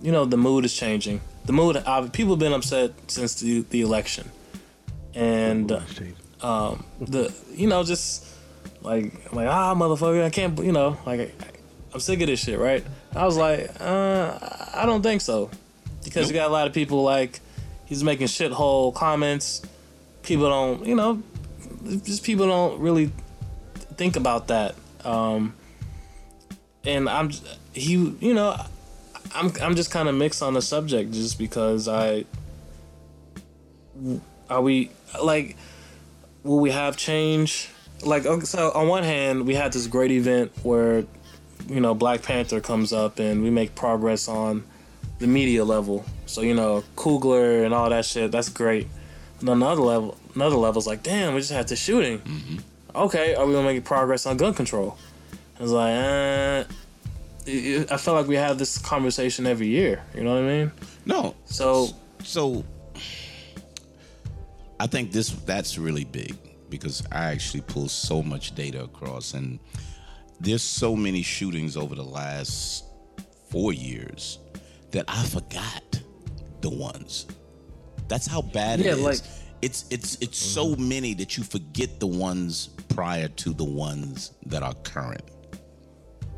you 0.00 0.10
know, 0.10 0.24
the 0.24 0.38
mood 0.38 0.64
is 0.64 0.74
changing. 0.74 1.20
The 1.44 1.52
mood, 1.52 1.76
uh, 1.76 2.08
people 2.08 2.32
have 2.32 2.38
been 2.38 2.52
upset 2.52 2.92
since 3.08 3.40
the, 3.40 3.60
the 3.70 3.82
election. 3.82 4.30
And 5.14 5.72
um, 6.40 6.84
the 7.00 7.34
you 7.52 7.66
know 7.66 7.82
just 7.82 8.27
like 8.82 9.12
I'm 9.30 9.36
like 9.36 9.48
ah 9.48 9.74
motherfucker 9.74 10.24
I 10.24 10.30
can't 10.30 10.58
you 10.58 10.72
know 10.72 10.96
like 11.06 11.34
I'm 11.92 12.00
sick 12.00 12.20
of 12.20 12.26
this 12.26 12.40
shit 12.40 12.58
right? 12.58 12.84
I 13.14 13.24
was 13.24 13.36
like 13.36 13.70
uh 13.80 14.38
I 14.74 14.86
don't 14.86 15.02
think 15.02 15.20
so. 15.20 15.50
Because 16.04 16.28
you 16.28 16.34
got 16.34 16.48
a 16.48 16.52
lot 16.52 16.66
of 16.66 16.72
people 16.72 17.02
like 17.02 17.40
he's 17.86 18.02
making 18.04 18.28
shithole 18.28 18.94
comments. 18.94 19.62
People 20.22 20.48
don't 20.48 20.86
you 20.86 20.94
know 20.94 21.22
just 22.04 22.24
people 22.24 22.46
don't 22.46 22.80
really 22.80 23.12
think 23.96 24.16
about 24.16 24.48
that. 24.48 24.74
Um 25.04 25.54
and 26.84 27.08
I'm 27.08 27.30
he 27.72 27.92
you 28.20 28.34
know 28.34 28.56
I'm 29.34 29.52
I'm 29.60 29.74
just 29.74 29.90
kind 29.90 30.08
of 30.08 30.14
mixed 30.14 30.42
on 30.42 30.54
the 30.54 30.62
subject 30.62 31.12
just 31.12 31.38
because 31.38 31.88
I 31.88 32.24
are 34.48 34.62
we 34.62 34.90
like 35.22 35.56
will 36.42 36.60
we 36.60 36.70
have 36.70 36.96
change? 36.96 37.70
Like, 38.02 38.24
so 38.42 38.70
on 38.72 38.88
one 38.88 39.02
hand, 39.02 39.46
we 39.46 39.54
had 39.54 39.72
this 39.72 39.86
great 39.86 40.10
event 40.10 40.52
where, 40.62 41.04
you 41.68 41.80
know, 41.80 41.94
Black 41.94 42.22
Panther 42.22 42.60
comes 42.60 42.92
up 42.92 43.18
and 43.18 43.42
we 43.42 43.50
make 43.50 43.74
progress 43.74 44.28
on 44.28 44.64
the 45.18 45.26
media 45.26 45.64
level. 45.64 46.04
So 46.26 46.42
you 46.42 46.54
know, 46.54 46.84
Coogler 46.96 47.64
and 47.64 47.74
all 47.74 47.90
that 47.90 48.04
shit. 48.04 48.30
That's 48.30 48.48
great. 48.48 48.88
And 49.40 49.48
another 49.48 49.80
level, 49.80 50.16
another 50.34 50.56
level's 50.56 50.86
like, 50.86 51.02
damn, 51.02 51.34
we 51.34 51.40
just 51.40 51.52
had 51.52 51.68
this 51.68 51.80
shooting. 51.80 52.22
Okay, 52.94 53.34
are 53.34 53.46
we 53.46 53.52
gonna 53.52 53.66
make 53.66 53.84
progress 53.84 54.26
on 54.26 54.36
gun 54.36 54.54
control? 54.54 54.96
I 55.58 55.62
was 55.62 55.72
like, 55.72 55.94
uh, 55.94 56.64
I 57.92 57.96
feel 57.96 58.14
like 58.14 58.26
we 58.26 58.36
have 58.36 58.58
this 58.58 58.78
conversation 58.78 59.46
every 59.46 59.68
year. 59.68 60.02
You 60.14 60.24
know 60.24 60.34
what 60.34 60.44
I 60.44 60.46
mean? 60.46 60.72
No. 61.06 61.34
So 61.46 61.88
So 62.22 62.64
I 64.80 64.86
think 64.86 65.12
this 65.12 65.30
that's 65.30 65.78
really 65.78 66.04
big 66.04 66.36
because 66.70 67.06
I 67.10 67.24
actually 67.26 67.62
pull 67.62 67.88
so 67.88 68.22
much 68.22 68.54
data 68.54 68.84
across 68.84 69.34
and 69.34 69.58
there's 70.40 70.62
so 70.62 70.94
many 70.94 71.22
shootings 71.22 71.76
over 71.76 71.94
the 71.94 72.04
last 72.04 72.84
four 73.50 73.72
years 73.72 74.38
that 74.92 75.04
I 75.08 75.24
forgot 75.24 76.00
the 76.60 76.70
ones. 76.70 77.26
That's 78.08 78.26
how 78.26 78.42
bad 78.42 78.80
Yeah, 78.80 78.92
it 78.92 78.98
is. 78.98 79.04
like- 79.04 79.20
it's 79.60 79.86
it's 79.90 80.16
it's 80.20 80.38
so 80.38 80.66
mm-hmm. 80.68 80.88
many 80.88 81.14
that 81.14 81.36
you 81.36 81.42
forget 81.42 81.98
the 81.98 82.06
ones 82.06 82.68
prior 82.88 83.28
to 83.28 83.52
the 83.52 83.64
ones 83.64 84.32
that 84.46 84.62
are 84.62 84.74
current. 84.84 85.24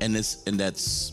And 0.00 0.14
this 0.14 0.42
and 0.46 0.58
that's 0.58 1.12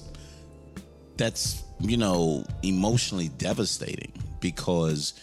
that's 1.18 1.64
you 1.80 1.98
know 1.98 2.46
emotionally 2.64 3.30
devastating 3.30 4.14
because 4.40 5.16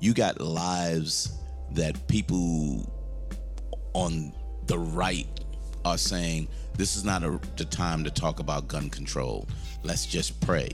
you 0.00 0.14
got 0.14 0.40
lives 0.40 1.32
that 1.72 2.06
people 2.06 2.88
on 3.94 4.32
the 4.66 4.78
right 4.78 5.26
are 5.84 5.98
saying 5.98 6.48
this 6.76 6.96
is 6.96 7.04
not 7.04 7.22
a, 7.22 7.40
the 7.56 7.64
time 7.64 8.04
to 8.04 8.10
talk 8.10 8.40
about 8.40 8.68
gun 8.68 8.90
control. 8.90 9.46
Let's 9.82 10.06
just 10.06 10.40
pray. 10.40 10.70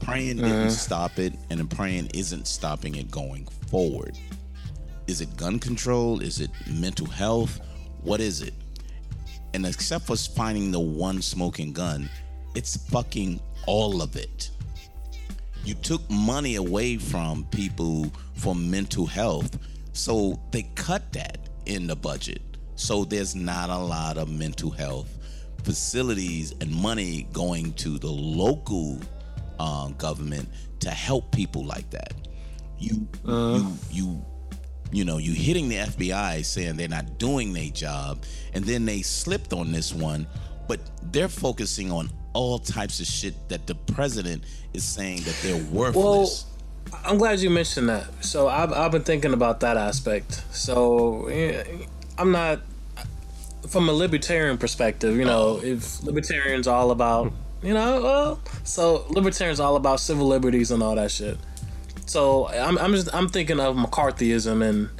Praying 0.00 0.40
uh-huh. 0.40 0.48
didn't 0.48 0.70
stop 0.70 1.18
it 1.18 1.32
and 1.50 1.68
praying 1.70 2.10
isn't 2.14 2.46
stopping 2.46 2.96
it 2.96 3.10
going 3.10 3.46
forward. 3.68 4.18
Is 5.06 5.20
it 5.20 5.36
gun 5.36 5.58
control? 5.58 6.20
Is 6.20 6.40
it 6.40 6.50
mental 6.68 7.06
health? 7.06 7.60
What 8.02 8.20
is 8.20 8.40
it? 8.40 8.54
And 9.54 9.66
except 9.66 10.06
for 10.06 10.16
finding 10.16 10.70
the 10.70 10.80
one 10.80 11.20
smoking 11.20 11.72
gun, 11.72 12.08
it's 12.54 12.76
fucking 12.88 13.40
all 13.66 14.02
of 14.02 14.16
it. 14.16 14.50
You 15.64 15.74
took 15.74 16.08
money 16.10 16.56
away 16.56 16.96
from 16.96 17.44
people 17.44 18.10
for 18.34 18.54
mental 18.54 19.06
health, 19.06 19.58
so 19.92 20.40
they 20.50 20.62
cut 20.74 21.12
that 21.12 21.38
in 21.66 21.86
the 21.86 21.96
budget. 21.96 22.42
So 22.76 23.04
there's 23.04 23.34
not 23.34 23.70
a 23.70 23.78
lot 23.78 24.18
of 24.18 24.28
mental 24.28 24.70
health 24.70 25.08
facilities 25.62 26.52
and 26.60 26.74
money 26.74 27.28
going 27.32 27.72
to 27.74 27.98
the 27.98 28.10
local 28.10 28.98
uh, 29.60 29.88
government 29.90 30.48
to 30.80 30.90
help 30.90 31.30
people 31.32 31.64
like 31.64 31.88
that. 31.90 32.14
You, 32.78 33.06
you, 33.24 33.76
you 33.90 34.24
you 34.92 35.04
know, 35.06 35.16
you 35.16 35.32
hitting 35.32 35.68
the 35.70 35.76
FBI 35.76 36.44
saying 36.44 36.76
they're 36.76 36.86
not 36.88 37.18
doing 37.18 37.52
their 37.54 37.70
job, 37.70 38.24
and 38.52 38.62
then 38.64 38.84
they 38.84 39.00
slipped 39.00 39.54
on 39.54 39.72
this 39.72 39.94
one, 39.94 40.26
but 40.68 40.80
they're 41.12 41.28
focusing 41.28 41.90
on 41.90 42.10
all 42.34 42.58
types 42.58 43.00
of 43.00 43.06
shit 43.06 43.34
that 43.48 43.66
the 43.66 43.74
president 43.74 44.44
is 44.74 44.84
saying 44.84 45.22
that 45.22 45.34
they're 45.42 45.64
worthless. 45.72 46.44
I'm 47.04 47.18
glad 47.18 47.40
you 47.40 47.50
mentioned 47.50 47.88
that. 47.88 48.24
So 48.24 48.48
I've, 48.48 48.72
I've 48.72 48.92
been 48.92 49.02
thinking 49.02 49.32
about 49.32 49.60
that 49.60 49.76
aspect. 49.76 50.44
So 50.54 51.28
I'm 52.18 52.32
not 52.32 52.60
from 53.68 53.88
a 53.88 53.92
libertarian 53.92 54.58
perspective. 54.58 55.16
You 55.16 55.24
know, 55.24 55.60
if 55.62 56.02
libertarians 56.02 56.66
all 56.66 56.90
about 56.90 57.32
you 57.62 57.74
know, 57.74 58.02
well, 58.02 58.40
so 58.64 59.04
libertarians 59.08 59.60
all 59.60 59.76
about 59.76 60.00
civil 60.00 60.26
liberties 60.26 60.70
and 60.70 60.82
all 60.82 60.96
that 60.96 61.10
shit. 61.10 61.38
So 62.06 62.48
I'm 62.48 62.76
I'm 62.78 62.92
just 62.92 63.14
I'm 63.14 63.28
thinking 63.28 63.60
of 63.60 63.76
McCarthyism 63.76 64.68
and 64.68 64.90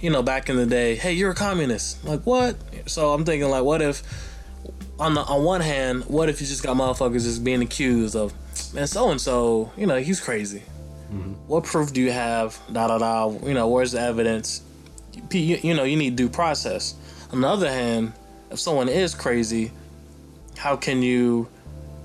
you 0.00 0.10
know 0.10 0.22
back 0.22 0.48
in 0.48 0.56
the 0.56 0.66
day, 0.66 0.94
hey, 0.94 1.12
you're 1.12 1.32
a 1.32 1.34
communist. 1.34 2.04
Like 2.04 2.22
what? 2.22 2.56
So 2.86 3.12
I'm 3.12 3.24
thinking 3.24 3.50
like, 3.50 3.64
what 3.64 3.82
if 3.82 4.02
on 5.00 5.14
the 5.14 5.22
on 5.22 5.44
one 5.44 5.60
hand, 5.60 6.04
what 6.04 6.28
if 6.28 6.40
you 6.40 6.46
just 6.46 6.62
got 6.62 6.76
motherfuckers 6.76 7.24
just 7.24 7.42
being 7.42 7.62
accused 7.62 8.14
of 8.14 8.32
man 8.72 8.86
so 8.86 9.10
and 9.10 9.20
so, 9.20 9.72
you 9.76 9.86
know, 9.86 9.98
he's 9.98 10.20
crazy. 10.20 10.62
What 11.46 11.64
proof 11.64 11.92
do 11.92 12.00
you 12.00 12.10
have? 12.12 12.58
Da 12.72 12.88
da 12.88 12.98
da. 12.98 13.28
You 13.46 13.54
know, 13.54 13.68
where's 13.68 13.92
the 13.92 14.00
evidence? 14.00 14.62
You, 15.30 15.58
you 15.62 15.74
know, 15.74 15.84
you 15.84 15.96
need 15.96 16.16
due 16.16 16.28
process. 16.28 16.94
On 17.32 17.40
the 17.40 17.48
other 17.48 17.68
hand, 17.70 18.12
if 18.50 18.58
someone 18.58 18.88
is 18.88 19.14
crazy, 19.14 19.70
how 20.56 20.76
can 20.76 21.02
you, 21.02 21.48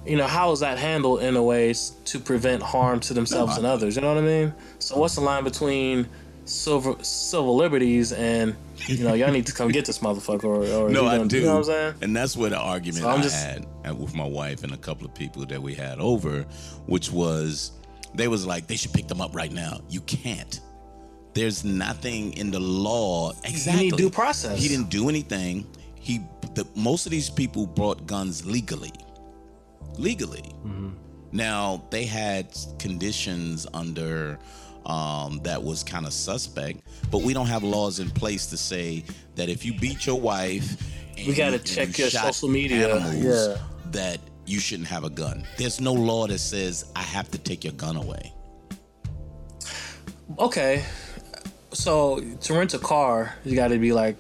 you 0.06 0.18
know, 0.18 0.28
how 0.28 0.52
is 0.52 0.60
that 0.62 0.78
handled 0.78 1.22
in 1.22 1.36
a 1.36 1.44
way 1.44 1.74
to 2.06 2.20
prevent 2.20 2.62
harm 2.64 3.00
to 3.02 3.14
themselves 3.14 3.58
and 3.58 3.66
others? 3.66 3.96
You 3.96 4.02
know 4.02 4.14
what 4.14 4.24
I 4.24 4.28
mean? 4.28 4.54
So 4.80 4.98
what's 4.98 5.16
the 5.16 5.22
line 5.22 5.44
between 5.44 6.08
civil 6.46 6.98
civil 7.04 7.58
liberties 7.58 8.14
and 8.14 8.56
you 8.86 9.04
know 9.04 9.14
y'all 9.14 9.34
need 9.34 9.46
to 9.46 9.52
come 9.54 9.68
get 9.68 9.84
this 9.84 10.00
motherfucker 10.00 10.46
or, 10.46 10.64
or 10.66 10.90
No, 10.90 11.06
I 11.06 11.22
do. 11.26 11.40
You 11.40 11.44
know 11.44 11.52
what 11.56 11.58
I'm 11.58 11.64
saying? 11.66 11.94
And 12.02 12.16
that's 12.16 12.38
where 12.38 12.50
the 12.50 12.58
argument 12.58 13.04
So 13.04 13.10
I'm 13.10 13.22
just- 13.22 13.36
had 13.36 13.66
uh, 13.86 13.94
with 13.94 14.16
my 14.16 14.26
wife 14.26 14.64
and 14.64 14.74
a 14.74 14.78
couple 14.78 15.06
of 15.06 15.14
people 15.14 15.46
that 15.46 15.62
we 15.62 15.74
had 15.76 16.00
over, 16.00 16.44
which 16.86 17.12
was 17.12 17.72
they 18.18 18.28
was 18.28 18.46
like, 18.46 18.68
they 18.68 18.76
should 18.76 18.94
pick 18.94 19.08
them 19.08 19.22
up 19.22 19.36
right 19.36 19.52
now. 19.52 19.80
You 19.90 20.02
can't. 20.02 20.60
There's 21.34 21.64
nothing 21.64 22.34
in 22.34 22.50
the 22.52 22.60
law. 22.60 23.32
Exactly. 23.44 23.92
due 23.92 24.10
process. 24.10 24.60
He 24.62 24.68
didn't 24.68 24.90
do 24.90 25.08
anything. 25.08 25.66
He 25.96 26.22
the 26.56 26.66
most 26.76 27.06
of 27.06 27.12
these 27.12 27.30
people 27.30 27.68
brought 27.68 28.08
guns 28.08 28.46
legally. 28.46 28.92
Legally. 29.98 30.44
Now 31.32 31.84
they 31.90 32.06
had 32.06 32.48
conditions 32.80 33.68
under 33.74 34.40
um, 34.86 35.40
that 35.44 35.62
was 35.62 35.84
kind 35.84 36.06
of 36.06 36.14
suspect, 36.14 36.80
but 37.12 37.22
we 37.22 37.34
don't 37.34 37.48
have 37.48 37.64
laws 37.64 38.00
in 38.00 38.10
place 38.10 38.48
to 38.48 38.58
say 38.58 39.04
that 39.36 39.50
if 39.50 39.66
you 39.66 39.74
beat 39.78 40.06
your 40.06 40.20
wife, 40.20 40.82
and 41.18 41.28
We 41.28 41.34
gotta 41.34 41.58
you- 41.58 41.64
check 41.64 41.98
you 41.98 42.06
your 42.06 42.12
social 42.12 42.48
media, 42.48 42.96
animals, 42.96 43.24
yeah. 43.24 43.58
that 43.92 44.20
you 44.48 44.60
shouldn't 44.60 44.88
have 44.88 45.04
a 45.04 45.10
gun. 45.10 45.46
There's 45.58 45.80
no 45.82 45.94
law 45.94 46.26
that 46.28 46.40
says 46.40 46.86
I 46.96 47.02
have 47.04 47.30
to 47.32 47.38
take 47.38 47.64
your 47.64 47.74
gun 47.74 47.98
away. 47.98 48.34
Okay, 50.40 50.84
so 51.74 52.20
to 52.42 52.54
rent 52.54 52.74
a 52.74 52.80
car, 52.80 53.34
you 53.46 53.56
got 53.56 53.70
to 53.70 53.78
be 53.78 53.94
like, 53.94 54.18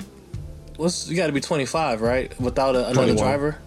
what's 0.77 1.07
you 1.09 1.17
got 1.17 1.27
to 1.27 1.33
be 1.33 1.41
25, 1.41 2.01
right? 2.01 2.39
Without 2.39 2.75
a, 2.75 2.89
another 2.89 3.13
21. 3.13 3.17
driver. 3.17 3.57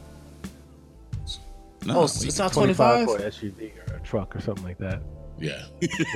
No, 1.87 2.01
Oh, 2.01 2.05
it's, 2.05 2.23
it's 2.25 2.39
not 2.39 2.53
25 2.53 3.07
25. 3.07 3.07
for 3.07 3.25
an 3.25 3.31
SUV 3.31 3.73
or 3.91 3.97
a 3.97 4.01
truck 4.01 4.37
or 4.37 4.41
something 4.41 4.65
like 4.65 4.79
that. 4.79 5.01
yeah. 5.39 5.63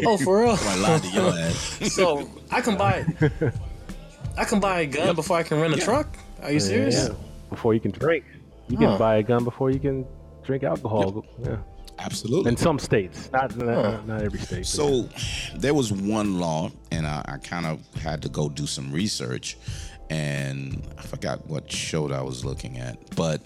Oh, 0.06 0.16
for 0.18 0.42
real. 0.42 0.56
I 0.60 0.98
to 0.98 1.50
so 1.90 2.28
I 2.50 2.60
can 2.60 2.76
buy, 2.76 3.06
I 4.36 4.44
can 4.44 4.60
buy 4.60 4.80
a 4.80 4.86
gun 4.86 5.14
before 5.14 5.38
I 5.38 5.42
can 5.42 5.60
rent 5.60 5.74
a 5.74 5.78
Yeah. 5.78 5.84
truck. 5.84 6.16
Are 6.42 6.52
you 6.52 6.60
serious? 6.60 7.08
Yeah. 7.08 7.14
Before 7.48 7.72
you 7.72 7.80
can 7.80 7.92
drink, 7.92 8.24
you 8.68 8.76
can 8.76 8.88
Huh. 8.88 8.98
buy 8.98 9.16
a 9.16 9.22
gun 9.22 9.44
before 9.44 9.70
you 9.70 9.78
can 9.78 10.06
drink 10.44 10.62
alcohol. 10.62 11.24
Yeah. 11.42 11.56
Absolutely. 11.98 12.50
In 12.50 12.56
some 12.56 12.78
states, 12.78 13.30
not 13.32 13.56
not, 13.56 14.06
not 14.06 14.22
every 14.22 14.40
state. 14.40 14.66
So 14.66 15.08
there 15.54 15.74
was 15.74 15.92
one 15.92 16.40
law, 16.40 16.72
and 16.90 17.06
I, 17.06 17.24
I 17.26 17.36
kind 17.38 17.66
of 17.66 17.80
had 18.02 18.20
to 18.22 18.28
go 18.28 18.48
do 18.48 18.66
some 18.66 18.90
research, 18.90 19.56
and 20.10 20.82
I 20.98 21.02
forgot 21.02 21.46
what 21.46 21.70
show 21.70 22.10
I 22.12 22.22
was 22.22 22.44
looking 22.44 22.78
at, 22.78 22.98
but 23.14 23.42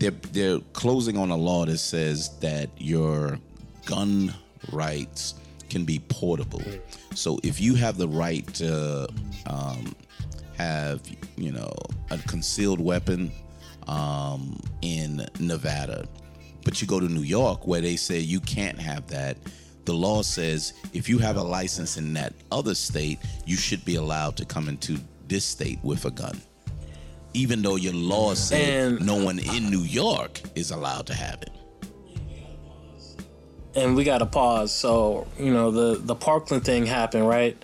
they're 0.00 0.10
they're 0.32 0.58
closing 0.72 1.16
on 1.16 1.30
a 1.30 1.36
law 1.36 1.64
that 1.66 1.78
says 1.78 2.36
that 2.40 2.70
your 2.76 3.38
gun 3.84 4.34
rights 4.72 5.34
can 5.68 5.84
be 5.84 6.00
portable. 6.08 6.62
So 7.14 7.38
if 7.44 7.60
you 7.60 7.74
have 7.76 7.96
the 7.96 8.08
right 8.08 8.46
to 8.54 9.08
um, 9.46 9.94
have 10.58 11.02
you 11.36 11.52
know 11.52 11.72
a 12.10 12.18
concealed 12.18 12.80
weapon 12.80 13.30
um, 13.90 14.58
in 14.80 15.26
Nevada, 15.38 16.06
but 16.64 16.80
you 16.80 16.86
go 16.86 17.00
to 17.00 17.08
New 17.08 17.22
York 17.22 17.66
where 17.66 17.80
they 17.80 17.96
say 17.96 18.18
you 18.20 18.40
can't 18.40 18.78
have 18.78 19.06
that. 19.08 19.36
The 19.84 19.92
law 19.92 20.22
says 20.22 20.74
if 20.94 21.08
you 21.08 21.18
have 21.18 21.36
a 21.36 21.42
license 21.42 21.96
in 21.96 22.12
that 22.14 22.32
other 22.52 22.74
state, 22.74 23.18
you 23.44 23.56
should 23.56 23.84
be 23.84 23.96
allowed 23.96 24.36
to 24.36 24.44
come 24.44 24.68
into 24.68 24.98
this 25.26 25.44
state 25.44 25.78
with 25.82 26.04
a 26.04 26.10
gun 26.10 26.40
even 27.34 27.62
though 27.62 27.76
your 27.76 27.92
law 27.92 28.34
said 28.34 29.00
no 29.00 29.22
one 29.22 29.38
in 29.38 29.70
New 29.70 29.82
York 29.82 30.40
is 30.54 30.70
allowed 30.70 31.06
to 31.06 31.14
have 31.14 31.42
it. 31.42 31.50
And 33.74 33.94
we 33.94 34.02
got 34.02 34.18
to 34.18 34.26
pause. 34.26 34.74
So 34.74 35.28
you 35.38 35.52
know 35.52 35.70
the 35.70 35.98
the 36.00 36.14
Parkland 36.14 36.64
thing 36.64 36.86
happened, 36.86 37.28
right? 37.28 37.56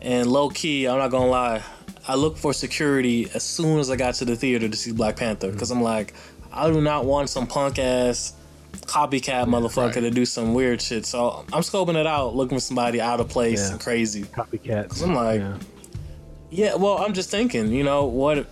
And 0.00 0.30
low 0.30 0.48
key, 0.48 0.88
I'm 0.88 0.98
not 0.98 1.10
gonna 1.10 1.30
lie, 1.30 1.62
I 2.06 2.14
looked 2.16 2.38
for 2.38 2.52
security 2.52 3.30
as 3.34 3.42
soon 3.42 3.78
as 3.78 3.90
I 3.90 3.96
got 3.96 4.14
to 4.14 4.24
the 4.24 4.36
theater 4.36 4.68
to 4.68 4.76
see 4.76 4.92
Black 4.92 5.16
Panther 5.16 5.52
because 5.52 5.70
I'm 5.70 5.82
like, 5.82 6.14
I 6.52 6.70
do 6.70 6.80
not 6.80 7.04
want 7.04 7.30
some 7.30 7.46
punk 7.46 7.78
ass 7.78 8.34
copycat 8.72 9.46
motherfucker 9.46 9.86
right. 9.86 9.94
to 9.94 10.10
do 10.10 10.24
some 10.24 10.54
weird 10.54 10.82
shit. 10.82 11.06
So 11.06 11.44
I'm 11.52 11.62
scoping 11.62 11.94
it 11.94 12.06
out, 12.06 12.34
looking 12.34 12.56
for 12.56 12.62
somebody 12.62 13.00
out 13.00 13.20
of 13.20 13.28
place 13.28 13.66
yeah. 13.66 13.72
and 13.72 13.80
crazy. 13.80 14.22
Copycats. 14.22 15.02
I'm 15.02 15.14
like, 15.14 15.40
yeah. 15.40 15.58
yeah. 16.50 16.74
Well, 16.74 16.98
I'm 16.98 17.12
just 17.12 17.30
thinking, 17.30 17.72
you 17.72 17.84
know, 17.84 18.04
what 18.06 18.46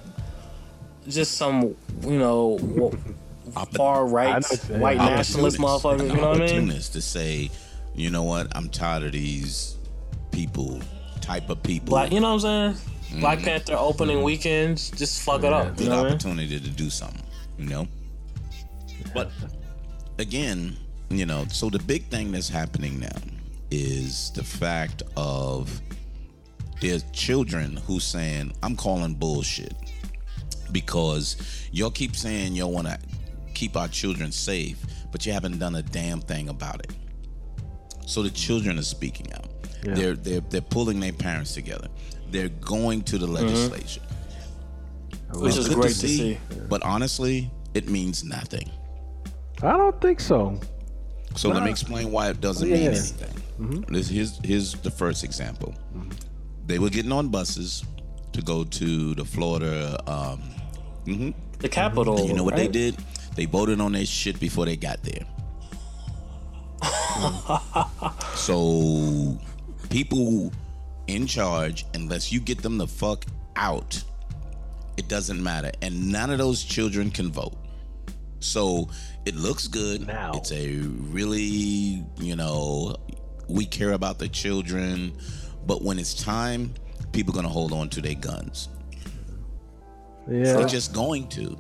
just 1.09 1.37
some, 1.37 1.75
you 2.03 2.19
know, 2.19 2.93
far 3.73 4.07
right 4.07 4.45
white 4.69 4.99
nationalist 4.99 5.59
motherfucker. 5.59 6.09
You 6.09 6.21
know 6.21 6.31
what 6.31 6.43
I 6.43 6.47
mean? 6.47 6.69
To 6.69 7.03
say, 7.03 7.51
you 7.95 8.11
know 8.11 8.23
what, 8.23 8.55
I'm 8.57 8.69
tired 8.69 9.05
of 9.05 9.13
these 9.13 9.77
people, 10.31 10.81
type 11.21 11.51
of 11.51 11.63
people. 11.63 11.91
Black, 11.91 12.13
you 12.13 12.21
know 12.21 12.35
what 12.35 12.45
I'm 12.45 12.75
saying? 12.75 12.87
Mm-hmm. 13.11 13.21
Black 13.21 13.41
Panther 13.41 13.77
opening 13.77 14.17
mm-hmm. 14.17 14.25
weekends, 14.25 14.91
just 14.91 15.23
fuck 15.23 15.43
yeah, 15.43 15.49
it 15.49 15.53
up. 15.53 15.77
Good 15.77 15.85
you 15.85 15.91
know 15.91 16.07
opportunity 16.07 16.57
I 16.57 16.61
mean? 16.61 16.63
to 16.63 16.71
do 16.71 16.91
something, 16.91 17.23
you 17.59 17.67
know. 17.67 17.89
But 19.15 19.31
again, 20.19 20.77
you 21.09 21.27
know, 21.27 21.45
so 21.51 21.71
the 21.71 21.79
big 21.81 22.07
thing 22.07 22.33
that's 22.33 22.49
happening 22.49 23.01
now 23.01 23.19
is 23.71 24.31
the 24.33 24.45
fact 24.45 25.03
of 25.17 25.81
there's 26.81 27.05
children 27.13 27.77
who 27.77 28.01
saying, 28.01 28.53
"I'm 28.63 28.77
calling 28.77 29.15
bullshit." 29.15 29.75
because 30.73 31.37
y'all 31.73 31.91
keep 31.91 32.17
saying 32.17 32.55
y'all 32.55 32.73
want 32.73 32.87
to 32.87 32.99
keep 33.55 33.77
our 33.77 33.89
children 33.89 34.33
safe, 34.33 34.79
but 35.13 35.27
you 35.27 35.33
haven't 35.33 35.59
done 35.59 35.77
a 35.77 35.83
damn 35.83 36.21
thing 36.21 36.49
about 36.49 36.81
it. 36.81 36.93
So 38.07 38.23
the 38.23 38.31
children 38.31 38.79
are 38.79 38.83
speaking 38.83 39.33
out. 39.33 39.47
Yeah. 39.85 39.95
They're 39.95 40.15
they're 40.15 40.41
they're 40.41 40.61
pulling 40.61 41.01
their 41.01 41.13
parents 41.13 41.55
together. 41.55 41.89
They're 42.31 42.49
going 42.49 43.03
to 43.03 43.19
the 43.19 43.27
mm-hmm. 43.27 43.35
legislature. 43.35 44.01
Mm-hmm. 44.01 45.43
Which 45.43 45.57
is 45.57 45.69
great 45.69 45.89
to 45.89 45.95
see, 45.95 46.35
to 46.35 46.55
see, 46.55 46.61
But 46.69 46.83
honestly, 46.83 47.51
it 47.75 47.89
means 47.89 48.25
nothing. 48.25 48.69
I 49.63 49.77
don't 49.77 50.01
think 50.01 50.21
so. 50.21 50.59
So 51.37 51.51
let 51.51 51.63
me 51.63 51.71
explain 51.71 52.11
why 52.11 52.31
it 52.31 52.41
doesn't 52.41 52.69
yeah. 52.69 52.75
mean 52.75 52.87
anything. 52.89 53.35
Mm-hmm. 53.61 53.95
This 53.95 54.09
here's 54.09 54.41
here's 54.45 54.73
the 54.73 54.91
first 54.91 55.23
example. 55.23 55.75
Mm-hmm. 55.95 56.11
They 56.67 56.79
were 56.79 56.91
getting 56.91 57.13
on 57.13 57.29
buses 57.29 57.85
to 58.33 58.43
go 58.43 58.65
to 58.65 59.15
the 59.15 59.25
Florida 59.25 60.01
um, 60.11 60.41
Mm-hmm. 61.07 61.31
The 61.59 61.69
capital. 61.69 62.19
And 62.19 62.29
you 62.29 62.35
know 62.35 62.45
what 62.45 62.55
right? 62.55 62.73
they 62.73 62.91
did? 62.91 62.97
They 63.37 63.47
voted 63.47 63.81
on 63.81 63.93
their 63.93 64.07
shit 64.07 64.41
before 64.41 64.67
they 64.67 64.77
got 64.77 65.03
there. 65.03 65.27
so 68.35 69.39
people 69.91 70.53
in 71.11 71.27
charge, 71.27 71.85
unless 71.95 72.33
you 72.33 72.41
get 72.41 72.63
them 72.63 72.79
the 72.79 72.87
fuck 72.87 73.25
out, 73.57 74.03
it 74.97 75.09
doesn't 75.09 75.43
matter. 75.43 75.71
And 75.83 76.11
none 76.11 76.31
of 76.31 76.39
those 76.39 76.63
children 76.63 77.11
can 77.11 77.31
vote. 77.31 77.57
So 78.41 78.89
it 79.27 79.35
looks 79.35 79.69
good. 79.69 80.07
Now. 80.07 80.33
It's 80.35 80.53
a 80.53 80.79
really, 80.79 82.05
you 82.19 82.37
know, 82.37 82.97
we 83.49 83.67
care 83.67 83.93
about 83.93 84.19
the 84.19 84.29
children. 84.29 85.17
But 85.67 85.83
when 85.83 85.99
it's 85.99 86.15
time, 86.15 86.73
people 87.13 87.33
are 87.33 87.35
going 87.35 87.47
to 87.47 87.53
hold 87.53 87.73
on 87.73 87.89
to 87.91 88.01
their 88.01 88.15
guns. 88.15 88.69
Yeah. 90.29 90.55
They're 90.55 90.67
just 90.67 90.93
going 90.93 91.29
to. 91.31 91.57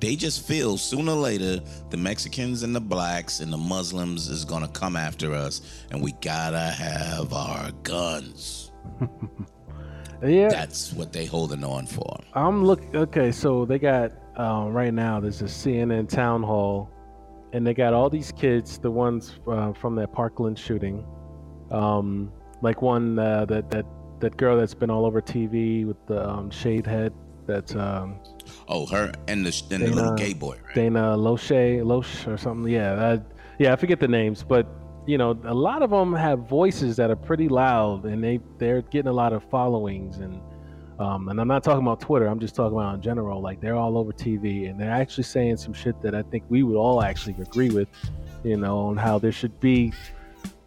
They 0.00 0.14
just 0.14 0.46
feel 0.46 0.78
sooner 0.78 1.12
or 1.12 1.16
later 1.16 1.60
the 1.90 1.96
Mexicans 1.96 2.62
and 2.62 2.74
the 2.74 2.80
blacks 2.80 3.40
and 3.40 3.52
the 3.52 3.56
Muslims 3.56 4.28
is 4.28 4.44
gonna 4.44 4.68
come 4.68 4.94
after 4.94 5.34
us, 5.34 5.60
and 5.90 6.00
we 6.00 6.12
gotta 6.12 6.58
have 6.58 7.32
our 7.32 7.72
guns. 7.82 8.67
Yeah, 10.22 10.48
that's 10.48 10.92
what 10.92 11.12
they 11.12 11.24
holding 11.24 11.64
on 11.64 11.86
for. 11.86 12.18
I'm 12.34 12.64
look 12.64 12.82
okay. 12.94 13.32
So 13.32 13.64
they 13.64 13.78
got 13.78 14.12
um, 14.36 14.72
right 14.72 14.92
now. 14.92 15.20
There's 15.20 15.42
a 15.42 15.46
CNN 15.46 16.08
town 16.08 16.42
hall, 16.42 16.90
and 17.52 17.66
they 17.66 17.74
got 17.74 17.94
all 17.94 18.10
these 18.10 18.32
kids, 18.32 18.78
the 18.78 18.90
ones 18.90 19.38
uh, 19.46 19.72
from 19.72 19.94
that 19.96 20.12
Parkland 20.12 20.58
shooting, 20.58 21.06
um, 21.70 22.32
like 22.62 22.82
one 22.82 23.18
uh, 23.18 23.44
that 23.46 23.70
that 23.70 23.86
that 24.20 24.36
girl 24.36 24.56
that's 24.56 24.74
been 24.74 24.90
all 24.90 25.06
over 25.06 25.22
TV 25.22 25.86
with 25.86 26.04
the 26.06 26.28
um, 26.28 26.50
shade 26.50 26.86
head 26.86 27.12
that's 27.48 27.74
um 27.74 28.20
oh 28.68 28.86
her 28.86 29.10
and 29.26 29.44
the 29.44 29.62
and 29.70 29.80
Dana, 29.80 29.86
the 29.86 29.96
little 29.96 30.14
gay 30.14 30.34
boy 30.34 30.58
right? 30.66 30.74
Dana 30.74 31.16
Loche 31.16 31.82
Loche 31.82 32.28
or 32.28 32.36
something 32.36 32.70
yeah 32.70 33.16
yeah 33.58 33.72
I 33.72 33.76
forget 33.76 33.98
the 33.98 34.06
names 34.06 34.44
but 34.44 34.66
you 35.08 35.16
know 35.16 35.30
a 35.44 35.54
lot 35.54 35.82
of 35.82 35.88
them 35.88 36.12
have 36.12 36.40
voices 36.40 36.96
that 36.96 37.10
are 37.10 37.16
pretty 37.16 37.48
loud 37.48 38.04
and 38.04 38.22
they 38.22 38.38
they're 38.58 38.82
getting 38.82 39.08
a 39.08 39.12
lot 39.12 39.32
of 39.32 39.42
followings 39.44 40.18
and 40.18 40.38
um, 41.00 41.28
and 41.28 41.40
I'm 41.40 41.48
not 41.48 41.64
talking 41.64 41.80
about 41.80 42.00
Twitter 42.00 42.26
I'm 42.26 42.38
just 42.38 42.54
talking 42.54 42.76
about 42.76 42.96
in 42.96 43.00
general 43.00 43.40
like 43.40 43.58
they're 43.58 43.74
all 43.74 43.96
over 43.96 44.12
TV 44.12 44.68
and 44.68 44.78
they're 44.78 44.90
actually 44.90 45.24
saying 45.24 45.56
some 45.56 45.72
shit 45.72 45.98
that 46.02 46.14
I 46.14 46.22
think 46.22 46.44
we 46.50 46.62
would 46.62 46.76
all 46.76 47.02
actually 47.02 47.36
agree 47.40 47.70
with 47.70 47.88
you 48.44 48.58
know 48.58 48.80
on 48.80 48.98
how 48.98 49.18
there 49.18 49.32
should 49.32 49.58
be 49.60 49.94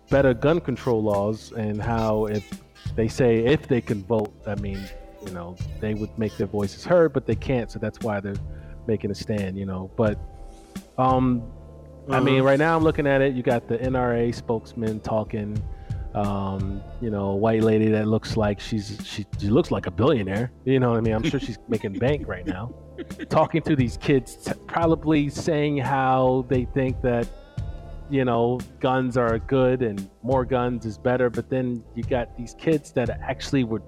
better 0.10 0.34
gun 0.34 0.60
control 0.60 1.04
laws 1.04 1.52
and 1.52 1.80
how 1.80 2.26
if 2.26 2.50
they 2.96 3.08
say 3.08 3.46
if 3.46 3.68
they 3.68 3.80
can 3.80 4.04
vote 4.06 4.34
I 4.48 4.56
mean 4.56 4.84
you 5.24 5.34
know 5.34 5.56
they 5.80 5.94
would 5.94 6.18
make 6.18 6.36
their 6.38 6.48
voices 6.48 6.84
heard 6.84 7.14
but 7.14 7.28
they 7.28 7.36
can't 7.36 7.70
so 7.70 7.78
that's 7.78 8.00
why 8.00 8.20
they're 8.20 8.34
making 8.88 9.12
a 9.12 9.16
stand 9.16 9.56
you 9.56 9.68
know 9.68 9.92
but 9.96 10.18
um 10.98 11.44
i 12.14 12.20
mean 12.20 12.36
uh-huh. 12.36 12.46
right 12.46 12.60
now 12.60 12.76
i'm 12.76 12.84
looking 12.84 13.08
at 13.08 13.22
it 13.22 13.34
you 13.34 13.44
got 13.44 13.68
the 13.68 13.78
nra 13.80 14.34
spokesman 14.34 15.00
talking 15.00 15.62
um 16.14 16.82
you 17.02 17.10
know 17.10 17.32
white 17.32 17.64
lady 17.64 17.88
that 17.88 18.08
looks 18.08 18.36
like 18.36 18.60
she's 18.60 19.00
she, 19.04 19.26
she 19.40 19.48
looks 19.48 19.72
like 19.72 19.86
a 19.86 19.92
billionaire 19.92 20.52
you 20.66 20.80
know 20.80 20.92
what 20.92 20.98
i 20.98 21.02
mean 21.02 21.14
i'm 21.14 21.24
sure 21.24 21.40
she's 21.40 21.58
making 21.70 21.94
bank 21.94 22.28
right 22.28 22.46
now 22.46 22.74
talking 23.30 23.62
to 23.62 23.76
these 23.76 23.98
kids 23.98 24.36
t- 24.36 24.52
probably 24.68 25.30
saying 25.30 25.78
how 25.78 26.46
they 26.50 26.66
think 26.66 27.02
that 27.02 27.28
you 28.10 28.26
know 28.26 28.60
guns 28.82 29.16
are 29.16 29.40
good 29.40 29.82
and 29.82 30.10
more 30.22 30.44
guns 30.44 30.86
is 30.86 30.98
better 30.98 31.30
but 31.30 31.50
then 31.50 31.82
you 31.96 32.04
got 32.04 32.36
these 32.38 32.54
kids 32.56 32.92
that 32.92 33.10
actually 33.10 33.64
were 33.64 33.82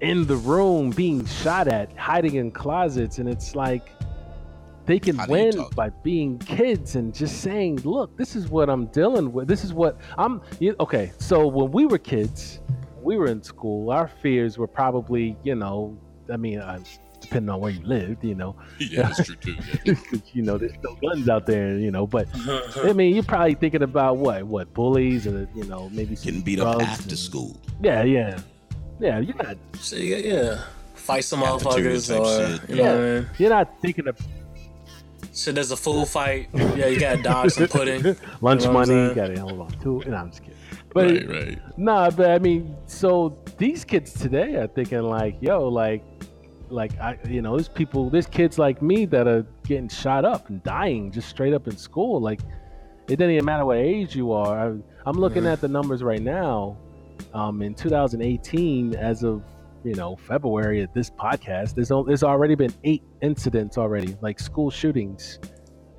in 0.00 0.26
the 0.26 0.36
room 0.36 0.90
being 0.90 1.24
shot 1.24 1.68
at, 1.68 1.96
hiding 1.96 2.34
in 2.36 2.50
closets, 2.50 3.18
and 3.18 3.28
it's 3.28 3.54
like 3.54 3.90
they 4.86 4.98
can 4.98 5.16
How 5.16 5.26
win 5.26 5.52
by 5.74 5.90
being 5.90 6.38
kids 6.38 6.96
and 6.96 7.14
just 7.14 7.40
saying, 7.42 7.80
"Look, 7.84 8.16
this 8.16 8.36
is 8.36 8.48
what 8.48 8.70
I'm 8.70 8.86
dealing 8.86 9.32
with. 9.32 9.48
This 9.48 9.64
is 9.64 9.72
what 9.72 10.00
I'm." 10.16 10.40
You, 10.60 10.76
okay, 10.80 11.12
so 11.18 11.46
when 11.46 11.70
we 11.72 11.86
were 11.86 11.98
kids, 11.98 12.60
we 13.02 13.16
were 13.16 13.26
in 13.26 13.42
school. 13.42 13.90
Our 13.90 14.08
fears 14.08 14.58
were 14.58 14.66
probably, 14.66 15.36
you 15.44 15.54
know, 15.54 15.98
I 16.32 16.36
mean, 16.36 16.58
uh, 16.60 16.78
depending 17.20 17.50
on 17.50 17.60
where 17.60 17.70
you 17.70 17.82
lived, 17.82 18.24
you 18.24 18.34
know. 18.34 18.56
Yeah, 18.78 19.02
that's 19.02 19.24
true 19.24 19.36
too. 19.36 19.56
Yeah. 19.84 19.94
you 20.32 20.42
know, 20.42 20.58
there's 20.58 20.76
no 20.82 20.94
guns 20.96 21.28
out 21.28 21.46
there, 21.46 21.78
you 21.78 21.90
know. 21.90 22.06
But 22.06 22.28
I 22.84 22.92
mean, 22.92 23.14
you're 23.14 23.24
probably 23.24 23.54
thinking 23.54 23.82
about 23.82 24.16
what, 24.18 24.44
what 24.44 24.72
bullies, 24.74 25.26
or 25.26 25.48
you 25.54 25.64
know, 25.64 25.88
maybe 25.90 26.16
getting 26.16 26.42
beat 26.42 26.60
up 26.60 26.82
after 26.82 27.08
and, 27.08 27.18
school. 27.18 27.60
Yeah, 27.82 28.02
yeah. 28.02 28.38
Yeah, 28.98 29.18
you're 29.18 29.36
not. 29.36 29.56
So, 29.74 29.96
yeah, 29.96 30.16
yeah. 30.16 30.62
Fight 30.94 31.24
some 31.24 31.42
motherfuckers 31.42 32.18
or 32.18 32.58
shit. 32.58 32.70
you 32.70 32.76
know 32.76 32.82
yeah. 32.82 32.92
I 32.92 33.20
mean? 33.20 33.30
You're 33.38 33.50
not 33.50 33.80
thinking 33.80 34.08
of. 34.08 34.18
So 35.36 35.52
there's 35.52 35.70
a 35.70 35.76
full 35.76 36.06
fight. 36.06 36.48
Yeah, 36.54 36.86
you 36.86 36.98
gotta 36.98 37.22
dodge 37.22 37.52
some 37.52 37.68
pudding. 37.68 38.16
Lunch 38.40 38.62
you 38.62 38.68
know 38.68 38.72
money. 38.72 38.94
You 38.94 39.14
gotta 39.14 39.38
hold 39.38 39.60
on 39.60 39.70
to. 39.82 40.02
No, 40.06 40.16
I'm 40.16 40.30
just 40.30 40.42
kidding. 40.42 40.56
But 40.94 41.10
right, 41.10 41.28
right. 41.28 41.78
Nah, 41.78 42.08
but 42.08 42.30
I 42.30 42.38
mean, 42.38 42.74
so 42.86 43.36
these 43.58 43.84
kids 43.84 44.14
today 44.14 44.54
are 44.54 44.66
thinking 44.66 45.02
like, 45.02 45.36
yo, 45.42 45.68
like, 45.68 46.02
like 46.70 46.98
I, 46.98 47.18
you 47.28 47.42
know, 47.42 47.54
there's 47.54 47.68
people, 47.68 48.08
there's 48.08 48.26
kids 48.26 48.58
like 48.58 48.80
me 48.80 49.04
that 49.06 49.28
are 49.28 49.44
getting 49.66 49.90
shot 49.90 50.24
up 50.24 50.48
and 50.48 50.62
dying 50.62 51.12
just 51.12 51.28
straight 51.28 51.52
up 51.52 51.68
in 51.68 51.76
school. 51.76 52.18
Like, 52.18 52.40
it 53.06 53.16
doesn't 53.16 53.30
even 53.30 53.44
matter 53.44 53.66
what 53.66 53.76
age 53.76 54.16
you 54.16 54.32
are. 54.32 54.58
I, 54.58 54.78
I'm 55.04 55.18
looking 55.18 55.42
mm-hmm. 55.42 55.52
at 55.52 55.60
the 55.60 55.68
numbers 55.68 56.02
right 56.02 56.22
now. 56.22 56.78
Um, 57.34 57.60
in 57.60 57.74
2018, 57.74 58.94
as 58.96 59.22
of 59.22 59.42
you 59.86 59.94
know 59.94 60.16
February 60.16 60.82
at 60.82 60.92
this 60.92 61.10
podcast, 61.10 61.74
there's 61.74 61.92
there's 62.06 62.24
already 62.24 62.56
been 62.56 62.74
eight 62.84 63.04
incidents 63.22 63.78
already, 63.78 64.16
like 64.20 64.40
school 64.40 64.70
shootings, 64.70 65.38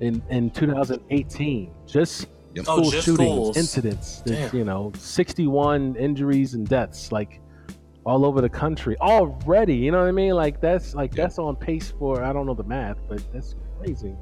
in 0.00 0.22
in 0.28 0.50
2018. 0.50 1.72
Just 1.86 2.26
oh, 2.58 2.62
school 2.62 2.90
just 2.90 3.04
shootings, 3.06 3.30
schools. 3.30 3.56
incidents. 3.56 4.22
You 4.52 4.64
know, 4.64 4.92
61 4.96 5.96
injuries 5.96 6.54
and 6.54 6.68
deaths, 6.68 7.10
like 7.12 7.40
all 8.04 8.24
over 8.24 8.40
the 8.40 8.48
country 8.48 8.96
already. 9.00 9.76
You 9.76 9.92
know 9.92 10.00
what 10.00 10.08
I 10.08 10.12
mean? 10.12 10.34
Like 10.34 10.60
that's 10.60 10.94
like 10.94 11.14
that's 11.14 11.38
on 11.38 11.56
pace 11.56 11.92
for 11.98 12.22
I 12.22 12.32
don't 12.32 12.46
know 12.46 12.54
the 12.54 12.64
math, 12.64 12.98
but 13.08 13.22
that's 13.32 13.54
crazy. 13.78 14.14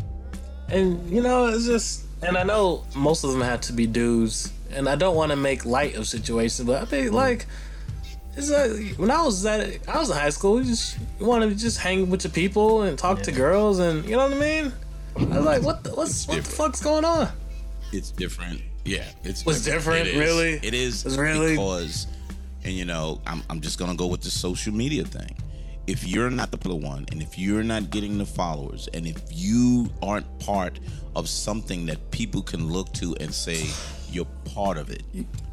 And 0.68 1.08
you 1.10 1.22
know, 1.22 1.46
it's 1.46 1.66
just 1.66 2.04
and 2.22 2.36
I 2.36 2.44
know 2.44 2.84
most 2.94 3.24
of 3.24 3.32
them 3.32 3.40
had 3.40 3.62
to 3.62 3.72
be 3.72 3.86
dudes, 3.86 4.52
and 4.70 4.88
I 4.88 4.94
don't 4.94 5.16
want 5.16 5.30
to 5.30 5.36
make 5.36 5.64
light 5.64 5.96
of 5.96 6.06
situations, 6.06 6.66
but 6.66 6.82
I 6.82 6.84
think 6.84 7.10
mm. 7.10 7.14
like 7.14 7.46
it's 8.36 8.50
like 8.50 8.98
when 8.98 9.10
I 9.10 9.22
was 9.22 9.44
at 9.46 9.88
I 9.88 9.98
was 9.98 10.10
in 10.10 10.16
high 10.16 10.30
school, 10.30 10.60
you 10.60 10.66
just 10.66 10.98
you 11.18 11.26
want 11.26 11.48
to 11.48 11.56
just 11.56 11.78
hang 11.78 12.10
with 12.10 12.24
your 12.24 12.32
people 12.32 12.82
and 12.82 12.98
talk 12.98 13.18
yeah. 13.18 13.24
to 13.24 13.32
girls, 13.32 13.78
and 13.78 14.04
you 14.04 14.12
know 14.16 14.28
what 14.28 14.36
I 14.36 14.40
mean. 14.40 14.72
I 15.16 15.36
was 15.36 15.46
like, 15.46 15.62
what 15.62 15.82
the 15.82 15.90
what's 15.94 16.28
what 16.28 16.36
the 16.38 16.42
fuck's 16.42 16.82
going 16.82 17.04
on? 17.04 17.28
It's 17.92 18.10
different. 18.10 18.60
Yeah, 18.84 19.04
it's 19.24 19.46
was 19.46 19.64
different. 19.64 20.04
different 20.04 20.24
it 20.24 20.28
really, 20.28 20.60
it 20.62 20.74
is 20.74 21.06
it's 21.06 21.16
really 21.16 21.52
because, 21.52 22.06
and 22.64 22.74
you 22.74 22.84
know, 22.84 23.20
I'm 23.26 23.42
I'm 23.48 23.60
just 23.60 23.78
gonna 23.78 23.96
go 23.96 24.06
with 24.06 24.20
the 24.20 24.30
social 24.30 24.72
media 24.72 25.04
thing 25.04 25.34
if 25.86 26.06
you're 26.06 26.30
not 26.30 26.50
the 26.50 26.74
one 26.74 27.06
and 27.12 27.22
if 27.22 27.38
you're 27.38 27.62
not 27.62 27.90
getting 27.90 28.18
the 28.18 28.26
followers 28.26 28.88
and 28.92 29.06
if 29.06 29.22
you 29.30 29.88
aren't 30.02 30.26
part 30.40 30.80
of 31.14 31.28
something 31.28 31.86
that 31.86 32.10
people 32.10 32.42
can 32.42 32.68
look 32.68 32.92
to 32.92 33.14
and 33.20 33.32
say 33.32 33.64
you're 34.16 34.26
part 34.44 34.78
of 34.78 34.90
it. 34.90 35.02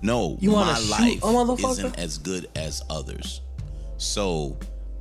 No 0.01 0.38
you 0.39 0.51
my 0.51 0.80
life 0.89 1.22
isn't 1.59 1.99
as 1.99 2.18
good 2.18 2.47
as 2.55 2.82
others. 2.89 3.41
So 3.97 4.57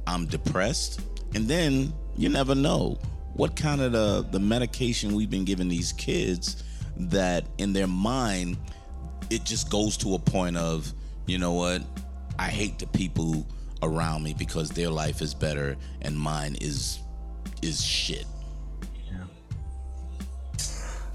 i'm 0.07 0.27
depressed 0.27 1.01
and 1.35 1.47
then 1.47 1.93
you 2.17 2.29
never 2.29 2.55
know 2.55 2.99
what 3.35 3.55
kind 3.57 3.81
of 3.81 3.93
the, 3.93 4.27
the 4.33 4.39
medication 4.39 5.15
we've 5.15 5.31
been 5.31 5.45
giving 5.45 5.69
these 5.69 5.93
kids 5.93 6.65
that 6.97 7.45
in 7.59 7.73
their 7.73 7.87
mind 7.87 8.59
it 9.31 9.45
just 9.45 9.71
goes 9.71 9.97
to 9.97 10.15
a 10.15 10.19
point 10.19 10.57
of 10.57 10.93
you 11.27 11.39
know 11.39 11.53
what? 11.53 11.83
I 12.39 12.49
hate 12.49 12.79
the 12.79 12.87
people 12.89 13.47
around 13.83 14.23
me 14.23 14.35
because 14.35 14.71
their 14.71 14.91
life 14.91 15.23
is 15.23 15.35
better 15.35 15.77
and 16.03 16.17
mine 16.17 16.57
is 16.61 16.99
is 17.63 17.85
shit. 17.85 18.27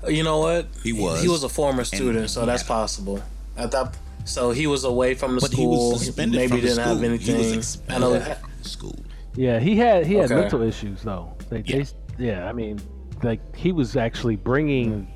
Yeah. 0.08 0.18
You 0.18 0.24
know 0.24 0.40
what? 0.40 0.68
He 0.84 0.94
was. 0.94 1.22
He 1.22 1.28
was 1.28 1.44
a 1.44 1.50
former 1.50 1.84
student, 1.84 2.18
and, 2.18 2.30
so 2.30 2.46
that's 2.46 2.64
yeah. 2.64 2.68
possible. 2.68 3.24
At 3.56 3.72
that, 3.72 3.98
so 4.26 4.52
he 4.52 4.68
was 4.68 4.84
away 4.84 5.16
from 5.16 5.36
the 5.36 5.42
but 5.42 5.52
school. 5.52 5.98
He 5.98 6.12
Maybe 6.12 6.62
didn't 6.62 6.80
have 6.80 7.04
anything. 7.04 7.64
I 7.90 7.98
know. 7.98 8.36
School. 8.62 8.96
Yeah, 9.36 9.60
he 9.60 9.76
had 9.76 10.06
he 10.06 10.16
had 10.16 10.32
okay. 10.32 10.42
mental 10.42 10.62
issues 10.64 11.04
though. 11.04 11.34
They, 11.50 11.64
yeah. 11.66 11.84
They, 12.18 12.26
yeah, 12.26 12.50
I 12.50 12.54
mean, 12.54 12.80
like 13.24 13.56
he 13.56 13.72
was 13.72 13.96
actually 13.96 14.36
bringing 14.36 15.08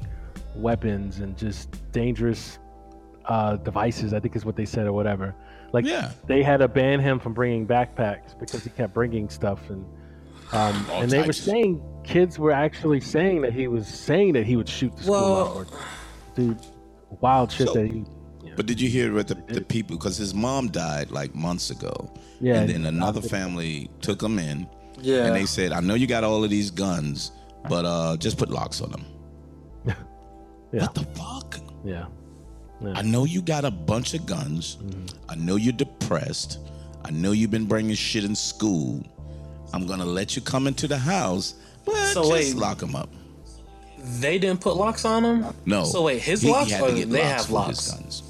weapons 0.55 1.19
and 1.19 1.37
just 1.37 1.91
dangerous 1.91 2.59
uh, 3.25 3.57
devices. 3.57 4.13
I 4.13 4.19
think 4.19 4.35
is 4.35 4.45
what 4.45 4.55
they 4.55 4.65
said 4.65 4.85
or 4.85 4.93
whatever. 4.93 5.35
Like 5.73 5.85
yeah. 5.85 6.11
they 6.27 6.43
had 6.43 6.57
to 6.57 6.67
ban 6.67 6.99
him 6.99 7.19
from 7.19 7.33
bringing 7.33 7.65
backpacks 7.65 8.37
because 8.39 8.63
he 8.63 8.69
kept 8.69 8.93
bringing 8.93 9.29
stuff 9.29 9.69
and 9.69 9.85
um, 10.51 10.85
and 10.91 11.09
they 11.09 11.21
were 11.25 11.33
saying 11.33 11.81
kids 12.03 12.37
were 12.37 12.51
actually 12.51 12.99
saying 12.99 13.41
that 13.41 13.53
he 13.53 13.67
was 13.67 13.87
saying 13.87 14.33
that 14.33 14.45
he 14.45 14.55
would 14.55 14.67
shoot 14.67 14.95
the 14.97 15.03
school 15.03 15.13
well, 15.13 15.59
up. 15.61 15.67
dude, 16.35 16.59
wild 17.21 17.51
shit 17.51 17.67
so, 17.67 17.73
that 17.73 17.87
he. 17.87 17.99
You 18.43 18.49
know, 18.49 18.55
but 18.55 18.65
did 18.65 18.81
you 18.81 18.89
hear 18.89 19.13
what 19.13 19.27
the, 19.27 19.35
the 19.35 19.61
people? 19.61 19.97
Because 19.97 20.17
his 20.17 20.33
mom 20.33 20.69
died 20.69 21.11
like 21.11 21.33
months 21.35 21.69
ago. 21.69 22.13
Yeah. 22.39 22.61
And 22.61 22.69
then 22.69 22.85
another 22.85 23.21
family 23.21 23.89
took 24.01 24.21
him 24.21 24.39
in. 24.39 24.67
Yeah. 24.99 25.25
And 25.25 25.35
they 25.35 25.45
said, 25.45 25.71
"I 25.71 25.79
know 25.79 25.93
you 25.93 26.07
got 26.07 26.23
all 26.23 26.43
of 26.43 26.49
these 26.49 26.71
guns, 26.71 27.31
but 27.69 27.85
uh, 27.85 28.17
just 28.17 28.37
put 28.37 28.49
locks 28.49 28.81
on 28.81 28.91
them." 28.91 29.05
yeah. 29.85 30.81
What 30.81 30.95
the 30.95 31.05
fuck? 31.15 31.59
Yeah. 31.85 32.07
Yeah. 32.81 32.93
I 32.95 33.03
know 33.03 33.25
you 33.25 33.41
got 33.41 33.63
a 33.63 33.71
bunch 33.71 34.15
of 34.15 34.25
guns. 34.25 34.77
Mm-hmm. 34.77 35.29
I 35.29 35.35
know 35.35 35.55
you're 35.55 35.71
depressed. 35.73 36.59
I 37.05 37.11
know 37.11 37.31
you've 37.31 37.51
been 37.51 37.65
bringing 37.65 37.95
shit 37.95 38.23
in 38.23 38.35
school. 38.35 39.03
I'm 39.74 39.88
gonna 39.88 40.05
let 40.05 40.36
you 40.36 40.41
come 40.41 40.67
into 40.67 40.88
the 40.88 40.97
house, 40.97 41.55
but 41.86 41.95
so 42.13 42.22
just 42.22 42.32
wait, 42.32 42.55
lock 42.55 42.80
them 42.80 42.95
up. 42.95 43.09
They 44.19 44.39
didn't 44.39 44.61
put 44.61 44.76
locks 44.76 45.05
on 45.05 45.24
them. 45.24 45.55
No. 45.65 45.84
So 45.86 46.03
wait, 46.03 46.22
his 46.22 46.41
he, 46.41 46.51
locks 46.51 46.72
he 46.72 46.82
or 46.82 46.91
they 46.91 47.05
locks 47.05 47.24
have 47.24 47.49
locks? 47.51 47.91
guns. 47.91 48.24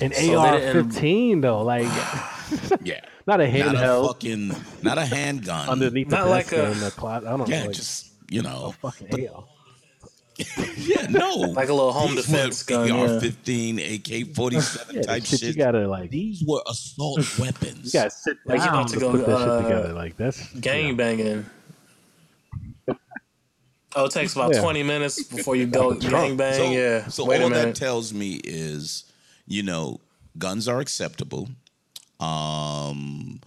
An 0.00 0.12
so 0.12 0.38
AR-15 0.38 1.42
though, 1.42 1.62
like 1.62 1.82
yeah, 2.82 3.00
not 3.26 3.40
a 3.40 3.44
handheld, 3.44 3.72
not 3.74 4.04
a 4.04 4.06
fucking, 4.06 4.52
not 4.82 4.98
a 4.98 5.04
handgun 5.04 5.68
underneath 5.68 6.08
not 6.08 6.24
the 6.24 6.30
like 6.30 6.52
a, 6.52 6.72
in 6.72 6.80
the 6.80 6.90
closet. 6.90 7.28
I 7.28 7.36
don't 7.36 7.48
yeah, 7.48 7.60
know. 7.60 7.66
Yeah, 7.66 7.72
just 7.72 8.12
you 8.30 8.42
know, 8.42 8.74
fucking 8.80 9.08
but, 9.10 9.20
AR. 9.28 9.44
yeah, 10.76 11.06
no, 11.08 11.30
like 11.30 11.68
a 11.68 11.74
little 11.74 11.92
home 11.92 12.14
defense 12.14 12.62
gun, 12.62 12.90
AR-15, 12.90 13.96
AK-47 13.96 14.92
yeah, 14.92 15.02
type 15.02 15.24
shit. 15.24 15.42
You 15.42 15.54
gotta 15.54 15.86
like 15.88 16.10
these 16.10 16.42
were 16.46 16.62
assault 16.68 17.18
weapons. 17.38 17.92
You 17.92 18.00
gotta 18.00 18.10
sit 18.10 18.36
down 18.46 18.58
like, 18.58 18.64
you 18.64 18.68
about 18.68 18.88
to, 18.88 18.94
to 18.94 19.00
go, 19.00 19.10
put 19.10 19.26
that 19.26 19.36
uh, 19.36 19.60
shit 19.60 19.68
together. 19.68 19.92
Like 19.92 20.16
that's 20.16 20.52
gang 20.54 20.96
banging. 20.96 21.46
Oh, 23.96 24.04
it 24.04 24.12
takes 24.12 24.36
about 24.36 24.54
yeah. 24.54 24.60
20 24.60 24.84
minutes 24.84 25.24
before 25.24 25.56
you 25.56 25.66
go 25.66 25.94
gang 25.94 26.36
bang. 26.36 26.54
So, 26.54 26.70
yeah. 26.70 27.08
So 27.08 27.24
Wait 27.24 27.42
all 27.42 27.50
that 27.50 27.74
tells 27.74 28.14
me 28.14 28.40
is, 28.44 29.10
you 29.48 29.64
know, 29.64 29.98
guns 30.38 30.68
are 30.68 30.78
acceptable. 30.78 31.48
Um, 32.20 33.40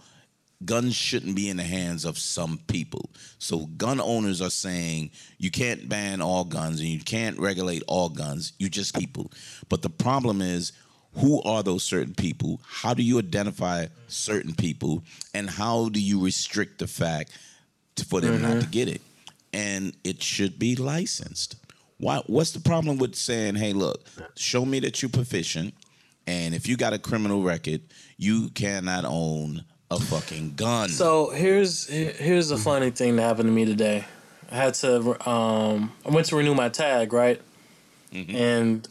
guns 0.64 0.94
shouldn't 0.94 1.36
be 1.36 1.48
in 1.48 1.56
the 1.56 1.62
hands 1.62 2.04
of 2.04 2.18
some 2.18 2.58
people. 2.66 3.10
So 3.38 3.66
gun 3.76 4.00
owners 4.00 4.40
are 4.40 4.50
saying 4.50 5.10
you 5.38 5.50
can't 5.50 5.88
ban 5.88 6.20
all 6.20 6.44
guns 6.44 6.80
and 6.80 6.88
you 6.88 7.00
can't 7.00 7.38
regulate 7.38 7.82
all 7.86 8.08
guns. 8.08 8.52
You 8.58 8.68
just 8.68 8.96
people. 8.98 9.30
But 9.68 9.82
the 9.82 9.90
problem 9.90 10.40
is 10.40 10.72
who 11.14 11.42
are 11.42 11.62
those 11.62 11.84
certain 11.84 12.14
people? 12.14 12.60
How 12.66 12.94
do 12.94 13.02
you 13.02 13.18
identify 13.18 13.86
certain 14.08 14.54
people 14.54 15.02
and 15.32 15.48
how 15.48 15.88
do 15.88 16.00
you 16.00 16.22
restrict 16.22 16.78
the 16.78 16.86
fact 16.86 17.30
for 18.08 18.20
them 18.20 18.34
mm-hmm. 18.34 18.54
not 18.54 18.62
to 18.62 18.68
get 18.68 18.88
it? 18.88 19.02
And 19.52 19.96
it 20.02 20.22
should 20.22 20.58
be 20.58 20.74
licensed. 20.74 21.56
Why, 21.98 22.22
what's 22.26 22.50
the 22.50 22.60
problem 22.60 22.98
with 22.98 23.14
saying, 23.14 23.54
hey, 23.54 23.72
look, 23.72 24.04
show 24.36 24.64
me 24.64 24.80
that 24.80 25.00
you're 25.00 25.10
proficient, 25.10 25.74
and 26.26 26.54
if 26.54 26.68
you 26.68 26.76
got 26.76 26.92
a 26.92 26.98
criminal 26.98 27.42
record, 27.42 27.82
you 28.16 28.48
cannot 28.50 29.04
own 29.04 29.64
a 29.90 30.00
fucking 30.00 30.54
gun. 30.54 30.88
So 30.88 31.30
here's 31.30 31.86
here's 31.88 32.50
a 32.50 32.56
funny 32.56 32.90
thing 32.90 33.16
that 33.16 33.22
happened 33.22 33.48
to 33.48 33.52
me 33.52 33.64
today. 33.64 34.04
I 34.50 34.56
had 34.56 34.74
to 34.74 35.28
um 35.28 35.92
I 36.06 36.10
went 36.10 36.26
to 36.28 36.36
renew 36.36 36.54
my 36.54 36.68
tag, 36.68 37.12
right? 37.12 37.40
Mm-hmm. 38.12 38.36
And 38.36 38.88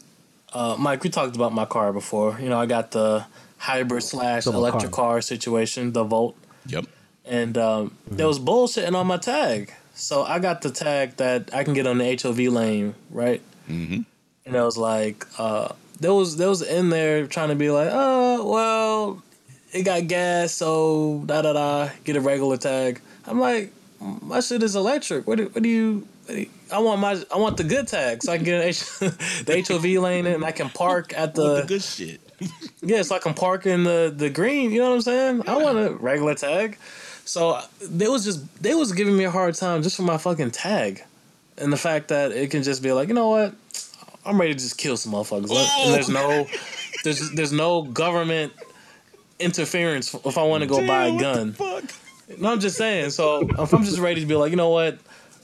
uh, 0.52 0.76
Mike, 0.78 1.02
we 1.02 1.10
talked 1.10 1.34
about 1.34 1.52
my 1.52 1.64
car 1.64 1.92
before. 1.92 2.38
You 2.40 2.48
know, 2.48 2.58
I 2.58 2.66
got 2.66 2.92
the 2.92 3.26
hybrid 3.58 4.02
slash 4.02 4.46
electric 4.46 4.92
car. 4.92 5.14
car. 5.14 5.20
situation, 5.20 5.92
the 5.92 6.04
Volt. 6.04 6.36
Yep. 6.66 6.86
And 7.24 7.58
um, 7.58 7.90
mm-hmm. 7.90 8.16
there 8.16 8.28
was 8.28 8.38
bullshitting 8.38 8.94
on 8.94 9.06
my 9.06 9.16
tag, 9.16 9.72
so 9.94 10.22
I 10.22 10.38
got 10.38 10.62
the 10.62 10.70
tag 10.70 11.16
that 11.16 11.54
I 11.54 11.64
can 11.64 11.72
get 11.72 11.86
on 11.86 11.98
the 11.98 12.20
HOV 12.22 12.38
lane, 12.38 12.94
right? 13.10 13.40
Mm-hmm. 13.68 14.02
And 14.46 14.56
I 14.56 14.64
was 14.64 14.76
like, 14.76 15.26
uh, 15.38 15.72
there 16.00 16.12
was 16.12 16.36
there 16.36 16.50
was 16.50 16.60
in 16.60 16.90
there 16.90 17.26
trying 17.26 17.48
to 17.48 17.54
be 17.54 17.70
like, 17.70 17.88
oh 17.90 18.46
well, 18.46 19.22
it 19.74 19.82
got 19.82 20.06
gas, 20.06 20.52
so 20.52 21.22
da 21.26 21.42
da 21.42 21.52
da, 21.52 21.90
get 22.04 22.16
a 22.16 22.20
regular 22.20 22.56
tag. 22.56 23.00
I'm 23.26 23.40
like, 23.40 23.72
my 24.00 24.40
shit 24.40 24.62
is 24.62 24.76
electric. 24.76 25.26
What 25.26 25.38
do, 25.38 25.48
what 25.48 25.62
do 25.62 25.68
you? 25.68 26.08
I 26.72 26.78
want 26.78 27.00
my 27.00 27.22
I 27.32 27.36
want 27.36 27.56
the 27.56 27.64
good 27.64 27.86
tag 27.88 28.22
so 28.22 28.32
I 28.32 28.36
can 28.36 28.44
get 28.44 28.60
an 28.60 28.68
H, 28.68 28.80
the 28.98 29.64
HOV 29.68 29.84
lane 30.02 30.26
and 30.26 30.42
I 30.42 30.52
can 30.52 30.70
park 30.70 31.12
at 31.14 31.34
the, 31.34 31.62
the 31.62 31.66
good 31.66 31.82
shit. 31.82 32.20
yeah, 32.82 33.02
so 33.02 33.16
I 33.16 33.18
can 33.18 33.34
park 33.34 33.66
in 33.66 33.84
the 33.84 34.12
the 34.16 34.30
green. 34.30 34.70
You 34.70 34.80
know 34.80 34.90
what 34.90 34.94
I'm 34.94 35.02
saying? 35.02 35.42
Yeah. 35.44 35.54
I 35.54 35.62
want 35.62 35.78
a 35.78 35.90
regular 35.90 36.34
tag. 36.34 36.78
So 37.26 37.60
they 37.82 38.08
was 38.08 38.24
just 38.24 38.62
they 38.62 38.74
was 38.74 38.92
giving 38.92 39.16
me 39.16 39.24
a 39.24 39.30
hard 39.30 39.54
time 39.54 39.82
just 39.82 39.96
for 39.96 40.02
my 40.02 40.18
fucking 40.18 40.52
tag, 40.52 41.02
and 41.58 41.72
the 41.72 41.76
fact 41.76 42.08
that 42.08 42.32
it 42.32 42.50
can 42.50 42.62
just 42.62 42.82
be 42.82 42.92
like, 42.92 43.08
you 43.08 43.14
know 43.14 43.30
what, 43.30 43.54
I'm 44.24 44.40
ready 44.40 44.54
to 44.54 44.58
just 44.58 44.78
kill 44.78 44.96
some 44.96 45.12
motherfuckers. 45.12 45.48
Oh. 45.50 45.82
And 45.84 45.94
there's 45.94 46.08
no 46.08 46.46
there's 47.02 47.30
there's 47.32 47.52
no 47.52 47.82
government 47.82 48.52
interference 49.38 50.14
if 50.14 50.38
I 50.38 50.42
want 50.44 50.62
to 50.62 50.68
go 50.68 50.78
Damn, 50.78 50.86
buy 50.86 51.06
a 51.06 51.18
gun. 51.18 51.56
No, 52.38 52.52
I'm 52.52 52.60
just 52.60 52.76
saying. 52.76 53.10
So 53.10 53.42
if 53.58 53.72
I'm 53.74 53.84
just 53.84 53.98
ready 53.98 54.20
to 54.20 54.26
be 54.26 54.34
like, 54.34 54.50
you 54.50 54.56
know 54.56 54.70
what, 54.70 54.98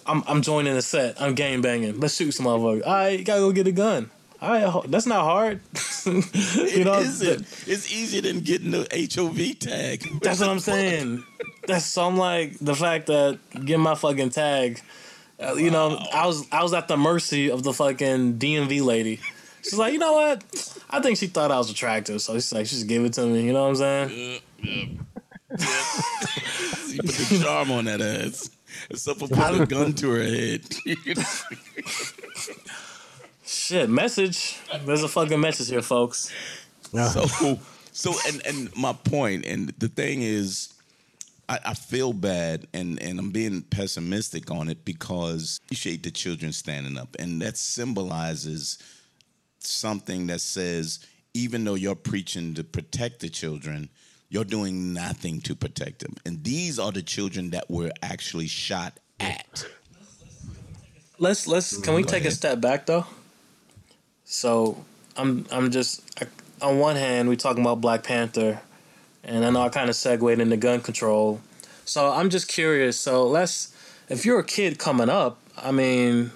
I'm 0.06 0.22
I'm 0.26 0.42
joining 0.42 0.74
the 0.74 0.82
set. 0.82 1.20
I'm 1.20 1.34
game 1.34 1.60
banging. 1.62 2.00
Let's 2.00 2.14
shoot 2.16 2.32
some 2.32 2.46
motherfuckers. 2.46 2.86
All 2.86 2.92
right, 2.92 3.18
you 3.18 3.24
gotta 3.24 3.40
go 3.40 3.52
get 3.52 3.66
a 3.66 3.72
gun. 3.72 4.10
All 4.42 4.50
right, 4.50 4.90
that's 4.90 5.06
not 5.06 5.24
hard. 5.24 5.60
you 6.06 6.84
know, 6.84 7.00
it 7.00 7.42
it's 7.66 7.92
easier 7.92 8.22
than 8.22 8.40
getting 8.40 8.70
the 8.70 8.86
HOV 9.14 9.58
tag. 9.58 10.20
That's 10.22 10.40
what 10.40 10.48
I'm 10.48 10.58
saying. 10.72 11.22
That's 11.66 11.84
so 11.84 12.06
I'm 12.06 12.16
like 12.16 12.58
the 12.58 12.74
fact 12.74 13.06
that 13.08 13.38
getting 13.52 13.80
my 13.80 13.94
fucking 13.94 14.30
tag 14.30 14.80
Uh, 15.38 15.54
you 15.54 15.70
know, 15.70 15.98
I 16.12 16.26
was 16.26 16.46
I 16.50 16.62
was 16.62 16.72
at 16.72 16.88
the 16.88 16.96
mercy 16.96 17.50
of 17.50 17.62
the 17.62 17.72
fucking 17.74 18.38
DMV 18.38 18.82
lady. 18.82 19.20
She's 19.62 19.78
like, 19.78 19.92
you 19.92 19.98
know 19.98 20.12
what? 20.12 20.44
I 20.88 21.00
think 21.00 21.18
she 21.18 21.26
thought 21.26 21.50
I 21.50 21.58
was 21.58 21.70
attractive, 21.70 22.20
so 22.22 22.34
she's 22.34 22.52
like, 22.52 22.66
she 22.66 22.76
just 22.76 22.86
give 22.86 23.04
it 23.04 23.12
to 23.14 23.26
me. 23.26 23.42
You 23.42 23.52
know 23.52 23.62
what 23.62 23.68
I'm 23.68 24.08
saying? 24.08 24.40
Yeah, 24.62 24.72
yeah. 24.72 24.86
you 26.88 27.02
put 27.02 27.14
the 27.14 27.40
charm 27.42 27.70
on 27.70 27.84
that 27.86 28.00
ass. 28.00 28.50
Except 28.88 29.18
for 29.18 29.28
putting 29.28 29.62
a 29.62 29.66
gun 29.66 29.92
to 29.94 30.10
her 30.10 30.22
head. 30.22 30.64
Shit, 33.44 33.90
message. 33.90 34.60
There's 34.84 35.02
a 35.02 35.08
fucking 35.08 35.40
message 35.40 35.68
here, 35.68 35.82
folks. 35.82 36.32
So, 36.92 37.58
so, 37.92 38.14
and 38.26 38.46
and 38.46 38.76
my 38.76 38.92
point, 38.92 39.44
and 39.44 39.68
the 39.78 39.88
thing 39.88 40.22
is, 40.22 40.72
I, 41.48 41.58
I 41.66 41.74
feel 41.74 42.12
bad, 42.12 42.66
and 42.72 43.00
and 43.02 43.18
I'm 43.18 43.30
being 43.30 43.62
pessimistic 43.62 44.50
on 44.50 44.68
it 44.68 44.84
because 44.84 45.60
I 45.62 45.66
appreciate 45.66 46.02
the 46.04 46.10
children 46.10 46.52
standing 46.52 46.96
up, 46.96 47.16
and 47.18 47.42
that 47.42 47.56
symbolizes 47.56 48.78
something 49.66 50.26
that 50.28 50.40
says 50.40 51.00
even 51.34 51.64
though 51.64 51.74
you're 51.74 51.94
preaching 51.94 52.54
to 52.54 52.64
protect 52.64 53.20
the 53.20 53.28
children, 53.28 53.88
you're 54.28 54.44
doing 54.44 54.92
nothing 54.92 55.40
to 55.42 55.54
protect 55.54 56.00
them. 56.00 56.16
And 56.24 56.42
these 56.44 56.78
are 56.78 56.92
the 56.92 57.02
children 57.02 57.50
that 57.50 57.70
were 57.70 57.90
actually 58.02 58.46
shot 58.46 58.98
at. 59.18 59.66
Let's 61.18 61.46
let's 61.46 61.76
can 61.76 61.94
we 61.94 62.02
take 62.02 62.24
a 62.24 62.30
step 62.30 62.60
back 62.60 62.86
though? 62.86 63.06
So 64.24 64.82
I'm 65.16 65.44
I'm 65.52 65.70
just 65.70 66.02
I, 66.20 66.26
on 66.64 66.78
one 66.78 66.96
hand 66.96 67.28
we're 67.28 67.36
talking 67.36 67.62
about 67.62 67.80
Black 67.80 68.02
Panther, 68.02 68.60
and 69.22 69.44
I 69.44 69.50
know 69.50 69.60
I 69.60 69.68
kind 69.68 69.90
of 69.90 69.96
segued 69.96 70.40
into 70.40 70.56
gun 70.56 70.80
control. 70.80 71.40
So 71.84 72.10
I'm 72.10 72.30
just 72.30 72.48
curious. 72.48 72.98
So 72.98 73.26
let's 73.26 73.76
if 74.08 74.24
you're 74.24 74.38
a 74.38 74.44
kid 74.44 74.78
coming 74.78 75.10
up, 75.10 75.38
I 75.58 75.72
mean, 75.72 76.30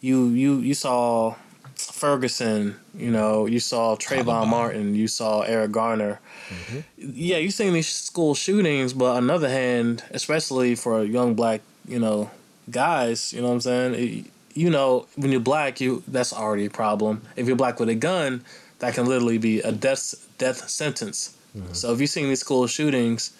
you 0.00 0.28
you 0.28 0.60
you 0.60 0.74
saw 0.74 1.34
Ferguson, 1.76 2.76
you 2.94 3.10
know, 3.10 3.46
you 3.46 3.60
saw 3.60 3.96
Trayvon 3.96 4.48
Martin, 4.48 4.94
you 4.94 5.08
saw 5.08 5.42
Eric 5.42 5.72
Garner. 5.72 6.20
Mm-hmm. 6.48 7.10
Yeah, 7.14 7.38
you 7.38 7.50
seen 7.50 7.72
these 7.72 7.88
school 7.88 8.34
shootings, 8.34 8.92
but 8.92 9.16
on 9.16 9.26
the 9.26 9.34
other 9.34 9.48
hand, 9.48 10.04
especially 10.10 10.74
for 10.74 11.04
young 11.04 11.34
black, 11.34 11.60
you 11.86 11.98
know, 11.98 12.30
guys, 12.70 13.32
you 13.32 13.40
know 13.40 13.48
what 13.48 13.54
I'm 13.54 13.60
saying? 13.60 13.94
It, 13.94 14.30
you 14.54 14.70
know, 14.70 15.06
when 15.16 15.30
you're 15.30 15.40
black, 15.40 15.80
you 15.80 16.02
that's 16.08 16.32
already 16.32 16.66
a 16.66 16.70
problem. 16.70 17.22
If 17.36 17.46
you're 17.46 17.56
black 17.56 17.78
with 17.78 17.90
a 17.90 17.94
gun, 17.94 18.42
that 18.78 18.94
can 18.94 19.06
literally 19.06 19.38
be 19.38 19.60
a 19.60 19.70
death 19.70 20.26
death 20.38 20.68
sentence. 20.68 21.36
Mm-hmm. 21.56 21.74
So 21.74 21.92
if 21.92 22.00
you've 22.00 22.10
seen 22.10 22.28
these 22.28 22.40
school 22.40 22.66
shootings, 22.66 23.32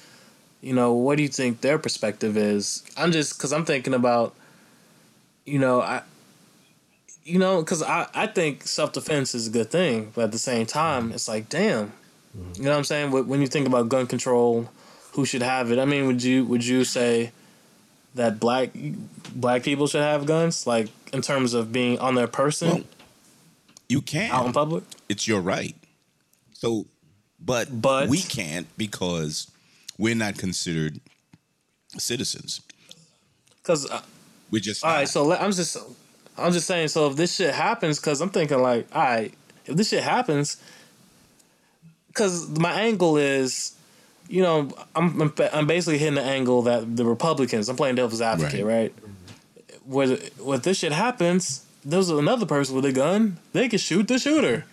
you 0.61 0.75
know, 0.75 0.93
what 0.93 1.17
do 1.17 1.23
you 1.23 1.29
think 1.29 1.63
their 1.63 1.79
perspective 1.79 2.37
is? 2.37 2.83
I'm 2.97 3.13
just 3.13 3.39
because 3.39 3.53
I'm 3.53 3.65
thinking 3.65 3.95
about, 3.95 4.35
you 5.47 5.59
know, 5.59 5.81
I, 5.81 6.03
you 7.27 7.39
know, 7.39 7.61
because 7.61 7.83
I 7.83 8.07
I 8.15 8.27
think 8.27 8.67
self 8.67 8.93
defense 8.93 9.35
is 9.35 9.49
a 9.49 9.51
good 9.51 9.71
thing, 9.71 10.13
but 10.15 10.25
at 10.25 10.33
the 10.33 10.39
same 10.39 10.67
time, 10.67 11.13
it's 11.13 11.29
like, 11.29 11.49
damn, 11.49 11.89
mm-hmm. 12.37 12.53
you 12.57 12.63
know 12.65 12.71
what 12.71 12.79
I'm 12.79 12.85
saying? 12.85 13.11
When 13.11 13.41
you 13.41 13.47
think 13.47 13.67
about 13.67 13.89
gun 13.89 14.07
control, 14.07 14.69
who 15.13 15.25
should 15.25 15.43
have 15.43 15.71
it? 15.71 15.79
I 15.79 15.85
mean, 15.85 16.07
would 16.07 16.23
you 16.23 16.45
would 16.45 16.65
you 16.65 16.85
say? 16.85 17.33
that 18.17 18.41
black 18.41 18.71
black 19.35 19.63
people 19.63 19.87
should 19.87 20.03
have 20.03 20.27
guns, 20.27 20.67
like 20.67 20.89
in 21.13 21.23
terms 21.23 21.55
of 21.55 21.73
being 21.73 21.99
on 21.99 22.15
their 22.15 22.27
person. 22.27 22.69
Well, 22.69 22.85
you 23.89 24.01
can 24.01 24.31
out 24.31 24.47
in 24.47 24.53
public. 24.53 24.85
It's 25.09 25.29
your 25.29 25.41
right. 25.41 25.77
So, 26.53 26.87
but 27.39 27.81
but 27.81 28.09
we 28.09 28.21
can't 28.23 28.67
because 28.77 29.51
we're 29.97 30.15
not 30.17 30.37
considered 30.39 31.01
citizens. 31.97 32.63
Because 33.63 33.89
uh, 33.89 34.03
we 34.51 34.61
just 34.61 34.85
all 34.85 34.91
right. 34.91 35.09
So 35.09 35.33
I'm 35.33 35.53
just 35.53 35.77
I'm 36.39 36.53
just 36.53 36.67
saying. 36.67 36.89
So 36.89 37.09
if 37.09 37.17
this 37.17 37.35
shit 37.37 37.55
happens, 37.55 37.99
because 37.99 38.21
I'm 38.21 38.31
thinking 38.31 38.61
like, 38.61 38.87
all 38.95 39.03
right, 39.03 39.35
if 39.65 39.77
this 39.77 39.91
shit 39.91 40.03
happens, 40.03 40.57
because 42.09 42.49
my 42.59 42.73
angle 42.73 43.17
is 43.17 43.77
you 44.29 44.43
know, 44.43 44.71
I'm 44.95 45.33
I'm 45.53 45.67
basically 45.67 45.99
hitting 45.99 46.15
the 46.15 46.23
angle 46.23 46.63
that 46.63 46.97
the 46.97 47.05
Republicans. 47.05 47.69
I'm 47.69 47.77
playing 47.77 47.97
devil's 47.97 48.21
advocate, 48.21 48.65
right? 48.65 48.93
right? 48.93 48.95
Where 49.85 50.17
when 50.39 50.61
this 50.61 50.79
shit 50.79 50.93
happens, 50.93 51.65
there's 51.85 52.11
another 52.11 52.47
person 52.47 52.75
with 52.75 52.85
a 52.85 52.93
gun. 52.93 53.39
They 53.53 53.69
can 53.69 53.79
shoot 53.79 54.09
the 54.09 54.19
shooter, 54.19 54.65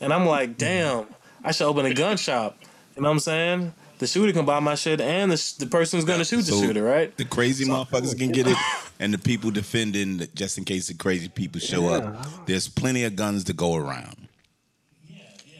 and 0.00 0.12
I'm 0.12 0.26
like, 0.26 0.58
damn, 0.58 1.06
I 1.44 1.52
should 1.52 1.66
open 1.66 1.86
a 1.86 1.94
gun 1.94 2.16
shop. 2.16 2.58
You 2.96 3.02
know 3.02 3.08
what 3.08 3.14
I'm 3.14 3.20
saying? 3.20 3.74
The 3.98 4.06
shooter 4.06 4.32
can 4.32 4.44
buy 4.44 4.60
my 4.60 4.74
shit, 4.74 5.00
and 5.00 5.32
the, 5.32 5.54
the 5.58 5.66
person 5.66 5.98
who's 5.98 6.04
going 6.04 6.20
to 6.20 6.24
shoot 6.24 6.44
so 6.44 6.54
the 6.54 6.66
shooter, 6.66 6.82
right? 6.82 7.16
The 7.16 7.24
crazy 7.24 7.64
so, 7.64 7.72
motherfuckers 7.72 8.16
can 8.16 8.30
get 8.30 8.46
it, 8.46 8.56
and 9.00 9.12
the 9.12 9.18
people 9.18 9.50
defending, 9.50 10.26
just 10.34 10.56
in 10.58 10.64
case 10.64 10.88
the 10.88 10.94
crazy 10.94 11.28
people 11.28 11.60
show 11.60 11.90
yeah. 11.90 11.96
up. 11.96 12.46
There's 12.46 12.68
plenty 12.68 13.04
of 13.04 13.16
guns 13.16 13.44
to 13.44 13.52
go 13.52 13.74
around. 13.74 14.28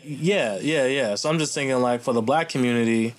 Yeah, 0.05 0.59
yeah, 0.61 0.87
yeah. 0.87 1.15
So 1.17 1.29
I'm 1.29 1.39
just 1.39 1.53
thinking, 1.53 1.77
like, 1.81 2.01
for 2.01 2.15
the 2.15 2.23
black 2.23 2.49
community, 2.49 3.15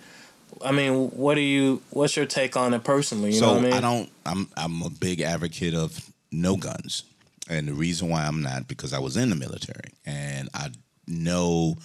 I 0.64 0.72
mean, 0.72 1.10
what 1.10 1.36
do 1.36 1.42
you? 1.42 1.82
What's 1.92 2.16
your 2.16 2.26
take 2.26 2.58
on 2.58 2.74
it 2.74 2.84
personally? 2.84 3.32
You 3.34 3.40
so 3.40 3.46
know 3.46 3.54
what 3.54 3.60
I 3.60 3.64
mean? 3.64 3.74
I 3.74 3.82
don't. 3.82 4.10
I'm 4.26 4.48
I'm 4.58 4.82
a 4.82 4.90
big 4.90 5.22
advocate 5.22 5.74
of 5.74 6.12
no 6.32 6.58
guns, 6.58 7.04
and 7.50 7.68
the 7.68 7.74
reason 7.74 8.10
why 8.10 8.26
I'm 8.26 8.42
not 8.42 8.68
because 8.68 8.94
I 8.94 9.00
was 9.00 9.18
in 9.18 9.30
the 9.30 9.36
military 9.36 9.94
and 10.06 10.50
I 10.54 10.70
know 11.08 11.78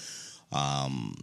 um, 0.53 1.16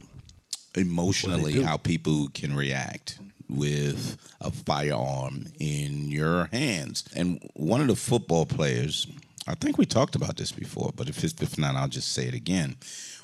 emotionally 0.76 1.62
how 1.62 1.78
people 1.78 2.30
can 2.34 2.56
react 2.56 3.20
with 3.50 4.18
a 4.40 4.52
firearm 4.52 5.46
in 5.60 6.10
your 6.10 6.46
hands. 6.52 7.04
And 7.16 7.42
one 7.54 7.82
of 7.82 7.88
the 7.88 7.96
football 7.96 8.46
players, 8.46 9.08
I 9.48 9.56
think 9.56 9.78
we 9.78 9.86
talked 9.86 10.16
about 10.16 10.38
this 10.38 10.52
before, 10.52 10.92
but 10.96 11.10
if 11.10 11.24
if 11.24 11.58
not, 11.58 11.76
I'll 11.76 11.88
just 11.88 12.14
say 12.14 12.28
it 12.28 12.34
again. 12.34 12.78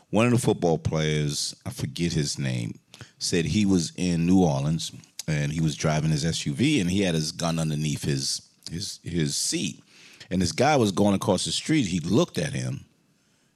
One 0.09 0.25
of 0.25 0.31
the 0.31 0.39
football 0.39 0.77
players, 0.77 1.55
I 1.65 1.69
forget 1.69 2.13
his 2.13 2.39
name, 2.39 2.79
said 3.19 3.45
he 3.45 3.65
was 3.65 3.91
in 3.95 4.25
New 4.25 4.43
Orleans 4.43 4.91
and 5.27 5.51
he 5.51 5.61
was 5.61 5.75
driving 5.75 6.11
his 6.11 6.23
SUV 6.23 6.79
and 6.79 6.89
he 6.89 7.01
had 7.01 7.15
his 7.15 7.31
gun 7.31 7.59
underneath 7.59 8.03
his 8.03 8.41
his 8.71 8.99
his 9.03 9.35
seat. 9.35 9.81
And 10.29 10.41
this 10.41 10.51
guy 10.51 10.75
was 10.75 10.91
going 10.91 11.15
across 11.15 11.45
the 11.45 11.51
street. 11.51 11.87
He 11.87 11.99
looked 11.99 12.37
at 12.37 12.53
him 12.53 12.85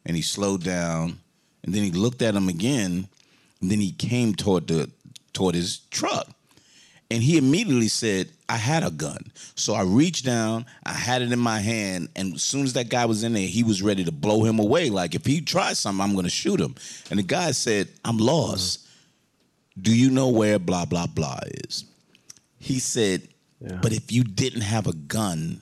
and 0.06 0.16
he 0.16 0.22
slowed 0.22 0.64
down 0.64 1.20
and 1.64 1.74
then 1.74 1.84
he 1.84 1.92
looked 1.92 2.22
at 2.22 2.36
him 2.36 2.50
again 2.50 3.08
and 3.62 3.72
then 3.72 3.80
he 3.80 3.92
came 3.92 4.34
toward 4.36 4.68
the 4.68 4.90
toward 5.34 5.56
his 5.56 5.80
truck. 5.92 6.28
And 7.10 7.22
he 7.22 7.38
immediately 7.38 7.90
said, 7.90 8.30
I 8.48 8.56
had 8.56 8.84
a 8.84 8.90
gun. 8.90 9.32
So 9.56 9.74
I 9.74 9.82
reached 9.84 10.24
down, 10.24 10.66
I 10.86 10.94
had 10.94 11.22
it 11.22 11.34
in 11.34 11.40
my 11.40 11.60
hand, 11.60 12.08
and 12.16 12.36
as 12.36 12.44
soon 12.44 12.64
as 12.64 12.72
that 12.74 12.88
guy 12.88 13.06
was 13.06 13.26
in 13.26 13.34
there, 13.34 13.46
he 13.46 13.64
was 13.64 13.82
ready 13.82 14.06
to 14.06 14.14
blow 14.14 14.46
him 14.46 14.60
away. 14.60 14.90
Like, 14.90 15.14
if 15.14 15.26
he 15.26 15.42
tries 15.42 15.78
something, 15.78 16.02
I'm 16.02 16.16
gonna 16.16 16.30
shoot 16.30 16.60
him. 16.60 16.74
And 17.10 17.20
the 17.20 17.24
guy 17.24 17.52
said, 17.52 17.90
I'm 18.06 18.18
lost. 18.18 18.80
Mm-hmm. 18.80 19.82
Do 19.82 19.96
you 19.96 20.10
know 20.10 20.30
where 20.30 20.58
blah, 20.58 20.86
blah, 20.86 21.08
blah 21.08 21.40
is? 21.66 21.84
He 22.60 22.80
said, 22.80 23.28
yeah. 23.62 23.78
But 23.82 23.94
if 23.94 24.12
you 24.12 24.24
didn't 24.24 24.62
have 24.62 24.88
a 24.88 24.94
gun, 24.94 25.62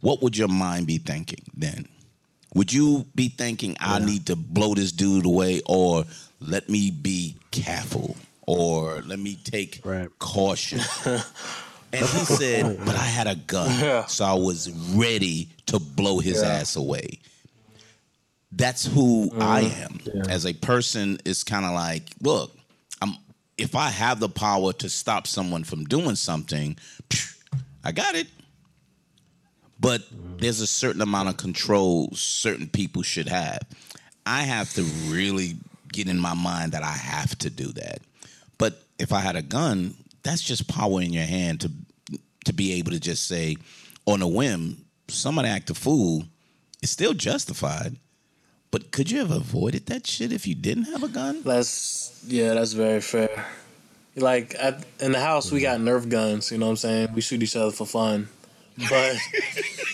what 0.00 0.20
would 0.22 0.36
your 0.36 0.48
mind 0.48 0.86
be 0.86 0.98
thinking 0.98 1.44
then? 1.56 1.88
Would 2.54 2.72
you 2.72 3.06
be 3.14 3.28
thinking, 3.28 3.76
I 3.80 3.98
yeah. 3.98 4.04
need 4.04 4.26
to 4.26 4.36
blow 4.36 4.74
this 4.74 4.92
dude 4.92 5.24
away, 5.24 5.62
or 5.64 6.04
let 6.46 6.68
me 6.68 6.90
be 6.90 7.36
careful, 7.50 8.16
or 8.46 9.02
let 9.06 9.18
me 9.18 9.36
take 9.42 9.80
right. 9.84 10.08
caution? 10.18 10.80
and 11.04 11.20
he 11.92 12.24
said, 12.24 12.78
But 12.84 12.96
I 12.96 13.04
had 13.04 13.26
a 13.26 13.36
gun, 13.36 13.70
yeah. 13.80 14.06
so 14.06 14.24
I 14.24 14.34
was 14.34 14.70
ready 14.94 15.48
to 15.66 15.78
blow 15.78 16.18
his 16.18 16.42
ass 16.42 16.76
away. 16.76 17.20
That's 18.52 18.84
who 18.84 19.30
mm 19.30 19.40
I 19.40 19.62
mm-hmm. 19.64 20.18
am. 20.18 20.30
As 20.30 20.46
a 20.46 20.52
person, 20.52 21.18
it's 21.24 21.42
kind 21.42 21.64
of 21.64 21.72
like, 21.72 22.10
look, 22.20 22.54
I'm 23.00 23.16
if 23.56 23.74
I 23.74 23.88
have 23.88 24.20
the 24.20 24.28
power 24.28 24.72
to 24.74 24.88
stop 24.88 25.26
someone 25.26 25.64
from 25.64 25.84
doing 25.84 26.16
something, 26.16 26.76
I 27.84 27.92
got 27.92 28.14
it. 28.14 28.26
But 29.80 30.02
there's 30.38 30.60
a 30.60 30.66
certain 30.66 31.02
amount 31.02 31.28
of 31.28 31.36
control 31.36 32.10
certain 32.12 32.68
people 32.68 33.02
should 33.02 33.28
have. 33.28 33.60
I 34.24 34.42
have 34.42 34.72
to 34.74 34.82
really 35.08 35.56
get 35.92 36.08
in 36.08 36.18
my 36.18 36.34
mind 36.34 36.72
that 36.72 36.82
I 36.82 36.92
have 36.92 37.36
to 37.38 37.50
do 37.50 37.66
that. 37.72 38.00
But 38.58 38.82
if 38.98 39.12
I 39.12 39.20
had 39.20 39.36
a 39.36 39.42
gun, 39.42 39.94
that's 40.22 40.42
just 40.42 40.68
power 40.68 41.00
in 41.00 41.12
your 41.12 41.24
hand 41.24 41.60
to 41.62 41.70
to 42.44 42.52
be 42.52 42.72
able 42.74 42.90
to 42.90 42.98
just 42.98 43.28
say 43.28 43.56
on 44.06 44.20
a 44.20 44.26
whim, 44.26 44.84
somebody 45.08 45.48
act 45.48 45.70
a 45.70 45.74
fool, 45.74 46.24
it's 46.82 46.90
still 46.90 47.14
justified. 47.14 47.96
But 48.72 48.90
could 48.90 49.10
you 49.10 49.18
have 49.18 49.30
avoided 49.30 49.86
that 49.86 50.06
shit 50.06 50.32
if 50.32 50.46
you 50.46 50.54
didn't 50.54 50.84
have 50.84 51.02
a 51.02 51.08
gun? 51.08 51.42
That's 51.42 52.24
yeah, 52.26 52.54
that's 52.54 52.72
very 52.72 53.00
fair. 53.00 53.46
Like 54.16 54.54
at, 54.58 54.84
in 55.00 55.12
the 55.12 55.20
house, 55.20 55.52
we 55.52 55.60
got 55.60 55.78
Nerf 55.78 56.08
guns. 56.08 56.50
You 56.50 56.58
know 56.58 56.66
what 56.66 56.70
I'm 56.70 56.76
saying? 56.76 57.08
We 57.14 57.20
shoot 57.20 57.42
each 57.42 57.54
other 57.54 57.70
for 57.70 57.86
fun. 57.86 58.28
But 58.88 59.16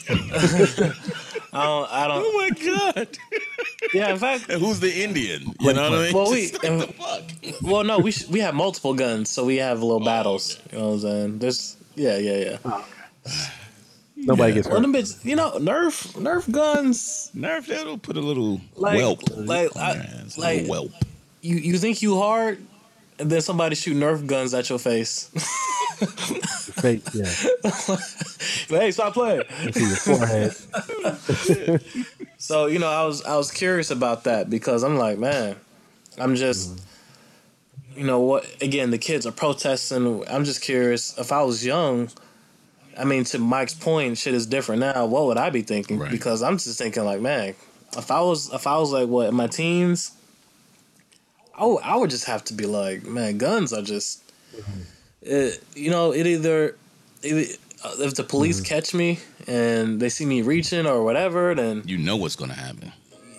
I 1.53 1.65
don't. 1.65 1.93
I 1.93 2.07
don't. 2.09 2.25
Oh 2.27 2.33
my 2.37 2.51
god. 2.51 3.09
Yeah, 3.95 4.11
in 4.13 4.19
fact. 4.19 4.49
And 4.51 4.61
who's 4.61 4.81
the 4.81 5.03
Indian? 5.03 5.55
You 5.61 5.73
know 5.73 5.91
what 5.91 5.99
I 5.99 6.05
mean? 6.05 6.13
Well, 6.15 6.31
we. 6.31 6.53
Uh, 6.53 6.59
and, 6.65 6.95
well, 7.63 7.85
no, 7.85 7.99
we 7.99 8.13
we 8.31 8.41
have 8.41 8.55
multiple 8.55 8.95
guns, 8.95 9.31
so 9.31 9.45
we 9.45 9.57
have 9.57 9.81
little 9.83 10.03
oh, 10.03 10.05
battles. 10.05 10.59
Okay. 10.59 10.77
You 10.77 10.79
know 10.83 10.89
what 10.89 10.95
I'm 10.95 11.01
saying? 11.01 11.39
There's. 11.39 11.77
Yeah, 11.95 12.19
yeah, 12.19 12.37
yeah. 12.37 12.57
Oh, 12.65 12.87
okay. 13.27 13.33
Nobody 14.17 14.51
Yeah. 14.51 14.55
gets 14.57 14.69
Well, 14.69 14.77
hurt. 14.79 14.83
them 14.83 14.93
bitch, 14.93 15.25
you 15.25 15.37
know, 15.37 15.53
Nerf, 15.59 16.13
Nerf 16.15 16.51
guns. 16.51 17.31
Nerf, 17.37 17.67
that'll 17.67 17.99
put 17.99 18.17
a 18.17 18.21
little 18.21 18.61
Like- 18.75 18.99
whelp. 18.99 19.21
like, 19.37 19.77
I- 19.77 19.95
your 19.95 20.03
like- 20.37 20.61
little 20.63 20.69
whelp. 20.69 20.91
You 21.41 21.57
you 21.57 21.79
think 21.79 22.03
you 22.03 22.19
hard, 22.19 22.59
and 23.21 23.31
then 23.31 23.41
somebody 23.43 23.75
shoot 23.77 23.97
Nerf 23.97 24.27
guns 24.27 24.53
at 24.55 24.69
your 24.69 24.79
face. 24.81 25.31
Fake, 26.81 27.03
yeah. 27.13 27.25
hey, 28.81 28.91
stop 28.91 29.15
playing. 29.15 29.43
So 32.41 32.67
you 32.67 32.79
know, 32.79 32.89
I 32.89 33.05
was 33.05 33.25
I 33.25 33.37
was 33.37 33.51
curious 33.51 33.91
about 33.91 34.25
that 34.25 34.49
because 34.49 34.85
I'm 34.85 34.97
like, 34.97 35.19
man, 35.19 35.57
I'm 36.19 36.37
just, 36.37 36.81
you 37.97 38.05
know, 38.05 38.21
what? 38.21 38.47
Again, 38.63 38.93
the 38.93 38.99
kids 38.99 39.27
are 39.27 39.33
protesting. 39.33 40.25
I'm 40.29 40.45
just 40.45 40.63
curious. 40.63 41.19
If 41.19 41.33
I 41.33 41.43
was 41.43 41.67
young, 41.67 42.11
I 42.97 43.05
mean, 43.05 43.25
to 43.25 43.39
Mike's 43.39 43.75
point, 43.75 44.19
shit 44.19 44.35
is 44.35 44.47
different 44.47 44.81
now. 44.81 45.05
What 45.07 45.27
would 45.27 45.37
I 45.37 45.51
be 45.51 45.63
thinking? 45.63 45.99
Right. 45.99 46.11
Because 46.11 46.43
I'm 46.43 46.59
just 46.59 46.79
thinking 46.79 47.05
like, 47.05 47.21
man, 47.21 47.57
if 47.97 48.11
I 48.11 48.21
was 48.21 48.53
if 48.55 48.69
I 48.69 48.79
was 48.79 48.93
like 48.93 49.09
what 49.09 49.29
in 49.29 49.35
my 49.35 49.49
teens, 49.49 50.13
I 51.57 51.67
would, 51.67 51.83
I 51.83 51.97
would 51.97 52.11
just 52.11 52.27
have 52.27 52.45
to 52.45 52.55
be 52.55 52.67
like, 52.67 53.05
man, 53.05 53.37
guns 53.37 53.73
are 53.73 53.83
just, 53.83 54.23
it, 55.23 55.63
you 55.75 55.91
know, 55.91 56.13
it 56.13 56.27
either, 56.27 56.77
it, 57.23 57.59
if 58.01 58.15
the 58.15 58.25
police 58.25 58.61
catch 58.61 58.95
me 58.95 59.19
and 59.47 60.01
they 60.01 60.09
see 60.09 60.27
me 60.27 60.43
reaching 60.43 60.87
or 60.87 61.03
whatever, 61.05 61.55
then 61.55 61.83
You 61.87 61.99
know 61.99 62.17
what's 62.17 62.37
gonna 62.37 62.55
happen. 62.55 62.93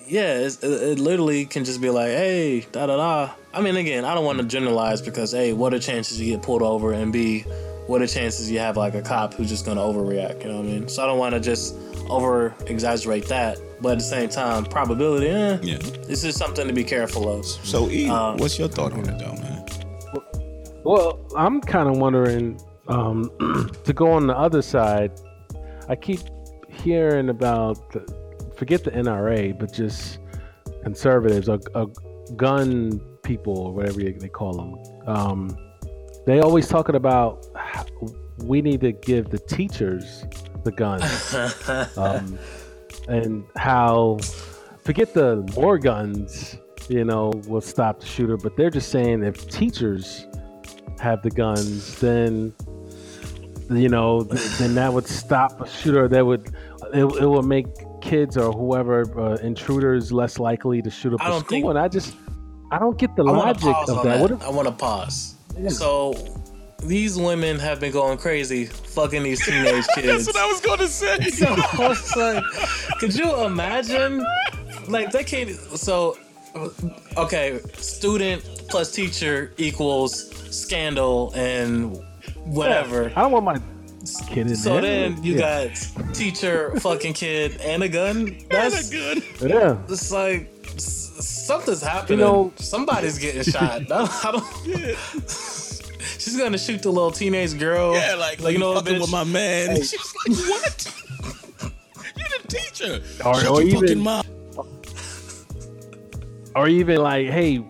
yeah, 0.08 0.40
it's, 0.40 0.64
it, 0.64 0.72
it 0.72 1.00
literally 1.00 1.46
can 1.46 1.66
just 1.66 1.82
be 1.82 1.90
like, 1.90 2.10
hey, 2.10 2.62
da 2.72 2.86
da 2.88 2.98
da. 2.98 3.34
I 3.54 3.62
mean, 3.62 3.76
again, 3.76 4.06
I 4.06 4.14
don't 4.16 4.26
want 4.26 4.40
to 4.40 4.46
generalize 4.46 5.02
because, 5.02 5.34
A, 5.34 5.54
what 5.54 5.74
are 5.74 5.80
chances 5.80 6.20
you 6.22 6.34
get 6.36 6.42
pulled 6.44 6.62
over, 6.62 6.94
and 6.94 7.12
B, 7.12 7.42
what 7.88 8.02
are 8.02 8.08
chances 8.08 8.50
you 8.52 8.60
have 8.60 8.78
like 8.78 8.94
a 8.94 9.02
cop 9.02 9.34
who's 9.34 9.50
just 9.50 9.66
gonna 9.66 9.82
overreact? 9.82 10.44
You 10.44 10.50
know 10.52 10.58
what 10.58 10.66
I 10.66 10.70
mean? 10.70 10.88
So 10.88 11.04
I 11.04 11.08
don't 11.08 11.18
want 11.18 11.34
to 11.34 11.40
just 11.42 11.76
over 12.10 12.54
exaggerate 12.68 13.28
that, 13.30 13.60
but 13.82 13.94
at 13.94 13.98
the 14.00 14.04
same 14.04 14.30
time, 14.30 14.66
probability, 14.66 15.28
eh, 15.30 15.58
Yeah. 15.64 15.78
this 16.08 16.24
is 16.24 16.36
something 16.36 16.68
to 16.68 16.74
be 16.74 16.84
careful 16.84 17.30
of. 17.30 17.46
So, 17.46 17.90
E, 17.90 18.08
Um, 18.10 18.38
what's 18.38 18.58
your 18.60 18.68
thought 18.68 18.94
on 18.94 19.00
it, 19.08 19.18
though, 19.20 19.34
man? 19.34 19.59
Well, 20.90 21.20
I'm 21.36 21.62
kind 21.62 21.88
of 21.88 22.00
wondering 22.00 22.60
um, 22.88 23.30
to 23.84 23.94
go 23.94 24.12
on 24.12 24.26
the 24.26 24.36
other 24.36 24.64
side. 24.64 25.12
I 25.88 25.96
keep 25.96 26.22
hearing 26.68 27.30
about 27.30 27.92
the, 27.92 28.52
forget 28.58 28.84
the 28.84 28.90
NRA, 28.90 29.60
but 29.60 29.72
just 29.72 30.18
conservatives 30.82 31.48
or, 31.48 31.60
or 31.76 31.92
gun 32.36 33.00
people 33.22 33.56
or 33.56 33.72
whatever 33.72 34.00
they 34.00 34.30
call 34.30 34.54
them. 34.54 35.08
Um, 35.08 35.58
they 36.26 36.40
always 36.40 36.68
talking 36.68 36.96
about 36.96 37.46
we 38.40 38.60
need 38.60 38.82
to 38.82 38.92
give 38.92 39.30
the 39.30 39.38
teachers 39.38 40.26
the 40.64 40.72
guns 40.72 41.36
um, 42.00 42.40
and 43.08 43.46
how 43.58 44.18
forget 44.84 45.14
the 45.14 45.48
more 45.56 45.78
guns 45.78 46.58
you 46.88 47.06
know 47.06 47.30
will 47.48 47.62
stop 47.62 48.00
the 48.00 48.08
shooter 48.08 48.38
but 48.38 48.58
they're 48.58 48.72
just 48.72 48.90
saying 48.90 49.22
if 49.24 49.48
teachers 49.50 50.26
have 51.00 51.22
the 51.22 51.30
guns 51.30 52.00
then 52.00 52.54
you 53.70 53.88
know 53.90 54.24
then 54.24 54.76
that 54.76 54.92
would 54.92 55.08
stop 55.08 55.62
a 55.62 55.68
shooter 55.70 56.08
that 56.08 56.26
would 56.26 56.48
it, 56.94 57.04
it 57.04 57.26
will 57.26 57.44
make 57.44 57.68
kids 58.02 58.36
or 58.38 58.52
whoever 58.52 59.04
uh, 59.20 59.36
intruders 59.38 60.12
less 60.12 60.40
likely 60.40 60.82
to 60.82 60.90
shoot 60.90 61.14
up 61.14 61.22
I 61.22 61.28
a 61.28 61.30
don't 61.32 61.40
school 61.42 61.50
think- 61.50 61.66
and 61.68 61.80
i 61.80 61.88
just 61.88 62.16
i 62.72 62.80
don't 62.80 62.98
get 62.98 63.16
the 63.16 63.24
I 63.26 63.32
logic 63.32 63.76
of 63.88 63.88
that, 63.88 64.04
that. 64.04 64.22
what 64.22 64.32
if 64.32 64.44
I 64.44 64.50
want 64.50 64.68
to 64.68 64.74
pause. 64.74 65.36
So 65.70 66.14
these 66.84 67.18
women 67.18 67.60
have 67.60 67.80
been 67.82 67.92
going 67.92 68.18
crazy, 68.18 68.66
fucking 68.66 69.24
these 69.24 69.44
teenage 69.46 69.86
kids. 69.96 70.26
That's 70.26 70.28
what 70.28 70.38
I 70.38 70.46
was 70.46 70.62
gonna 70.62 70.88
say. 70.88 71.18
So 71.32 72.20
like, 72.20 72.44
could 73.00 73.14
you 73.16 73.44
imagine? 73.44 74.26
Like 74.88 75.12
they 75.12 75.24
can't. 75.26 75.50
So, 75.50 76.18
Uh, 76.56 76.70
okay, 77.18 77.60
student 77.78 78.44
plus 78.70 78.92
teacher 78.92 79.54
equals 79.58 80.32
scandal 80.56 81.32
and 81.36 81.98
whatever. 82.46 83.12
i 83.16 83.22
don't 83.22 83.32
want 83.32 83.46
my 83.46 83.60
kid 84.28 84.48
in 84.48 84.56
So 84.56 84.74
there 84.74 84.82
then 85.12 85.24
you 85.24 85.36
yeah. 85.36 85.68
got 85.68 86.16
teacher, 86.16 86.76
fucking 86.80 87.14
kid, 87.14 87.60
and 87.62 87.84
a 87.84 87.90
gun. 87.90 88.38
That's 88.50 88.90
good. 88.90 89.24
yeah 89.42 89.78
it's 89.88 90.12
like 90.12 90.50
something's 90.78 91.82
happening. 91.82 92.20
You 92.20 92.26
know- 92.26 92.54
Somebody's 92.58 93.18
getting 93.20 93.44
shot. 93.44 93.62
I 93.82 93.84
don't. 93.84 94.26
I 94.26 94.32
don't 94.32 94.98
She's 96.20 96.38
gonna 96.38 96.58
shoot 96.58 96.82
the 96.82 96.92
little 96.92 97.12
teenage 97.12 97.58
girl. 97.60 97.94
Yeah, 97.94 98.16
like, 98.16 98.40
like 98.42 98.54
you 98.54 98.60
know, 98.60 98.72
what, 98.74 98.86
fucking 98.86 98.98
bitch? 99.00 99.02
with 99.02 99.12
my 99.12 99.24
man. 99.24 99.76
She 99.84 99.98
was 99.98 100.14
like, 100.28 100.38
what? 100.50 101.72
You're 102.18 102.28
the 102.42 102.48
teacher. 102.48 103.02
Or- 103.26 103.36
Shut 103.36 103.48
or 103.52 103.62
your 103.62 103.70
even- 103.70 103.80
fucking 103.82 104.00
mouth. 104.04 104.28
Or 106.60 106.68
even 106.68 106.98
like, 107.02 107.28
hey, 107.28 107.64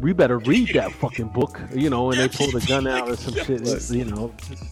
we 0.00 0.12
better 0.12 0.38
read 0.38 0.68
that 0.74 0.92
fucking 0.92 1.28
book, 1.28 1.60
you 1.74 1.90
know, 1.90 2.10
and 2.10 2.18
they 2.20 2.28
pull 2.28 2.50
the 2.50 2.64
gun 2.66 2.86
out 2.86 3.08
or 3.08 3.16
some 3.16 3.34
shit. 3.34 3.60
It's, 3.62 3.90
you 3.90 4.04
know, 4.04 4.32
it's, 4.48 4.62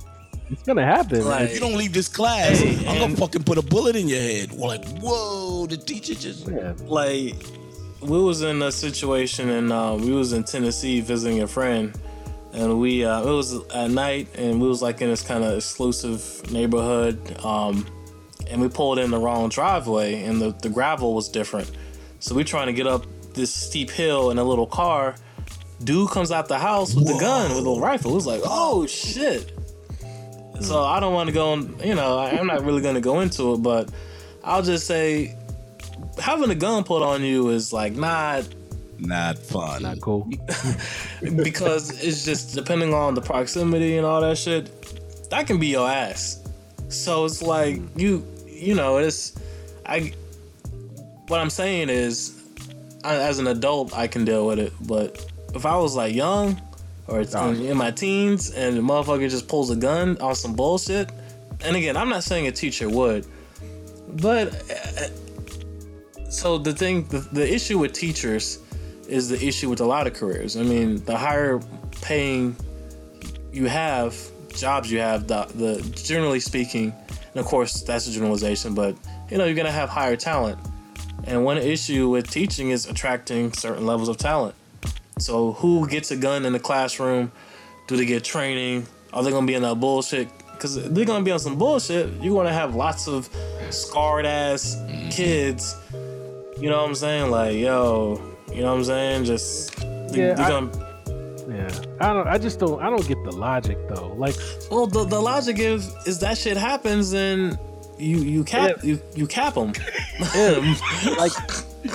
it's 0.51 0.63
gonna 0.63 0.85
happen. 0.85 1.25
Like- 1.25 1.49
If 1.51 1.55
you 1.55 1.61
don't 1.61 1.77
leave 1.77 1.93
this 1.93 2.09
class, 2.09 2.59
Hey, 2.59 2.87
I'm 2.89 2.99
gonna 2.99 3.17
fucking 3.17 3.43
put 3.45 3.59
a 3.59 3.63
bullet 3.63 3.97
in 3.97 4.09
your 4.09 4.21
head. 4.21 4.53
We're 4.53 4.69
like, 4.69 4.85
whoa, 5.01 5.67
the 5.67 5.77
teacher 5.77 6.15
just. 6.15 6.49
yeah. 6.49 6.73
like 6.87 7.35
we 8.01 8.19
was 8.23 8.43
in 8.43 8.63
a 8.63 8.71
situation 8.71 9.49
and 9.51 9.73
uh, 9.73 9.97
we 10.01 10.13
was 10.13 10.33
in 10.33 10.45
Tennessee 10.45 11.01
visiting 11.01 11.43
a 11.43 11.49
friend 11.49 11.93
and 12.53 12.81
we 12.81 13.05
uh, 13.05 13.23
it 13.23 13.31
was 13.33 13.61
at 13.71 13.91
night 13.91 14.29
and 14.37 14.61
we 14.63 14.69
was 14.69 14.81
like 14.81 15.03
in 15.03 15.09
this 15.11 15.23
kind 15.23 15.43
of 15.43 15.57
exclusive 15.57 16.49
neighborhood 16.53 17.19
um, 17.45 17.85
and 18.49 18.61
we 18.63 18.69
pulled 18.69 19.01
in 19.01 19.11
the 19.11 19.19
wrong 19.19 19.49
driveway 19.49 20.23
and 20.23 20.41
the, 20.41 20.53
the 20.63 20.69
gravel 20.69 21.13
was 21.13 21.29
different 21.29 21.69
so 22.21 22.37
we 22.37 22.45
trying 22.45 22.69
to 22.69 22.73
get 22.73 22.87
up 22.87 23.05
this 23.39 23.55
steep 23.55 23.91
hill 23.91 24.31
in 24.31 24.39
a 24.39 24.45
little 24.45 24.67
car 24.67 25.15
dude 25.85 26.11
comes 26.11 26.33
out 26.33 26.49
the 26.49 26.59
house 26.59 26.95
with 26.95 27.07
the 27.07 27.19
gun 27.19 27.55
with 27.55 27.65
a 27.65 27.81
rifle. 27.81 28.11
It 28.11 28.15
was 28.15 28.27
like 28.27 28.43
oh 28.45 28.87
shit. 28.87 29.53
So 30.61 30.83
hmm. 30.83 30.93
I 30.93 31.01
don't 31.01 31.15
want 31.15 31.29
to 31.29 31.33
go 31.33 31.53
on 31.53 31.79
you 31.83 31.95
know 31.95 32.19
I- 32.19 32.31
I'm 32.31 32.47
not 32.47 32.65
really 32.65 32.83
going 32.83 32.97
to 32.97 33.01
go 33.01 33.21
into 33.21 33.55
it 33.55 33.63
but 33.63 33.91
I'll 34.45 34.63
just 34.63 34.87
say 34.87 35.37
having 36.19 36.51
a 36.51 36.55
gun 36.55 36.85
put 36.85 37.03
on 37.03 37.23
you 37.23 37.49
is 37.51 37.73
like 37.73 37.95
not 37.95 38.47
Not 38.99 39.39
fun. 39.39 39.83
Not 39.85 40.01
cool. 40.01 40.29
because 41.23 41.91
it's 42.03 42.25
just 42.25 42.57
depending 42.57 42.93
on 42.93 43.15
the 43.15 43.21
proximity 43.21 43.97
and 43.97 44.05
all 44.05 44.21
that 44.21 44.37
shit 44.37 44.71
that 45.31 45.47
can 45.47 45.59
be 45.59 45.69
your 45.69 45.89
ass. 45.89 46.43
So 46.89 47.25
it's 47.25 47.41
like 47.41 47.77
hmm. 47.77 48.01
you 48.01 48.25
you 48.47 48.75
know 48.75 48.97
it's 48.99 49.39
i 49.87 50.13
what 51.29 51.41
i'm 51.41 51.51
saying 51.51 51.89
is 51.89 52.38
I, 53.05 53.17
as 53.17 53.39
an 53.39 53.47
adult 53.47 53.97
i 53.97 54.07
can 54.07 54.25
deal 54.25 54.47
with 54.47 54.59
it 54.59 54.73
but 54.81 55.25
if 55.55 55.67
i 55.67 55.77
was 55.77 55.95
like 55.95 56.15
young 56.15 56.61
or 57.07 57.21
it's 57.21 57.35
in, 57.35 57.63
in 57.63 57.77
my 57.77 57.91
teens 57.91 58.51
and 58.51 58.77
the 58.77 58.83
motherfucker 58.83 59.29
just 59.31 59.49
pulls 59.49 59.71
a 59.71 59.77
gun 59.77 60.19
on 60.21 60.35
some 60.35 60.55
bullshit 60.55 61.11
and 61.65 61.77
again 61.77 61.97
i'm 61.97 62.09
not 62.09 62.25
saying 62.25 62.47
a 62.47 62.53
teacher 62.53 62.89
would 62.89 63.27
but 64.09 64.55
uh, 64.71 66.31
so 66.31 66.59
the 66.59 66.73
thing 66.73 67.05
the, 67.09 67.19
the 67.19 67.55
issue 67.55 67.79
with 67.79 67.93
teachers 67.93 68.59
is 69.09 69.29
the 69.29 69.45
issue 69.45 69.69
with 69.69 69.81
a 69.81 69.85
lot 69.85 70.07
of 70.07 70.15
careers. 70.15 70.57
I 70.57 70.63
mean, 70.63 71.03
the 71.05 71.17
higher 71.17 71.61
paying 72.03 72.55
you 73.53 73.67
have, 73.67 74.17
jobs 74.55 74.93
you 74.93 75.01
have, 75.01 75.27
the, 75.27 75.47
the 75.55 75.83
generally 75.97 76.41
speaking, 76.41 76.93
and 77.11 77.37
of 77.37 77.47
course 77.47 77.83
that's 77.83 78.07
a 78.07 78.11
generalization, 78.11 78.75
but 78.75 78.95
you 79.31 79.39
know 79.39 79.47
you're 79.47 79.57
gonna 79.57 79.73
have 79.73 79.89
higher 79.89 80.17
talent. 80.17 80.59
And 81.29 81.45
one 81.45 81.59
issue 81.59 82.09
with 82.09 82.31
teaching 82.31 82.71
is 82.71 82.87
attracting 82.87 83.53
certain 83.53 83.85
levels 83.85 84.09
of 84.09 84.17
talent. 84.17 84.55
So 85.19 85.53
who 85.53 85.87
gets 85.87 86.11
a 86.11 86.17
gun 86.17 86.47
in 86.47 86.55
the 86.55 86.59
classroom? 86.59 87.33
Do 87.87 87.99
they 87.99 88.07
get 88.07 88.25
training? 88.25 88.87
Are 89.13 89.23
they 89.23 89.31
gonna 89.31 89.47
be 89.47 89.53
in 89.53 89.61
that 89.61 89.79
bullshit? 89.79 90.31
Because 90.53 90.89
they're 90.89 91.05
gonna 91.05 91.25
be 91.25 91.31
on 91.31 91.39
some 91.39 91.57
bullshit. 91.57 92.11
You're 92.23 92.35
gonna 92.35 92.55
have 92.55 92.75
lots 92.75 93.09
of 93.09 93.29
scarred 93.69 94.25
ass 94.25 94.75
mm-hmm. 94.77 95.11
kids. 95.11 95.77
You 96.59 96.71
know 96.71 96.79
what 96.79 96.89
I'm 96.89 96.95
saying? 96.95 97.31
Like, 97.31 97.57
yo, 97.57 98.23
you 98.51 98.63
know 98.63 98.73
what 98.73 98.79
I'm 98.79 98.85
saying? 98.85 99.25
Just 99.27 99.79
Yeah, 100.11 100.35
I- 100.39 100.49
gonna 100.49 100.71
Yeah, 101.47 101.81
I 102.01 102.13
don't. 102.15 102.27
I 102.27 102.39
just 102.39 102.59
don't. 102.59 102.81
I 102.81 102.89
don't 102.89 103.07
get 103.07 103.23
the 103.25 103.33
logic 103.33 103.77
though. 103.89 104.15
Like, 104.17 104.37
Well, 104.71 104.87
the, 104.87 105.05
the 105.05 105.21
logic 105.21 105.59
is 105.59 105.95
is 106.07 106.21
that 106.21 106.39
shit 106.39 106.57
happens 106.57 107.13
and 107.13 107.59
you 107.99 108.19
you 108.19 108.45
cap 108.45 108.71
Yeah. 108.83 108.83
you 108.95 109.03
you 109.15 109.27
cap 109.27 109.55
them. 109.55 109.73
like, 111.19 111.33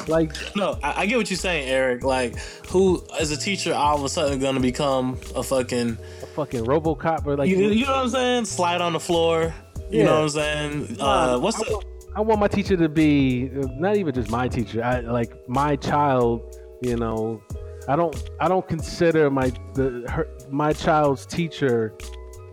like 0.08 0.32
no, 0.56 0.78
I, 0.84 1.02
I 1.02 1.06
get 1.06 1.18
what 1.18 1.30
you're 1.30 1.38
saying, 1.38 1.68
Eric. 1.70 2.04
Like, 2.04 2.38
who 2.68 3.04
as 3.20 3.32
a 3.32 3.38
teacher 3.38 3.74
all 3.74 3.96
of 3.98 4.04
a 4.04 4.10
sudden 4.10 4.40
gonna 4.40 4.60
become 4.60 5.18
a 5.36 5.44
fucking 5.44 5.98
a 6.22 6.26
fucking 6.28 6.66
RoboCop 6.66 7.26
or 7.26 7.38
like. 7.38 7.50
you, 7.50 7.58
you 7.70 7.86
know 7.86 7.92
what 7.92 8.00
I'm 8.04 8.10
saying? 8.10 8.46
Slide 8.46 8.82
on 8.82 8.94
the 8.94 9.00
floor. 9.00 9.54
You 9.90 10.00
Yeah. 10.00 10.06
know 10.06 10.16
what 10.16 10.22
I'm 10.24 10.30
saying? 10.30 10.98
Uh, 11.00 11.40
what's 11.40 11.60
I 11.62 11.66
the 11.66 11.72
want, 11.74 11.86
I 12.16 12.22
want 12.22 12.40
my 12.40 12.48
teacher 12.48 12.78
to 12.78 12.90
be 12.90 13.50
not 13.78 13.98
even 13.98 14.14
just 14.14 14.30
my 14.30 14.48
teacher. 14.48 14.84
I 14.84 15.00
like 15.02 15.34
my 15.48 15.76
child. 15.76 16.58
You 16.82 16.96
know, 16.98 17.42
I 17.88 17.96
don't. 17.96 18.16
I 18.42 18.48
don't 18.48 18.68
consider 18.68 19.30
my 19.30 19.52
the 19.74 20.06
her, 20.10 20.28
my 20.50 20.74
child's 20.74 21.26
teacher 21.26 21.94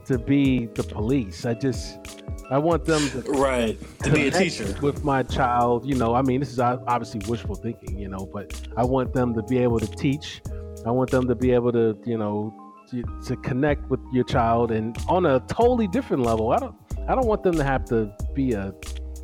to 0.07 0.19
be 0.19 0.67
the 0.75 0.83
police. 0.83 1.45
I 1.47 1.55
just 1.55 2.20
I 2.51 2.59
want 2.59 2.85
them 2.85 3.09
to 3.11 3.31
right 3.33 3.79
to 4.03 4.13
be 4.13 4.27
a 4.27 4.31
teacher. 4.31 4.77
with 4.83 5.05
my 5.05 5.23
child. 5.23 5.87
You 5.87 5.95
know, 5.95 6.15
I 6.15 6.23
mean, 6.23 6.41
this 6.41 6.51
is 6.51 6.59
obviously 6.59 7.21
wishful 7.29 7.55
thinking, 7.55 7.97
you 7.97 8.09
know, 8.09 8.29
but 8.33 8.61
I 8.77 8.85
want 8.85 9.13
them 9.15 9.35
to 9.35 9.43
be 9.45 9.59
able 9.59 9.79
to 9.79 9.87
teach. 9.87 10.43
I 10.85 10.91
want 10.91 11.11
them 11.11 11.29
to 11.29 11.37
be 11.37 11.53
able 11.53 11.71
to, 11.73 11.97
you 12.05 12.19
know, 12.19 12.53
to, 12.91 13.05
to 13.27 13.37
connect 13.37 13.89
with 13.89 14.01
your 14.13 14.25
child 14.25 14.73
and 14.73 14.99
on 15.09 15.27
a 15.27 15.39
totally 15.41 15.87
different 15.87 16.25
level. 16.25 16.51
I 16.51 16.59
don't, 16.59 16.75
I 17.09 17.15
don't 17.15 17.27
want 17.27 17.45
them 17.45 17.55
to 17.55 17.63
have 17.63 17.85
to 17.87 18.13
be 18.35 18.53
a, 18.53 18.75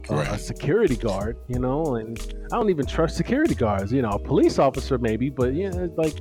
a, 0.08 0.14
a 0.14 0.38
security 0.38 0.96
guard, 0.96 1.36
you 1.48 1.58
know, 1.58 1.96
and 1.96 2.18
I 2.52 2.56
don't 2.56 2.70
even 2.70 2.86
trust 2.86 3.16
security 3.16 3.56
guards. 3.56 3.92
You 3.92 4.02
know, 4.02 4.10
a 4.10 4.18
police 4.20 4.60
officer 4.60 4.98
maybe, 4.98 5.30
but 5.30 5.52
you 5.52 5.68
know, 5.68 5.92
like 5.96 6.14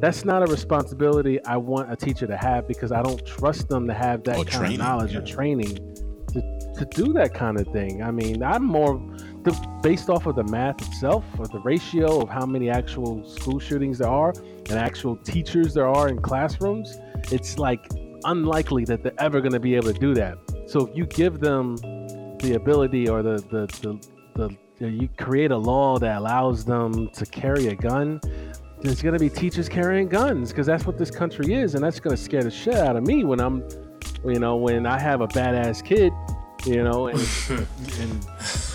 that's 0.00 0.24
not 0.24 0.42
a 0.42 0.46
responsibility 0.50 1.44
I 1.44 1.58
want 1.58 1.92
a 1.92 1.96
teacher 1.96 2.26
to 2.26 2.36
have 2.36 2.66
because 2.66 2.92
I 2.92 3.02
don't 3.02 3.24
trust 3.26 3.68
them 3.68 3.86
to 3.88 3.92
have 3.92 4.24
that 4.24 4.38
Or 4.38 4.44
kind 4.44 4.48
training, 4.48 4.80
of 4.80 4.86
knowledge 4.86 5.14
or 5.14 5.20
training 5.20 5.89
to, 6.80 6.86
to 6.86 7.04
do 7.04 7.12
that 7.12 7.34
kind 7.34 7.60
of 7.60 7.66
thing. 7.68 8.02
I 8.02 8.10
mean, 8.10 8.42
I'm 8.42 8.64
more 8.64 8.98
the, 9.42 9.52
based 9.82 10.10
off 10.10 10.26
of 10.26 10.36
the 10.36 10.44
math 10.44 10.80
itself, 10.86 11.24
or 11.38 11.46
the 11.46 11.60
ratio 11.60 12.20
of 12.20 12.28
how 12.28 12.46
many 12.46 12.70
actual 12.70 13.26
school 13.28 13.58
shootings 13.58 13.98
there 13.98 14.08
are 14.08 14.30
and 14.30 14.72
actual 14.72 15.16
teachers 15.16 15.74
there 15.74 15.88
are 15.88 16.08
in 16.08 16.20
classrooms. 16.20 16.98
It's 17.30 17.58
like 17.58 17.86
unlikely 18.24 18.84
that 18.86 19.02
they're 19.02 19.18
ever 19.18 19.40
going 19.40 19.52
to 19.52 19.60
be 19.60 19.74
able 19.74 19.92
to 19.92 19.98
do 19.98 20.14
that. 20.14 20.38
So 20.66 20.86
if 20.86 20.96
you 20.96 21.06
give 21.06 21.40
them 21.40 21.76
the 22.38 22.54
ability 22.54 23.08
or 23.08 23.22
the 23.22 23.36
the 23.50 23.66
the, 24.34 24.56
the, 24.78 24.90
you 24.90 25.08
create 25.18 25.50
a 25.50 25.56
law 25.56 25.98
that 25.98 26.16
allows 26.16 26.64
them 26.64 27.10
to 27.10 27.26
carry 27.26 27.68
a 27.68 27.74
gun. 27.74 28.20
There's 28.80 29.02
gonna 29.02 29.18
be 29.18 29.28
teachers 29.28 29.68
carrying 29.68 30.08
guns 30.08 30.52
because 30.52 30.66
that's 30.66 30.86
what 30.86 30.96
this 30.96 31.10
country 31.10 31.52
is, 31.52 31.74
and 31.74 31.84
that's 31.84 32.00
gonna 32.00 32.16
scare 32.16 32.42
the 32.42 32.50
shit 32.50 32.76
out 32.76 32.96
of 32.96 33.06
me 33.06 33.24
when 33.24 33.38
I'm, 33.38 33.62
you 34.24 34.38
know, 34.38 34.56
when 34.56 34.86
I 34.86 34.98
have 34.98 35.20
a 35.20 35.28
badass 35.28 35.84
kid, 35.84 36.14
you 36.66 36.82
know, 36.82 37.08
and 37.08 37.18
and 37.98 38.26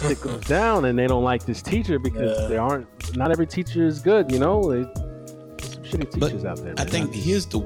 it 0.03 0.19
goes 0.21 0.41
down, 0.45 0.85
and 0.85 0.97
they 0.97 1.07
don't 1.07 1.23
like 1.23 1.45
this 1.45 1.61
teacher 1.61 1.99
because 1.99 2.39
Yeah. 2.41 2.47
they 2.47 2.57
aren't. 2.57 2.87
Not 3.15 3.31
every 3.31 3.47
teacher 3.47 3.85
is 3.85 3.99
good, 3.99 4.31
you 4.31 4.39
know. 4.39 4.61
They, 4.71 4.83
there's 5.57 5.73
some 5.73 5.83
shitty 5.83 6.19
But 6.19 6.27
teachers 6.29 6.45
out 6.45 6.57
there. 6.63 6.73
I 6.77 6.85
think 6.85 7.13
here's 7.13 7.45
the 7.45 7.59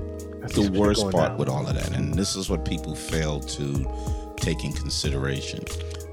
the 0.53 0.71
worst 0.77 1.03
part 1.11 1.29
down. 1.29 1.37
with 1.37 1.49
all 1.49 1.65
of 1.67 1.75
that, 1.75 1.91
and 1.91 2.13
this 2.13 2.35
is 2.35 2.49
what 2.49 2.65
people 2.65 2.95
fail 2.95 3.39
to 3.39 4.33
take 4.37 4.63
in 4.63 4.73
consideration. 4.73 5.63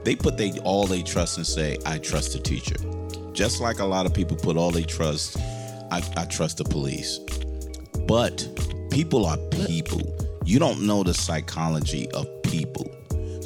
They 0.05 0.15
put 0.15 0.37
they 0.37 0.53
all 0.61 0.87
they 0.87 1.03
trust 1.03 1.37
and 1.39 1.47
say, 1.47 1.79
"I 1.87 1.99
trust 1.99 2.33
the 2.33 2.39
teacher," 2.39 2.77
just 3.33 3.61
like 3.61 3.79
a 3.81 3.85
lot 3.85 4.07
of 4.07 4.15
people 4.15 4.37
put 4.37 4.57
all 4.57 4.71
they 4.71 4.85
trust. 4.85 5.37
I, 5.91 6.03
I 6.17 6.25
trust 6.25 6.59
the 6.59 6.65
police, 6.65 7.21
but 8.07 8.47
people 8.91 9.25
are 9.27 9.37
people. 9.67 10.03
You 10.45 10.59
don't 10.61 10.83
know 10.87 11.03
the 11.03 11.15
psychology 11.15 12.09
of 12.13 12.27
people. 12.43 12.89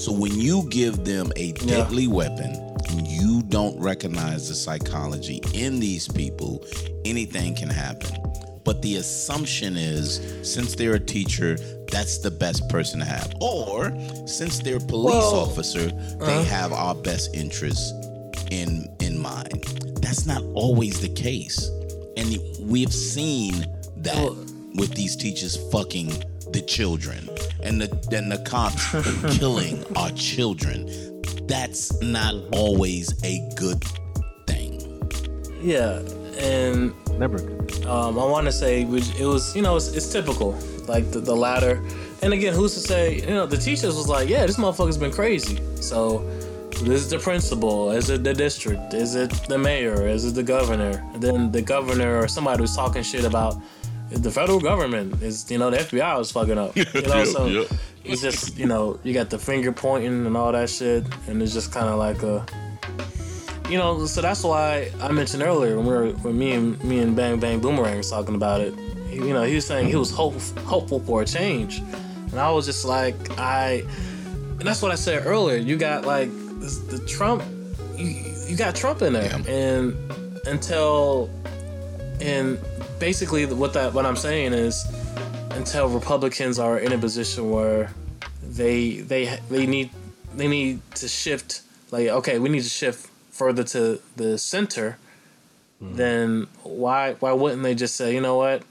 So 0.00 0.12
when 0.12 0.40
you 0.40 0.66
give 0.70 1.04
them 1.04 1.30
a 1.36 1.48
Yeah. 1.48 1.66
deadly 1.66 2.06
weapon 2.06 2.56
and 2.88 3.06
you 3.06 3.42
don't 3.42 3.78
recognize 3.78 4.48
the 4.48 4.54
psychology 4.54 5.42
in 5.52 5.78
these 5.78 6.08
people, 6.08 6.64
anything 7.04 7.54
can 7.54 7.68
happen. 7.68 8.16
But 8.64 8.80
the 8.80 8.96
assumption 8.96 9.76
is 9.76 10.22
since 10.42 10.74
they're 10.74 10.94
a 10.94 11.00
teacher, 11.00 11.58
that's 11.92 12.16
the 12.16 12.30
best 12.30 12.66
person 12.70 13.00
to 13.00 13.04
have. 13.04 13.30
Or 13.42 13.92
since 14.24 14.60
they're 14.60 14.78
a 14.78 14.80
police 14.80 15.12
officer, 15.14 15.90
they 15.90 16.24
uh-huh. 16.24 16.44
have 16.44 16.72
our 16.72 16.94
best 16.94 17.34
interests 17.34 17.92
in 18.50 18.88
in 19.00 19.18
mind. 19.18 19.64
That's 20.00 20.24
not 20.24 20.42
always 20.54 21.00
the 21.00 21.10
case. 21.10 21.70
And 22.16 22.38
we've 22.60 22.94
seen 22.94 23.66
that 23.98 24.16
Well- 24.16 24.36
with 24.76 24.94
these 24.94 25.14
teachers 25.14 25.56
fucking 25.70 26.24
the 26.52 26.62
children 26.62 27.28
and 27.62 27.80
the 27.80 28.16
and 28.16 28.30
the 28.30 28.38
cops 28.38 28.90
killing 29.38 29.84
our 29.96 30.10
children. 30.10 30.88
That's 31.46 32.00
not 32.02 32.34
always 32.52 33.12
a 33.24 33.48
good 33.56 33.82
thing. 34.46 34.80
Yeah, 35.60 36.00
and 36.38 36.94
never 37.18 37.38
um, 37.86 38.18
I 38.18 38.24
want 38.24 38.46
to 38.46 38.52
say 38.52 38.82
it 38.82 38.88
was, 38.88 39.56
you 39.56 39.62
know, 39.62 39.76
it's, 39.76 39.88
it's 39.88 40.12
typical, 40.12 40.52
like 40.86 41.10
the, 41.10 41.20
the 41.20 41.34
latter. 41.34 41.82
And 42.22 42.32
again, 42.32 42.54
who's 42.54 42.74
to 42.74 42.80
say, 42.80 43.20
you 43.20 43.34
know, 43.34 43.46
the 43.46 43.56
teachers 43.56 43.96
was 43.96 44.08
like, 44.08 44.28
yeah, 44.28 44.46
this 44.46 44.58
motherfucker's 44.58 44.98
been 44.98 45.10
crazy. 45.10 45.58
So 45.76 46.18
this 46.70 47.02
is 47.02 47.10
the 47.10 47.18
principal. 47.18 47.90
Is 47.90 48.10
it 48.10 48.22
the 48.22 48.34
district? 48.34 48.94
Is 48.94 49.14
it 49.14 49.30
the 49.48 49.58
mayor? 49.58 50.06
Is 50.06 50.24
it 50.24 50.34
the 50.34 50.42
governor? 50.42 51.02
And 51.14 51.22
then 51.22 51.52
the 51.52 51.62
governor 51.62 52.20
or 52.20 52.28
somebody 52.28 52.60
was 52.60 52.76
talking 52.76 53.02
shit 53.02 53.24
about 53.24 53.56
the 54.10 54.30
federal 54.30 54.60
government 54.60 55.22
is, 55.22 55.50
you 55.50 55.58
know, 55.58 55.70
the 55.70 55.78
FBI 55.78 56.18
was 56.18 56.32
fucking 56.32 56.58
up. 56.58 56.76
You 56.76 56.84
know, 56.94 57.00
Yeah, 57.16 57.24
so 57.24 57.46
yeah. 57.46 57.64
it's 58.04 58.20
just, 58.22 58.58
you 58.58 58.66
know, 58.66 58.98
you 59.04 59.14
got 59.14 59.30
the 59.30 59.38
finger 59.38 59.72
pointing 59.72 60.26
and 60.26 60.36
all 60.36 60.52
that 60.52 60.68
shit, 60.70 61.04
and 61.28 61.42
it's 61.42 61.52
just 61.52 61.72
kind 61.72 61.88
of 61.88 61.98
like 61.98 62.22
a 62.22 62.44
you 63.68 63.78
know, 63.78 64.04
so 64.06 64.20
that's 64.20 64.42
why 64.42 64.90
I 65.00 65.12
mentioned 65.12 65.44
earlier 65.44 65.76
when 65.76 65.86
we 65.86 65.92
were 65.92 66.08
when 66.24 66.36
me 66.36 66.52
and 66.54 66.82
me 66.82 66.98
and 66.98 67.14
Bang 67.14 67.38
Bang 67.38 67.60
Boomerang 67.60 67.98
was 67.98 68.10
talking 68.10 68.34
about 68.34 68.60
it. 68.60 68.74
You 69.12 69.32
know, 69.32 69.44
he 69.44 69.54
was 69.54 69.64
saying 69.66 69.86
he 69.86 69.94
was 69.94 70.10
hope, 70.10 70.34
hopeful 70.64 70.98
for 70.98 71.22
a 71.22 71.24
change, 71.24 71.78
and 71.78 72.40
I 72.40 72.50
was 72.50 72.66
just 72.66 72.84
like, 72.84 73.14
I, 73.38 73.84
and 74.58 74.62
that's 74.62 74.82
what 74.82 74.90
I 74.90 74.96
said 74.96 75.24
earlier. 75.24 75.56
You 75.56 75.76
got 75.76 76.04
like 76.04 76.30
this, 76.58 76.78
the 76.78 76.98
Trump, 77.06 77.44
you 77.96 78.06
you 78.48 78.56
got 78.56 78.74
Trump 78.74 79.02
in 79.02 79.12
there, 79.12 79.26
Yeah. 79.26 79.52
and 79.52 79.94
until, 80.48 81.30
and 82.20 82.58
basically 83.00 83.46
what 83.46 83.72
that 83.72 83.92
what 83.94 84.06
I'm 84.06 84.14
saying 84.14 84.52
is, 84.52 84.84
until 85.52 85.88
Republicans 85.88 86.58
are 86.60 86.78
in 86.78 86.92
a 86.92 86.98
position 86.98 87.50
where 87.50 87.92
they 88.42 89.00
they 89.00 89.40
they 89.48 89.66
need 89.66 89.90
they 90.36 90.46
need 90.46 90.78
to 90.94 91.08
shift 91.08 91.62
like 91.90 92.08
okay 92.08 92.38
we 92.38 92.48
need 92.48 92.62
to 92.62 92.68
shift 92.68 93.10
further 93.30 93.64
to 93.64 94.00
the 94.16 94.38
center 94.38 94.98
mm-hmm. 95.82 95.96
then 95.96 96.46
why 96.62 97.14
why 97.14 97.32
wouldn't 97.32 97.62
they 97.62 97.74
just 97.74 97.96
say 97.96 98.14
you 98.14 98.20
know 98.20 98.36
what? 98.36 98.62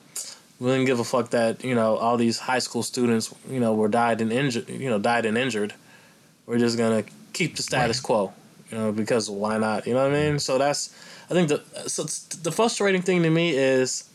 We 0.59 0.67
didn't 0.67 0.85
give 0.85 0.99
a 0.99 1.05
fuck 1.05 1.29
that 1.31 1.63
you 1.63 1.75
know 1.75 1.97
all 1.97 2.17
these 2.17 2.39
high 2.39 2.59
school 2.59 2.83
students 2.83 3.33
you 3.49 3.59
know 3.59 3.73
were 3.73 3.89
died 3.89 4.21
and 4.21 4.31
injured 4.31 4.69
you 4.69 4.89
know 4.89 4.99
died 4.99 5.25
and 5.25 5.37
injured. 5.37 5.73
We're 6.45 6.59
just 6.59 6.77
gonna 6.77 7.03
keep 7.33 7.55
the 7.55 7.63
status 7.63 7.99
quo 7.99 8.33
you 8.71 8.77
know 8.77 8.91
because 8.91 9.29
why 9.29 9.57
not? 9.57 9.87
You 9.87 9.93
know 9.93 10.03
what 10.03 10.15
I 10.15 10.29
mean? 10.29 10.39
So 10.39 10.57
that's 10.57 10.95
I 11.29 11.33
think 11.33 11.49
the 11.49 11.63
so 11.89 12.03
the 12.41 12.51
frustrating 12.51 13.01
thing 13.01 13.23
to 13.23 13.29
me 13.29 13.55
is 13.55 14.08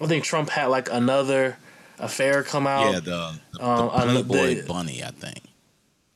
I 0.00 0.06
think 0.06 0.24
Trump 0.24 0.50
had 0.50 0.66
like 0.66 0.88
another 0.90 1.56
affair 1.98 2.42
come 2.42 2.66
out 2.66 2.92
Yeah, 2.92 3.00
the, 3.00 3.34
the, 3.52 3.64
Um, 3.64 4.14
the 4.14 4.24
Playboy 4.24 4.66
bunny, 4.66 5.04
I 5.04 5.10
think. 5.10 5.42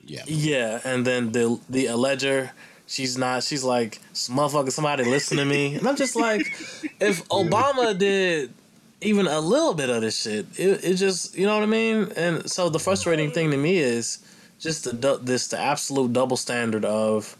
Yeah. 0.01 0.23
Yeah, 0.27 0.81
and 0.85 1.07
then 1.07 1.33
the 1.33 1.59
the 1.69 1.87
alleger, 1.87 2.53
she's 2.87 3.17
not. 3.17 3.43
She's 3.43 3.65
like, 3.65 4.01
motherfucker, 4.15 4.71
somebody 4.71 5.05
listen 5.05 5.39
to 5.39 5.45
me, 5.45 5.77
and 5.77 5.87
I'm 5.87 5.97
just 5.97 6.17
like, 6.17 6.41
if 7.01 7.27
Obama 7.29 7.97
did 7.97 8.53
even 9.01 9.27
a 9.27 9.41
little 9.41 9.75
bit 9.75 9.91
of 9.91 10.01
this 10.03 10.23
shit, 10.23 10.47
it, 10.57 10.85
it 10.85 10.95
just, 10.95 11.37
you 11.37 11.47
know 11.47 11.55
what 11.55 11.63
I 11.63 11.67
mean. 11.67 12.11
And 12.17 12.51
so 12.51 12.69
the 12.71 12.79
frustrating 12.79 13.31
thing 13.31 13.51
to 13.51 13.57
me 13.57 13.77
is 13.79 14.19
just 14.59 14.85
the 14.85 15.19
this 15.23 15.49
the 15.49 15.59
absolute 15.59 16.13
double 16.13 16.37
standard 16.37 16.85
of, 16.85 17.37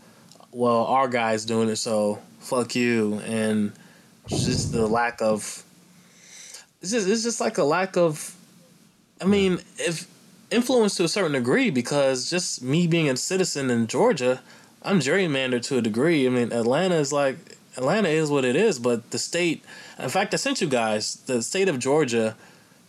well, 0.53 0.85
our 0.87 1.09
guy's 1.09 1.45
doing 1.45 1.69
it, 1.69 1.77
so 1.77 2.21
fuck 2.41 2.75
you, 2.75 3.21
and 3.27 3.73
just 4.29 4.73
the 4.73 4.87
lack 4.87 5.21
of. 5.21 5.64
It's 6.85 6.93
just 6.93 7.09
it's 7.09 7.23
just 7.23 7.41
like 7.41 7.57
a 7.57 7.65
lack 7.65 7.97
of. 7.97 8.37
I 9.19 9.25
mean, 9.25 9.61
if 9.79 10.07
influence 10.51 10.97
to 10.97 11.05
a 11.05 11.09
certain 11.09 11.33
degree 11.33 11.71
because 11.71 12.29
just 12.29 12.61
me 12.63 12.87
being 12.87 13.09
a 13.09 13.17
citizen 13.17 13.71
in 13.71 13.87
Georgia, 13.87 14.43
I'm 14.83 15.01
gerrymandered 15.01 15.63
to 15.69 15.79
a 15.79 15.81
degree. 15.81 16.27
I 16.27 16.29
mean, 16.29 16.53
Atlanta 16.53 16.97
is 16.97 17.11
like 17.11 17.37
Atlanta 17.79 18.11
is 18.11 18.29
what 18.29 18.45
it 18.45 18.55
is, 18.55 18.79
but 18.79 19.13
the 19.13 19.19
state. 19.19 19.65
In 19.99 20.11
fact, 20.11 20.35
I 20.35 20.37
sent 20.37 20.61
you 20.61 20.69
guys 20.69 21.15
the 21.25 21.41
state 21.43 21.71
of 21.71 21.79
Georgia 21.79 22.37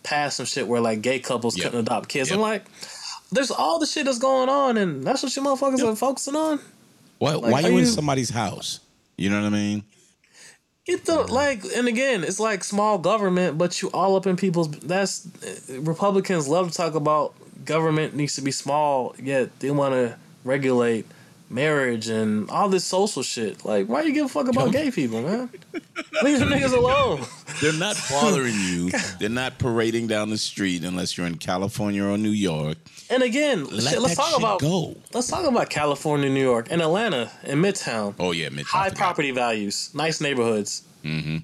passed 0.04 0.36
some 0.36 0.46
shit 0.46 0.68
where 0.68 0.82
like 0.82 1.02
gay 1.02 1.20
couples 1.20 1.56
Yep. 1.56 1.64
couldn't 1.64 1.80
adopt 1.80 2.10
kids. 2.10 2.30
Yep. 2.32 2.36
I'm 2.36 2.42
like, 2.42 2.66
there's 3.32 3.50
all 3.50 3.80
the 3.80 3.86
shit 3.86 4.04
that's 4.08 4.20
going 4.20 4.50
on, 4.50 4.76
and 4.76 5.06
that's 5.06 5.24
what 5.24 5.34
you 5.34 5.42
motherfuckers 5.42 5.78
Yep. 5.78 5.88
are 5.88 5.96
focusing 5.96 6.36
on. 6.36 6.60
Why, 7.20 7.36
Like, 7.36 7.50
why 7.54 7.64
are 7.64 7.70
you 7.70 7.78
in 7.78 7.86
you- 7.86 7.92
somebody's 7.92 8.32
house? 8.32 8.82
You 9.16 9.30
know 9.30 9.42
what 9.42 9.48
I 9.48 9.56
mean? 9.56 9.84
The 10.88 11.26
like, 11.30 11.64
and 11.76 11.88
again, 11.88 12.24
it's 12.24 12.40
like 12.40 12.64
small 12.64 13.00
government, 13.00 13.58
but 13.58 13.82
you 13.82 13.90
all 13.92 14.16
up 14.16 14.28
in 14.28 14.36
people's. 14.36 14.70
That's 14.70 15.28
Republicans 15.70 16.48
love 16.48 16.72
to 16.72 16.78
talk 16.78 16.94
about 16.94 17.34
government 17.66 18.16
needs 18.16 18.36
to 18.36 18.42
be 18.42 18.52
small, 18.52 19.16
yet 19.22 19.60
they 19.60 19.72
want 19.72 19.94
to 19.94 20.18
regulate 20.44 21.08
marriage 21.50 22.08
and 22.10 22.50
all 22.50 22.70
this 22.70 22.84
social 22.84 23.24
shit. 23.24 23.64
Like, 23.66 23.88
why 23.88 24.02
you 24.04 24.14
give 24.14 24.26
a 24.26 24.30
fuck 24.30 24.48
about 24.48 24.72
gay 24.72 24.92
people, 24.92 25.22
man? 25.22 25.50
Leave 26.24 26.40
them 26.40 26.50
niggas 26.50 26.74
alone. 26.76 27.22
They're 27.62 27.74
not 27.74 27.98
bothering 28.10 28.54
you. 28.56 28.92
They're 29.20 29.30
not 29.30 29.58
parading 29.60 30.08
down 30.08 30.30
the 30.30 30.38
street 30.38 30.84
unless 30.84 31.18
you're 31.18 31.28
in 31.28 31.38
California 31.38 32.04
or 32.04 32.18
New 32.18 32.30
York. 32.32 32.78
And 33.10 33.22
again, 33.24 33.66
Let 33.66 33.84
shit, 33.84 34.02
let's 34.02 34.16
talk 34.16 34.30
shit 34.30 34.40
about 34.40 34.60
go. 34.60 34.96
let's 35.14 35.28
talk 35.28 35.46
about 35.46 35.70
California, 35.70 36.30
New 36.30 36.42
York, 36.42 36.68
and 36.72 36.82
Atlanta, 36.82 37.32
and 37.44 37.64
Midtown. 37.64 38.16
Oh 38.20 38.32
yeah, 38.32 38.50
Mitch. 38.50 38.66
High 38.66 38.90
property 38.90 39.32
values, 39.32 39.92
nice 39.94 40.20
neighborhoods. 40.22 40.84
Mm-hmm. 41.04 41.38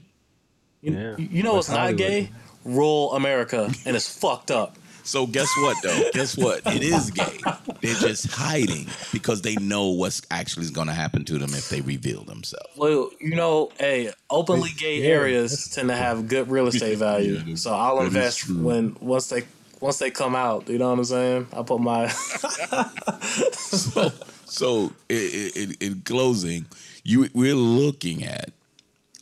You, 0.81 0.93
Yeah. 0.93 1.15
you 1.17 1.43
know 1.43 1.53
what's 1.53 1.69
not 1.69 1.77
Hollywood. 1.79 1.97
gay? 1.99 2.29
Rural 2.65 3.13
America, 3.13 3.71
and 3.85 3.95
it's 3.95 4.19
fucked 4.19 4.49
up. 4.51 4.75
So 5.11 5.27
guess 5.27 5.49
what 5.57 5.75
though? 5.83 6.09
guess 6.13 6.37
what? 6.37 6.65
It 6.67 6.83
is 6.83 7.11
gay. 7.11 7.37
They're 7.81 7.95
just 7.95 8.31
hiding 8.31 8.87
because 9.11 9.41
they 9.41 9.57
know 9.57 9.89
what's 9.89 10.21
actually 10.31 10.69
going 10.69 10.87
to 10.87 10.93
happen 10.93 11.25
to 11.25 11.37
them 11.37 11.53
if 11.53 11.67
they 11.67 11.81
reveal 11.81 12.23
themselves. 12.23 12.69
Well, 12.77 13.09
you 13.19 13.35
know, 13.35 13.73
hey, 13.77 14.13
openly 14.29 14.69
gay 14.79 15.01
Yeah. 15.01 15.09
areas 15.09 15.67
tend 15.67 15.89
to 15.89 15.97
have 15.97 16.29
good 16.29 16.49
real 16.49 16.67
estate 16.67 16.97
value. 16.97 17.41
Yeah, 17.45 17.55
so 17.55 17.73
I'll 17.73 17.99
invest 17.99 18.49
when 18.49 18.95
once 19.01 19.27
they 19.27 19.43
once 19.81 19.99
they 19.99 20.11
come 20.11 20.33
out. 20.33 20.69
You 20.69 20.77
know 20.77 20.89
what 20.91 20.99
I'm 20.99 21.03
saying? 21.03 21.47
I 21.51 21.61
put 21.63 21.81
my 21.81 22.07
So 24.45 24.93
in, 25.09 25.51
in, 25.55 25.75
in 25.81 26.01
closing, 26.05 26.67
you 27.03 27.27
we're 27.33 27.53
looking 27.53 28.23
at 28.23 28.51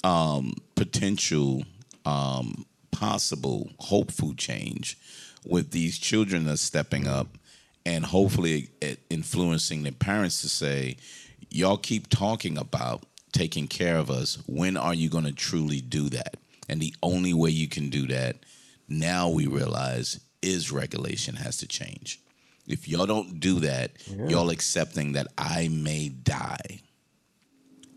um, 0.04 0.54
potential, 0.76 1.64
um, 2.06 2.68
possible, 2.92 3.72
hopeful 3.80 4.36
change 4.36 4.96
with 5.50 5.72
these 5.72 5.98
children 5.98 6.46
that's 6.46 6.62
stepping 6.62 7.08
up, 7.08 7.28
and 7.86 8.06
hopefully 8.06 8.70
influencing 9.10 9.84
their 9.84 9.92
parents 9.92 10.42
to 10.42 10.50
say, 10.50 10.98
"Y'all 11.50 11.78
keep 11.78 12.10
talking 12.10 12.58
about 12.58 13.06
taking 13.32 13.68
care 13.68 13.98
of 13.98 14.10
us. 14.10 14.38
When 14.46 14.78
are 14.78 14.94
you 14.94 15.10
going 15.10 15.26
to 15.26 15.32
truly 15.32 15.82
do 15.82 16.10
that?" 16.10 16.38
And 16.68 16.80
the 16.80 16.94
only 17.02 17.34
way 17.34 17.50
you 17.50 17.68
can 17.68 17.90
do 17.90 18.08
that, 18.08 18.38
now 18.88 19.30
we 19.30 19.48
realize, 19.48 20.20
is 20.42 20.72
regulation 20.72 21.36
has 21.36 21.58
to 21.58 21.68
change. 21.68 22.20
If 22.68 22.88
y'all 22.88 23.08
don't 23.08 23.40
do 23.40 23.60
that, 23.62 23.92
y'all 24.30 24.52
accepting 24.52 25.14
that 25.14 25.28
I 25.38 25.68
may 25.70 26.10
die. 26.10 26.82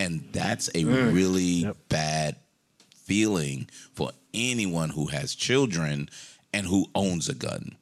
And 0.01 0.25
that's 0.33 0.69
a 0.69 0.85
mm. 0.85 1.13
really 1.13 1.63
Yep. 1.65 1.77
bad 1.89 2.37
feeling 3.05 3.69
for 3.95 4.13
anyone 4.33 4.89
who 4.91 5.07
has 5.09 5.35
children 5.35 6.09
and 6.53 6.67
who 6.67 6.87
owns 6.95 7.29
a 7.29 7.35
gun. 7.35 7.77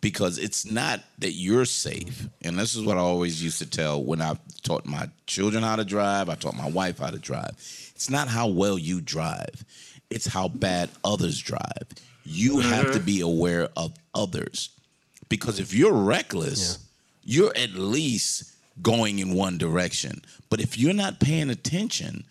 Because 0.00 0.38
it's 0.38 0.70
not 0.70 1.00
that 1.18 1.32
you're 1.32 1.64
safe. 1.64 2.28
And 2.42 2.58
this 2.58 2.74
is 2.74 2.84
what 2.84 2.96
I 2.96 3.00
always 3.00 3.42
used 3.42 3.58
to 3.58 3.66
tell 3.68 4.02
when 4.02 4.20
I 4.20 4.36
taught 4.62 4.86
my 4.86 5.08
children 5.26 5.62
how 5.62 5.76
to 5.76 5.84
drive, 5.84 6.28
I 6.28 6.34
taught 6.34 6.54
my 6.54 6.68
wife 6.68 6.98
how 6.98 7.10
to 7.10 7.18
drive. 7.18 7.52
It's 7.94 8.10
not 8.10 8.28
how 8.28 8.46
well 8.48 8.78
you 8.78 9.00
drive, 9.00 9.64
it's 10.10 10.26
how 10.26 10.48
bad 10.48 10.90
others 11.04 11.40
drive. 11.40 11.88
You 12.24 12.60
have 12.60 12.86
to 12.86 12.98
mm-hmm. 12.98 13.06
be 13.06 13.20
aware 13.20 13.68
of 13.76 13.94
others. 14.14 14.70
Because 15.28 15.58
if 15.60 15.72
you're 15.72 15.92
reckless, 15.92 16.78
you're 17.22 17.56
at 17.56 17.70
least 17.72 18.52
going 18.82 19.18
in 19.18 19.34
one 19.34 19.58
direction. 19.58 20.22
But 20.50 20.60
if 20.60 20.78
you're 20.78 20.94
not 20.94 21.20
paying 21.20 21.50
attention, 21.50 22.24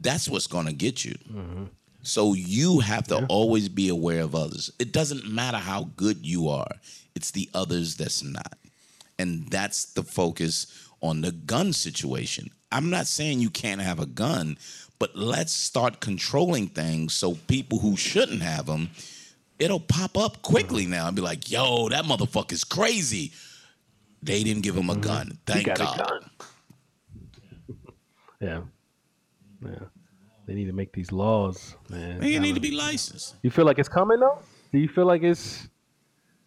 that's 0.00 0.28
what's 0.28 0.46
going 0.46 0.66
to 0.66 0.72
get 0.72 1.04
you. 1.04 1.14
Mm-hmm. 1.30 1.64
So 2.06 2.34
you 2.34 2.80
have 2.80 3.06
to 3.08 3.26
always 3.26 3.68
be 3.68 3.88
aware 3.88 4.22
of 4.22 4.34
others. 4.34 4.70
It 4.78 4.92
doesn't 4.92 5.26
matter 5.26 5.58
how 5.58 5.90
good 5.96 6.24
you 6.24 6.48
are, 6.48 6.70
it's 7.14 7.30
the 7.30 7.48
others 7.54 7.96
that's 7.96 8.22
not. 8.22 8.58
And 9.18 9.48
that's 9.48 9.92
the 9.92 10.02
focus 10.02 10.88
on 11.00 11.20
the 11.20 11.32
gun 11.32 11.72
situation. 11.72 12.50
I'm 12.72 12.90
not 12.90 13.06
saying 13.06 13.40
you 13.40 13.50
can't 13.50 13.80
have 13.80 14.00
a 14.00 14.06
gun, 14.06 14.58
but 14.98 15.16
let's 15.16 15.52
start 15.52 16.00
controlling 16.00 16.66
things 16.66 17.12
so 17.12 17.34
people 17.46 17.78
who 17.78 17.96
shouldn't 17.96 18.42
have 18.42 18.66
them, 18.66 18.90
it'll 19.58 19.80
pop 19.80 20.18
up 20.18 20.42
quickly 20.42 20.86
now 20.86 21.06
and 21.06 21.14
be 21.14 21.22
like, 21.22 21.50
yo, 21.50 21.88
that 21.90 22.04
motherfucker's 22.04 22.64
crazy. 22.64 23.32
They 24.22 24.42
didn't 24.42 24.62
give 24.62 24.76
him 24.76 24.90
a 24.90 24.96
gun. 24.96 25.38
Thank 25.46 25.66
God. 25.66 25.98
gun. 25.98 26.30
Yeah. 28.40 28.60
Yeah. 29.64 29.93
They 30.46 30.54
need 30.54 30.66
to 30.66 30.72
make 30.72 30.92
these 30.92 31.10
laws, 31.12 31.74
man. 31.88 32.20
Man, 32.20 32.28
you 32.28 32.38
need 32.40 32.54
to 32.54 32.60
be 32.60 32.70
licensed. 32.70 33.36
You 33.42 33.50
feel 33.50 33.64
like 33.64 33.78
it's 33.78 33.88
coming 33.88 34.20
though? 34.20 34.38
Do 34.72 34.78
you 34.78 34.88
feel 34.88 35.06
like 35.06 35.22
it's 35.22 35.68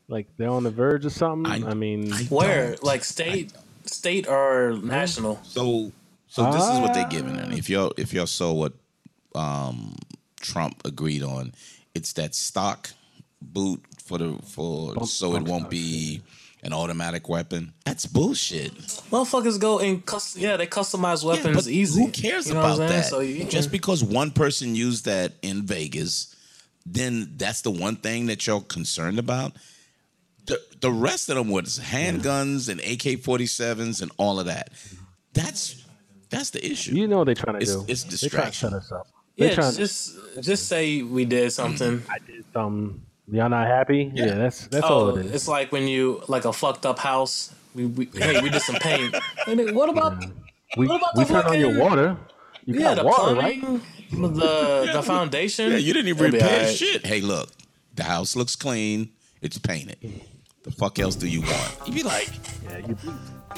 like 0.07 0.27
they're 0.37 0.49
on 0.49 0.63
the 0.63 0.69
verge 0.71 1.05
of 1.05 1.11
something? 1.13 1.51
I- 1.63 1.71
I, 1.71 1.73
mean, 1.73 2.13
I- 2.13 2.23
where 2.25 2.75
like 2.83 3.03
state, 3.03 3.53
state 3.85 4.27
or 4.27 4.77
national. 4.83 5.39
So 5.43 5.91
so 6.27 6.51
this 6.51 6.63
is 6.63 6.79
what 6.79 6.93
they're 6.93 7.05
Ah. 7.05 7.09
giving 7.09 7.35
them. 7.37 7.51
If 7.53 7.69
y'all 7.69 7.93
if 7.97 8.13
y'all 8.13 8.27
saw 8.27 8.51
what 8.53 8.73
um, 9.33 9.95
Trump 10.41 10.81
agreed 10.85 11.23
on, 11.23 11.53
it's 11.95 12.13
that 12.13 12.35
stock 12.35 12.91
boot 13.41 13.81
for 14.03 14.17
the 14.17 14.37
for 14.43 14.93
Bump- 14.93 15.07
so 15.07 15.35
it 15.35 15.43
won't 15.43 15.61
stock, 15.63 15.69
be 15.71 16.21
an 16.63 16.73
automatic 16.73 17.29
weapon. 17.29 17.73
That's 17.85 18.05
bullshit. 18.05 18.73
Motherfuckers 19.11 19.59
go 19.59 19.79
and 19.79 20.05
cus- 20.05 20.35
yeah, 20.35 20.57
they 20.57 20.67
customize 20.67 21.23
Yeah, 21.23 21.29
weapons 21.29 21.55
but 21.55 21.67
easy. 21.67 22.01
Who 22.01 22.11
cares 22.11 22.47
You 22.47 22.55
know 22.55 22.61
about 22.61 22.77
that? 22.79 23.05
So 23.05 23.19
you 23.19 23.45
Just 23.45 23.71
because 23.71 24.03
one 24.03 24.31
person 24.31 24.75
used 24.75 25.05
that 25.05 25.33
in 25.41 25.65
Vegas, 25.65 26.35
then 26.85 27.33
that's 27.37 27.61
the 27.61 27.71
one 27.71 27.95
thing 27.95 28.27
that 28.27 28.47
you're 28.47 28.61
concerned 28.61 29.19
about. 29.19 29.53
The, 30.45 30.61
the 30.79 30.91
rest 30.91 31.29
of 31.29 31.35
them 31.35 31.49
was 31.49 31.77
handguns 31.79 32.69
and 32.69 32.79
AK 32.79 33.21
47s 33.21 34.01
and 34.01 34.11
all 34.17 34.39
of 34.39 34.45
that. 34.45 34.71
That's 35.33 35.83
that's 36.29 36.49
the 36.49 36.65
issue. 36.65 36.93
you 36.93 37.07
know 37.07 37.19
what 37.19 37.25
they're 37.25 37.35
trying 37.35 37.59
to 37.59 37.61
It's- 37.61 37.75
do. 37.75 37.85
it's 37.87 38.03
distraction. 38.03 38.71
They're 38.71 38.79
trying 38.81 38.81
to 38.81 38.81
distraction. 38.81 38.81
shut 38.81 38.81
us 38.81 38.91
up. 38.91 39.07
They're 39.37 39.49
yeah, 39.49 39.55
trying 39.55 39.75
just 39.75 40.17
just 40.41 40.67
say 40.67 41.03
we 41.03 41.25
did 41.25 41.47
mm. 41.47 41.51
something. 41.51 42.03
I 42.09 42.17
did 42.19 42.43
something. 42.53 43.01
Y'all 43.29 43.49
not 43.49 43.67
happy? 43.67 44.09
Yeah, 44.13 44.35
that's 44.35 44.67
that's 44.67 44.85
oh, 44.85 44.89
all 44.89 45.01
Oh, 45.11 45.17
it 45.17 45.25
is. 45.25 45.33
it's 45.33 45.47
like 45.47 45.71
when 45.71 45.87
you 45.87 46.21
like 46.27 46.45
a 46.45 46.53
fucked 46.53 46.85
up 46.85 46.99
house. 46.99 47.53
We, 47.75 47.85
we 47.85 48.09
hey, 48.13 48.41
we 48.41 48.49
did 48.49 48.61
some 48.61 48.75
paint. 48.77 49.15
And 49.47 49.59
then 49.59 49.75
what 49.75 49.89
about 49.89 50.23
We 50.77 50.87
what 50.87 50.97
about 50.97 51.15
we 51.15 51.25
the 51.25 51.33
turn 51.33 51.45
on 51.45 51.59
your 51.59 51.77
water. 51.77 52.17
You 52.65 52.79
yeah 52.79 52.95
got 52.95 52.97
the 52.97 53.03
water, 53.05 53.35
right? 53.35 53.59
plumbing, 53.61 53.81
the 54.33 54.89
the 54.93 55.03
foundation? 55.03 55.71
Yeah, 55.71 55.77
you 55.77 55.93
didn't 55.93 56.07
even 56.07 56.31
repair 56.31 56.59
alright. 56.59 56.75
shit. 56.75 57.05
Hey, 57.05 57.21
look, 57.21 57.49
the 57.95 58.03
house 58.03 58.35
looks 58.35 58.55
clean. 58.55 59.09
It's 59.41 59.57
painted. 59.57 59.97
The 60.63 60.71
fuck 60.71 60.97
else 60.97 61.15
do 61.15 61.27
you 61.27 61.41
want? 61.41 61.75
You'd 61.85 61.95
be 61.95 62.03
like, 62.03 62.29
Yeah, 62.63 62.77
you 62.79 62.97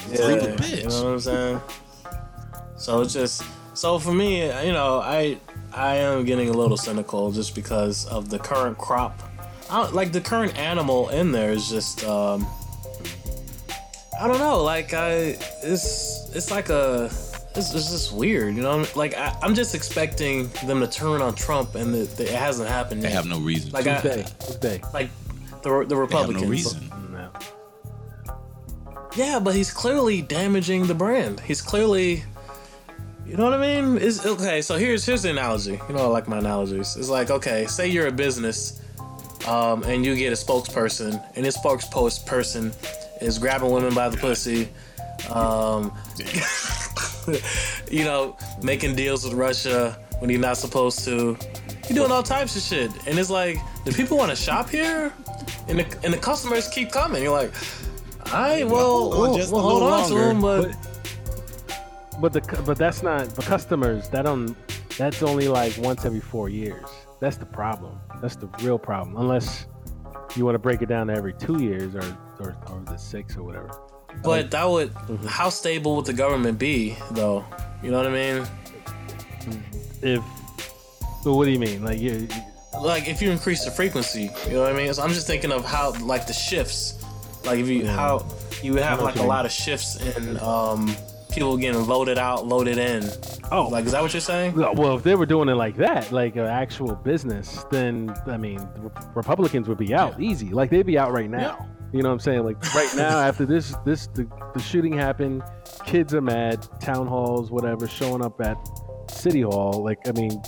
Yeah, 0.09 0.15
Stupid 0.15 0.57
bitch. 0.59 0.77
You 0.77 0.89
know 0.89 1.03
what 1.03 1.13
I'm 1.13 1.19
saying? 1.19 1.61
So 2.77 3.01
it's 3.01 3.13
just 3.13 3.43
so 3.75 3.99
for 3.99 4.13
me, 4.13 4.45
you 4.65 4.73
know, 4.73 4.99
I 4.99 5.37
I 5.73 5.95
am 5.97 6.25
getting 6.25 6.49
a 6.49 6.53
little 6.53 6.77
cynical 6.77 7.31
just 7.31 7.53
because 7.55 8.05
of 8.07 8.29
the 8.29 8.39
current 8.39 8.77
crop. 8.77 9.28
I 9.69 9.83
don't, 9.83 9.93
like 9.93 10.11
the 10.11 10.21
current 10.21 10.57
animal 10.57 11.09
in 11.09 11.31
there 11.31 11.51
is 11.51 11.69
just 11.69 12.03
um 12.05 12.47
I 14.19 14.27
don't 14.27 14.39
know, 14.39 14.63
like 14.63 14.93
I 14.93 15.37
it's 15.63 16.29
it's 16.35 16.51
like 16.51 16.69
a 16.69 17.05
it's, 17.55 17.73
it's 17.73 17.89
just 17.89 18.11
weird, 18.13 18.55
you 18.55 18.61
know. 18.61 18.85
Like 18.95 19.15
I, 19.17 19.35
I'm 19.41 19.55
just 19.55 19.73
expecting 19.75 20.49
them 20.65 20.79
to 20.81 20.87
turn 20.87 21.21
on 21.21 21.33
Trump, 21.35 21.75
and 21.75 21.95
it, 21.95 22.19
it 22.19 22.29
hasn't 22.29 22.69
happened 22.69 23.01
they 23.01 23.07
yet. 23.07 23.15
have 23.15 23.25
no 23.27 23.39
reason. 23.39 23.71
Like 23.71 23.85
to. 23.85 23.91
I- 23.97 24.01
Tuesday. 24.01 24.25
Tuesday. 24.39 24.81
like 24.93 25.09
the 25.63 25.69
the 25.69 25.85
They 25.85 25.95
have 25.95 25.99
Republicans. 25.99 26.43
no 26.43 26.49
reason. 26.49 26.89
No. 27.11 27.29
Yeah, 29.15 29.39
but 29.39 29.55
he's 29.55 29.71
clearly 29.73 30.21
damaging 30.21 30.85
the 30.87 30.93
brand. 30.93 31.39
He's 31.39 31.61
clearly, 31.61 32.23
you 33.25 33.35
know 33.35 33.43
what 33.45 33.53
I 33.53 33.81
mean? 33.81 33.97
Is 33.97 34.25
okay. 34.25 34.61
So 34.61 34.77
here's 34.77 35.05
here's 35.05 35.23
the 35.23 35.31
analogy. 35.31 35.79
You 35.89 35.95
know, 35.95 36.03
I 36.03 36.07
like 36.07 36.27
my 36.27 36.37
analogies. 36.37 36.95
It's 36.95 37.09
like 37.09 37.29
okay, 37.31 37.65
say 37.65 37.87
you're 37.87 38.07
a 38.07 38.11
business, 38.11 38.79
um, 39.47 39.83
and 39.83 40.05
you 40.05 40.15
get 40.15 40.31
a 40.33 40.35
spokesperson, 40.35 41.23
and 41.35 41.45
this 41.45 41.57
spokesperson 41.57 42.73
is 43.21 43.37
grabbing 43.39 43.71
women 43.71 43.93
by 43.93 44.09
the 44.09 44.17
pussy, 44.17 44.69
um, 45.31 45.93
you 47.91 48.03
know, 48.03 48.37
making 48.61 48.95
deals 48.95 49.23
with 49.23 49.33
Russia 49.33 49.97
when 50.19 50.29
he's 50.29 50.39
not 50.39 50.57
supposed 50.57 51.03
to. 51.05 51.37
You're 51.87 51.95
doing 51.95 52.11
all 52.11 52.23
types 52.23 52.55
of 52.55 52.61
shit, 52.61 52.91
and 53.07 53.17
it's 53.17 53.29
like, 53.29 53.57
do 53.85 53.91
people 53.91 54.17
want 54.17 54.29
to 54.29 54.35
shop 54.35 54.69
here? 54.69 55.11
And 55.67 55.79
the 55.79 55.99
and 56.03 56.13
the 56.13 56.17
customers 56.17 56.67
keep 56.69 56.91
coming. 56.91 57.23
You're 57.23 57.31
like, 57.31 57.51
all 58.33 58.41
right, 58.41 58.67
well, 58.67 59.11
hold 59.11 59.13
on 59.13 59.19
we'll, 59.21 59.37
just 59.37 59.51
we'll 59.51 59.61
a 59.61 59.63
hold 59.63 59.83
little 59.83 59.97
on 59.99 60.07
to 60.09 60.15
longer. 60.15 60.27
them, 60.27 60.41
but 60.41 62.21
But 62.21 62.33
the 62.33 62.63
but 62.65 62.77
that's 62.77 63.01
not 63.01 63.29
the 63.29 63.41
customers. 63.41 64.09
That 64.09 64.23
don't. 64.23 64.55
That's 64.97 65.23
only 65.23 65.47
like 65.47 65.77
once 65.77 66.05
every 66.05 66.19
four 66.19 66.49
years. 66.49 66.85
That's 67.19 67.37
the 67.37 67.45
problem. 67.45 67.99
That's 68.21 68.35
the 68.35 68.47
real 68.61 68.79
problem. 68.79 69.17
Unless 69.17 69.65
you 70.35 70.45
want 70.45 70.55
to 70.55 70.59
break 70.59 70.81
it 70.81 70.87
down 70.89 71.07
to 71.07 71.13
every 71.13 71.33
two 71.33 71.61
years 71.61 71.95
or 71.95 72.17
or, 72.39 72.55
or 72.69 72.81
the 72.85 72.97
six 72.97 73.35
or 73.35 73.43
whatever. 73.43 73.69
but 74.23 74.49
that 74.51 74.63
would 74.69 74.93
Mm-hmm. 74.93 75.27
how 75.27 75.49
stable 75.49 75.95
would 75.97 76.05
the 76.05 76.13
government 76.13 76.57
be 76.59 76.95
though? 77.11 77.43
You 77.83 77.91
know 77.91 77.97
what 77.97 78.07
I 78.07 78.11
mean? 78.11 78.47
If. 80.01 80.23
But 81.23 81.33
what 81.33 81.45
do 81.45 81.51
you 81.51 81.59
mean? 81.59 81.83
Like 81.83 81.99
you? 81.99 82.27
Like 82.81 83.07
if 83.09 83.21
you 83.21 83.29
increase 83.31 83.65
the 83.65 83.71
frequency, 83.71 84.29
you 84.47 84.53
know 84.53 84.61
what 84.61 84.71
I 84.73 84.77
mean? 84.77 84.93
So 84.93 85.03
I'm 85.03 85.09
just 85.09 85.27
thinking 85.27 85.51
of 85.51 85.65
how 85.65 85.91
like 85.99 86.27
the 86.27 86.33
shifts, 86.33 87.03
like 87.45 87.59
if 87.59 87.67
you 87.67 87.85
how 87.85 88.25
you 88.63 88.73
would 88.73 88.83
have 88.83 89.01
like 89.01 89.15
a 89.17 89.19
you 89.19 89.25
lot 89.25 89.45
of 89.45 89.51
shifts 89.51 89.97
in 89.97 90.37
um 90.39 90.95
people 91.31 91.57
getting 91.57 91.85
loaded 91.85 92.17
out, 92.17 92.47
loaded 92.47 92.77
in. 92.77 93.03
Oh, 93.51 93.67
Like 93.67 93.85
is 93.85 93.93
that 93.93 94.01
what 94.01 94.13
you're 94.13 94.21
saying? 94.21 94.55
Well, 94.55 94.95
if 94.95 95.03
they 95.03 95.15
were 95.15 95.25
doing 95.25 95.49
it 95.49 95.55
like 95.55 95.75
that, 95.77 96.11
like 96.11 96.35
an 96.35 96.45
actual 96.45 96.95
business, 96.95 97.65
then 97.71 98.13
I 98.27 98.37
mean, 98.37 98.67
Republicans 99.15 99.67
would 99.67 99.77
be 99.77 99.93
out 99.93 100.19
easy. 100.19 100.49
Like 100.49 100.69
they'd 100.69 100.85
be 100.85 100.97
out 100.97 101.11
right 101.11 101.29
now. 101.29 101.67
You 101.91 102.03
know 102.03 102.09
what 102.09 102.13
I'm 102.13 102.19
saying? 102.19 102.43
Like 102.43 102.61
right 102.75 102.91
now, 102.95 103.19
after 103.27 103.45
this, 103.45 103.75
this 103.85 104.07
the, 104.07 104.29
the 104.53 104.61
shooting 104.61 104.93
happened, 104.93 105.43
kids 105.85 106.13
are 106.13 106.21
mad, 106.21 106.67
town 106.79 107.07
halls, 107.07 107.49
whatever, 107.49 107.87
showing 107.87 108.23
up 108.23 108.39
at 108.41 108.57
city 109.09 109.41
hall. 109.41 109.83
Like 109.83 110.07
I 110.07 110.11
mean, 110.11 110.41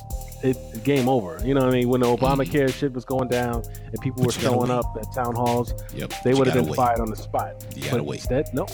it 0.43 0.83
game 0.83 1.09
over. 1.09 1.39
You 1.43 1.53
know 1.53 1.61
what 1.61 1.69
I 1.69 1.77
mean? 1.77 1.89
When 1.89 2.01
the 2.01 2.07
Obamacare 2.07 2.67
mm. 2.67 2.73
shit 2.73 2.93
was 2.93 3.05
going 3.05 3.27
down 3.27 3.63
and 3.83 3.99
people 4.01 4.23
were 4.23 4.31
showing 4.31 4.69
up 4.69 4.85
at 4.99 5.13
town 5.13 5.35
halls, 5.35 5.73
yep. 5.95 6.13
they 6.23 6.33
would 6.33 6.47
have 6.47 6.55
been 6.55 6.67
wait. 6.67 6.75
fired 6.75 6.99
on 6.99 7.09
the 7.09 7.15
spot. 7.15 7.65
You 7.75 7.83
gotta 7.83 7.97
but 7.97 8.05
wait. 8.05 8.19
Instead, 8.19 8.49
nope, 8.53 8.69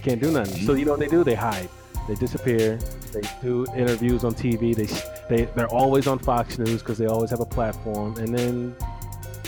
can't 0.00 0.20
do 0.20 0.30
nothing. 0.30 0.66
So 0.66 0.74
you 0.74 0.84
know 0.84 0.92
what 0.92 1.00
they 1.00 1.08
do? 1.08 1.24
They 1.24 1.34
hide. 1.34 1.68
They 2.08 2.14
disappear. 2.14 2.78
They 3.12 3.20
do 3.42 3.66
interviews 3.76 4.24
on 4.24 4.34
TV. 4.34 4.74
They 4.74 4.86
they 5.28 5.44
they're 5.54 5.68
always 5.68 6.06
on 6.06 6.18
Fox 6.18 6.58
News 6.58 6.80
because 6.82 6.98
they 6.98 7.06
always 7.06 7.30
have 7.30 7.40
a 7.40 7.46
platform. 7.46 8.16
And 8.16 8.36
then 8.36 8.76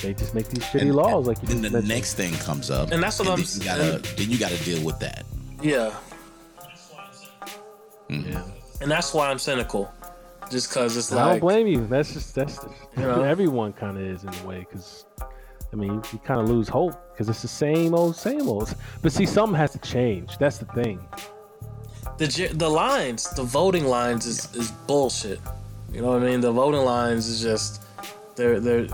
they 0.02 0.14
just 0.14 0.34
make 0.34 0.48
these 0.48 0.64
shitty 0.64 0.82
and, 0.82 0.94
laws. 0.94 1.26
Like 1.26 1.38
and 1.38 1.48
the 1.48 1.70
mentioned. 1.70 1.88
next 1.88 2.14
thing 2.14 2.32
comes 2.34 2.70
up, 2.70 2.90
and 2.92 3.02
that's 3.02 3.18
what 3.18 3.28
and 3.28 3.38
I'm. 3.40 3.44
Then 3.44 3.60
you 3.60 3.64
gotta 3.64 4.16
then 4.16 4.30
you 4.30 4.38
gotta 4.38 4.64
deal 4.64 4.84
with 4.84 4.98
that. 5.00 5.24
Yeah. 5.62 5.94
Mm-hmm. 8.08 8.32
Yeah. 8.32 8.42
And 8.82 8.90
that's 8.90 9.14
why 9.14 9.30
I'm 9.30 9.38
cynical, 9.38 9.92
just 10.50 10.68
because 10.68 10.96
it's 10.96 11.12
like 11.12 11.24
I 11.24 11.28
don't 11.30 11.40
blame 11.40 11.66
you. 11.66 11.86
That's 11.86 12.12
just 12.12 12.34
that's 12.34 12.56
just, 12.56 12.68
you 12.96 13.02
know 13.02 13.22
everyone 13.22 13.72
kind 13.72 13.96
of 13.96 14.02
is 14.02 14.24
in 14.24 14.34
a 14.34 14.46
way 14.46 14.66
because. 14.68 15.04
I 15.72 15.76
mean, 15.76 16.02
you 16.12 16.18
kind 16.18 16.40
of 16.40 16.48
lose 16.48 16.68
hope 16.68 16.94
because 17.12 17.28
it's 17.28 17.42
the 17.42 17.48
same 17.48 17.94
old, 17.94 18.16
same 18.16 18.48
old. 18.48 18.74
But 19.02 19.12
see, 19.12 19.26
something 19.26 19.56
has 19.56 19.72
to 19.72 19.78
change. 19.78 20.36
That's 20.38 20.58
the 20.58 20.66
thing 20.66 20.98
the 22.20 22.50
the 22.52 22.68
lines, 22.68 23.30
the 23.30 23.42
voting 23.42 23.86
lines 23.86 24.26
is, 24.26 24.54
is 24.54 24.70
bullshit. 24.86 25.40
You 25.92 26.02
know 26.02 26.08
what 26.08 26.22
I 26.22 26.26
mean? 26.26 26.40
The 26.40 26.52
voting 26.52 26.82
lines 26.82 27.26
is 27.26 27.40
just 27.40 27.82
they're 28.36 28.60
they're 28.60 28.86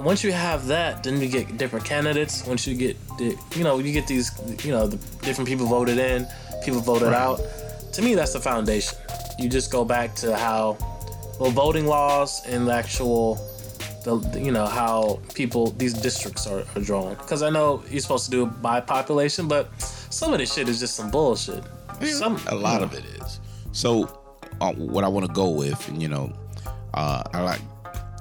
once 0.00 0.24
you 0.24 0.32
have 0.32 0.66
that, 0.66 1.02
then 1.02 1.20
you 1.20 1.28
get 1.28 1.56
different 1.56 1.84
candidates. 1.84 2.46
Once 2.46 2.66
you 2.66 2.76
get 2.76 2.96
the, 3.18 3.36
you 3.56 3.64
know 3.64 3.78
you 3.78 3.92
get 3.92 4.06
these 4.06 4.30
you 4.64 4.70
know 4.70 4.86
the 4.86 4.96
different 5.24 5.48
people 5.48 5.66
voted 5.66 5.98
in, 5.98 6.26
people 6.64 6.80
voted 6.80 7.08
right. 7.08 7.14
out. 7.14 7.40
To 7.92 8.02
me, 8.02 8.14
that's 8.14 8.32
the 8.32 8.40
foundation. 8.40 8.98
You 9.38 9.48
just 9.48 9.72
go 9.72 9.84
back 9.84 10.14
to 10.16 10.36
how 10.36 10.76
well 11.40 11.50
voting 11.50 11.86
laws 11.86 12.46
and 12.46 12.68
the 12.68 12.72
actual 12.72 13.36
the 14.04 14.40
you 14.40 14.52
know 14.52 14.66
how 14.66 15.20
people 15.34 15.70
these 15.72 15.94
districts 15.94 16.46
are, 16.46 16.64
are 16.76 16.82
drawn. 16.82 17.14
Because 17.14 17.42
I 17.42 17.50
know 17.50 17.82
you're 17.90 18.00
supposed 18.00 18.26
to 18.26 18.30
do 18.30 18.44
it 18.44 18.62
by 18.62 18.80
population, 18.80 19.48
but 19.48 19.68
some 19.80 20.32
of 20.32 20.38
this 20.38 20.54
shit 20.54 20.68
is 20.68 20.78
just 20.78 20.94
some 20.94 21.10
bullshit. 21.10 21.64
Some, 22.02 22.40
a 22.48 22.54
lot 22.54 22.82
of 22.82 22.92
it 22.92 23.04
is. 23.04 23.40
So, 23.72 24.20
uh, 24.60 24.72
what 24.74 25.04
I 25.04 25.08
want 25.08 25.26
to 25.26 25.32
go 25.32 25.48
with, 25.48 25.88
and 25.88 26.02
you 26.02 26.08
know, 26.08 26.32
uh, 26.92 27.22
I 27.32 27.42
like 27.42 27.60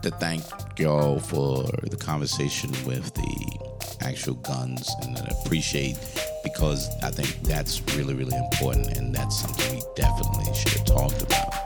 to 0.03 0.11
thank 0.11 0.43
y'all 0.77 1.19
for 1.19 1.63
the 1.89 1.97
conversation 1.97 2.71
with 2.85 3.13
the 3.13 3.73
actual 4.01 4.35
guns, 4.35 4.89
and 5.01 5.17
I 5.17 5.31
appreciate 5.43 5.97
because 6.43 6.89
I 7.01 7.09
think 7.09 7.41
that's 7.47 7.81
really, 7.95 8.13
really 8.13 8.37
important, 8.37 8.97
and 8.97 9.13
that's 9.13 9.41
something 9.41 9.75
we 9.75 9.81
definitely 9.95 10.53
should 10.53 10.73
have 10.73 10.85
talked 10.85 11.21
about. 11.21 11.62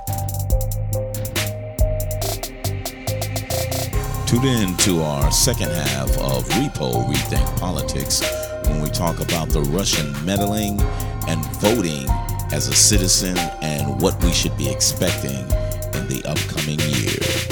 Tune 4.28 4.43
in 4.43 4.75
to 4.80 5.01
our 5.03 5.32
second 5.32 5.69
half 5.71 6.09
of 6.17 6.43
Repo 6.49 7.07
Rethink 7.07 7.59
Politics 7.61 8.21
when 8.67 8.82
we 8.82 8.89
talk 8.89 9.21
about 9.21 9.47
the 9.47 9.61
Russian 9.61 10.13
meddling 10.25 10.82
and 11.30 11.45
voting 11.61 12.05
as 12.51 12.67
a 12.67 12.73
citizen 12.73 13.38
and 13.61 14.01
what 14.01 14.21
we 14.21 14.34
should 14.34 14.57
be 14.57 14.69
expecting 14.69 15.32
in 15.32 16.07
the 16.09 16.21
upcoming 16.25 16.78
year. 16.82 17.47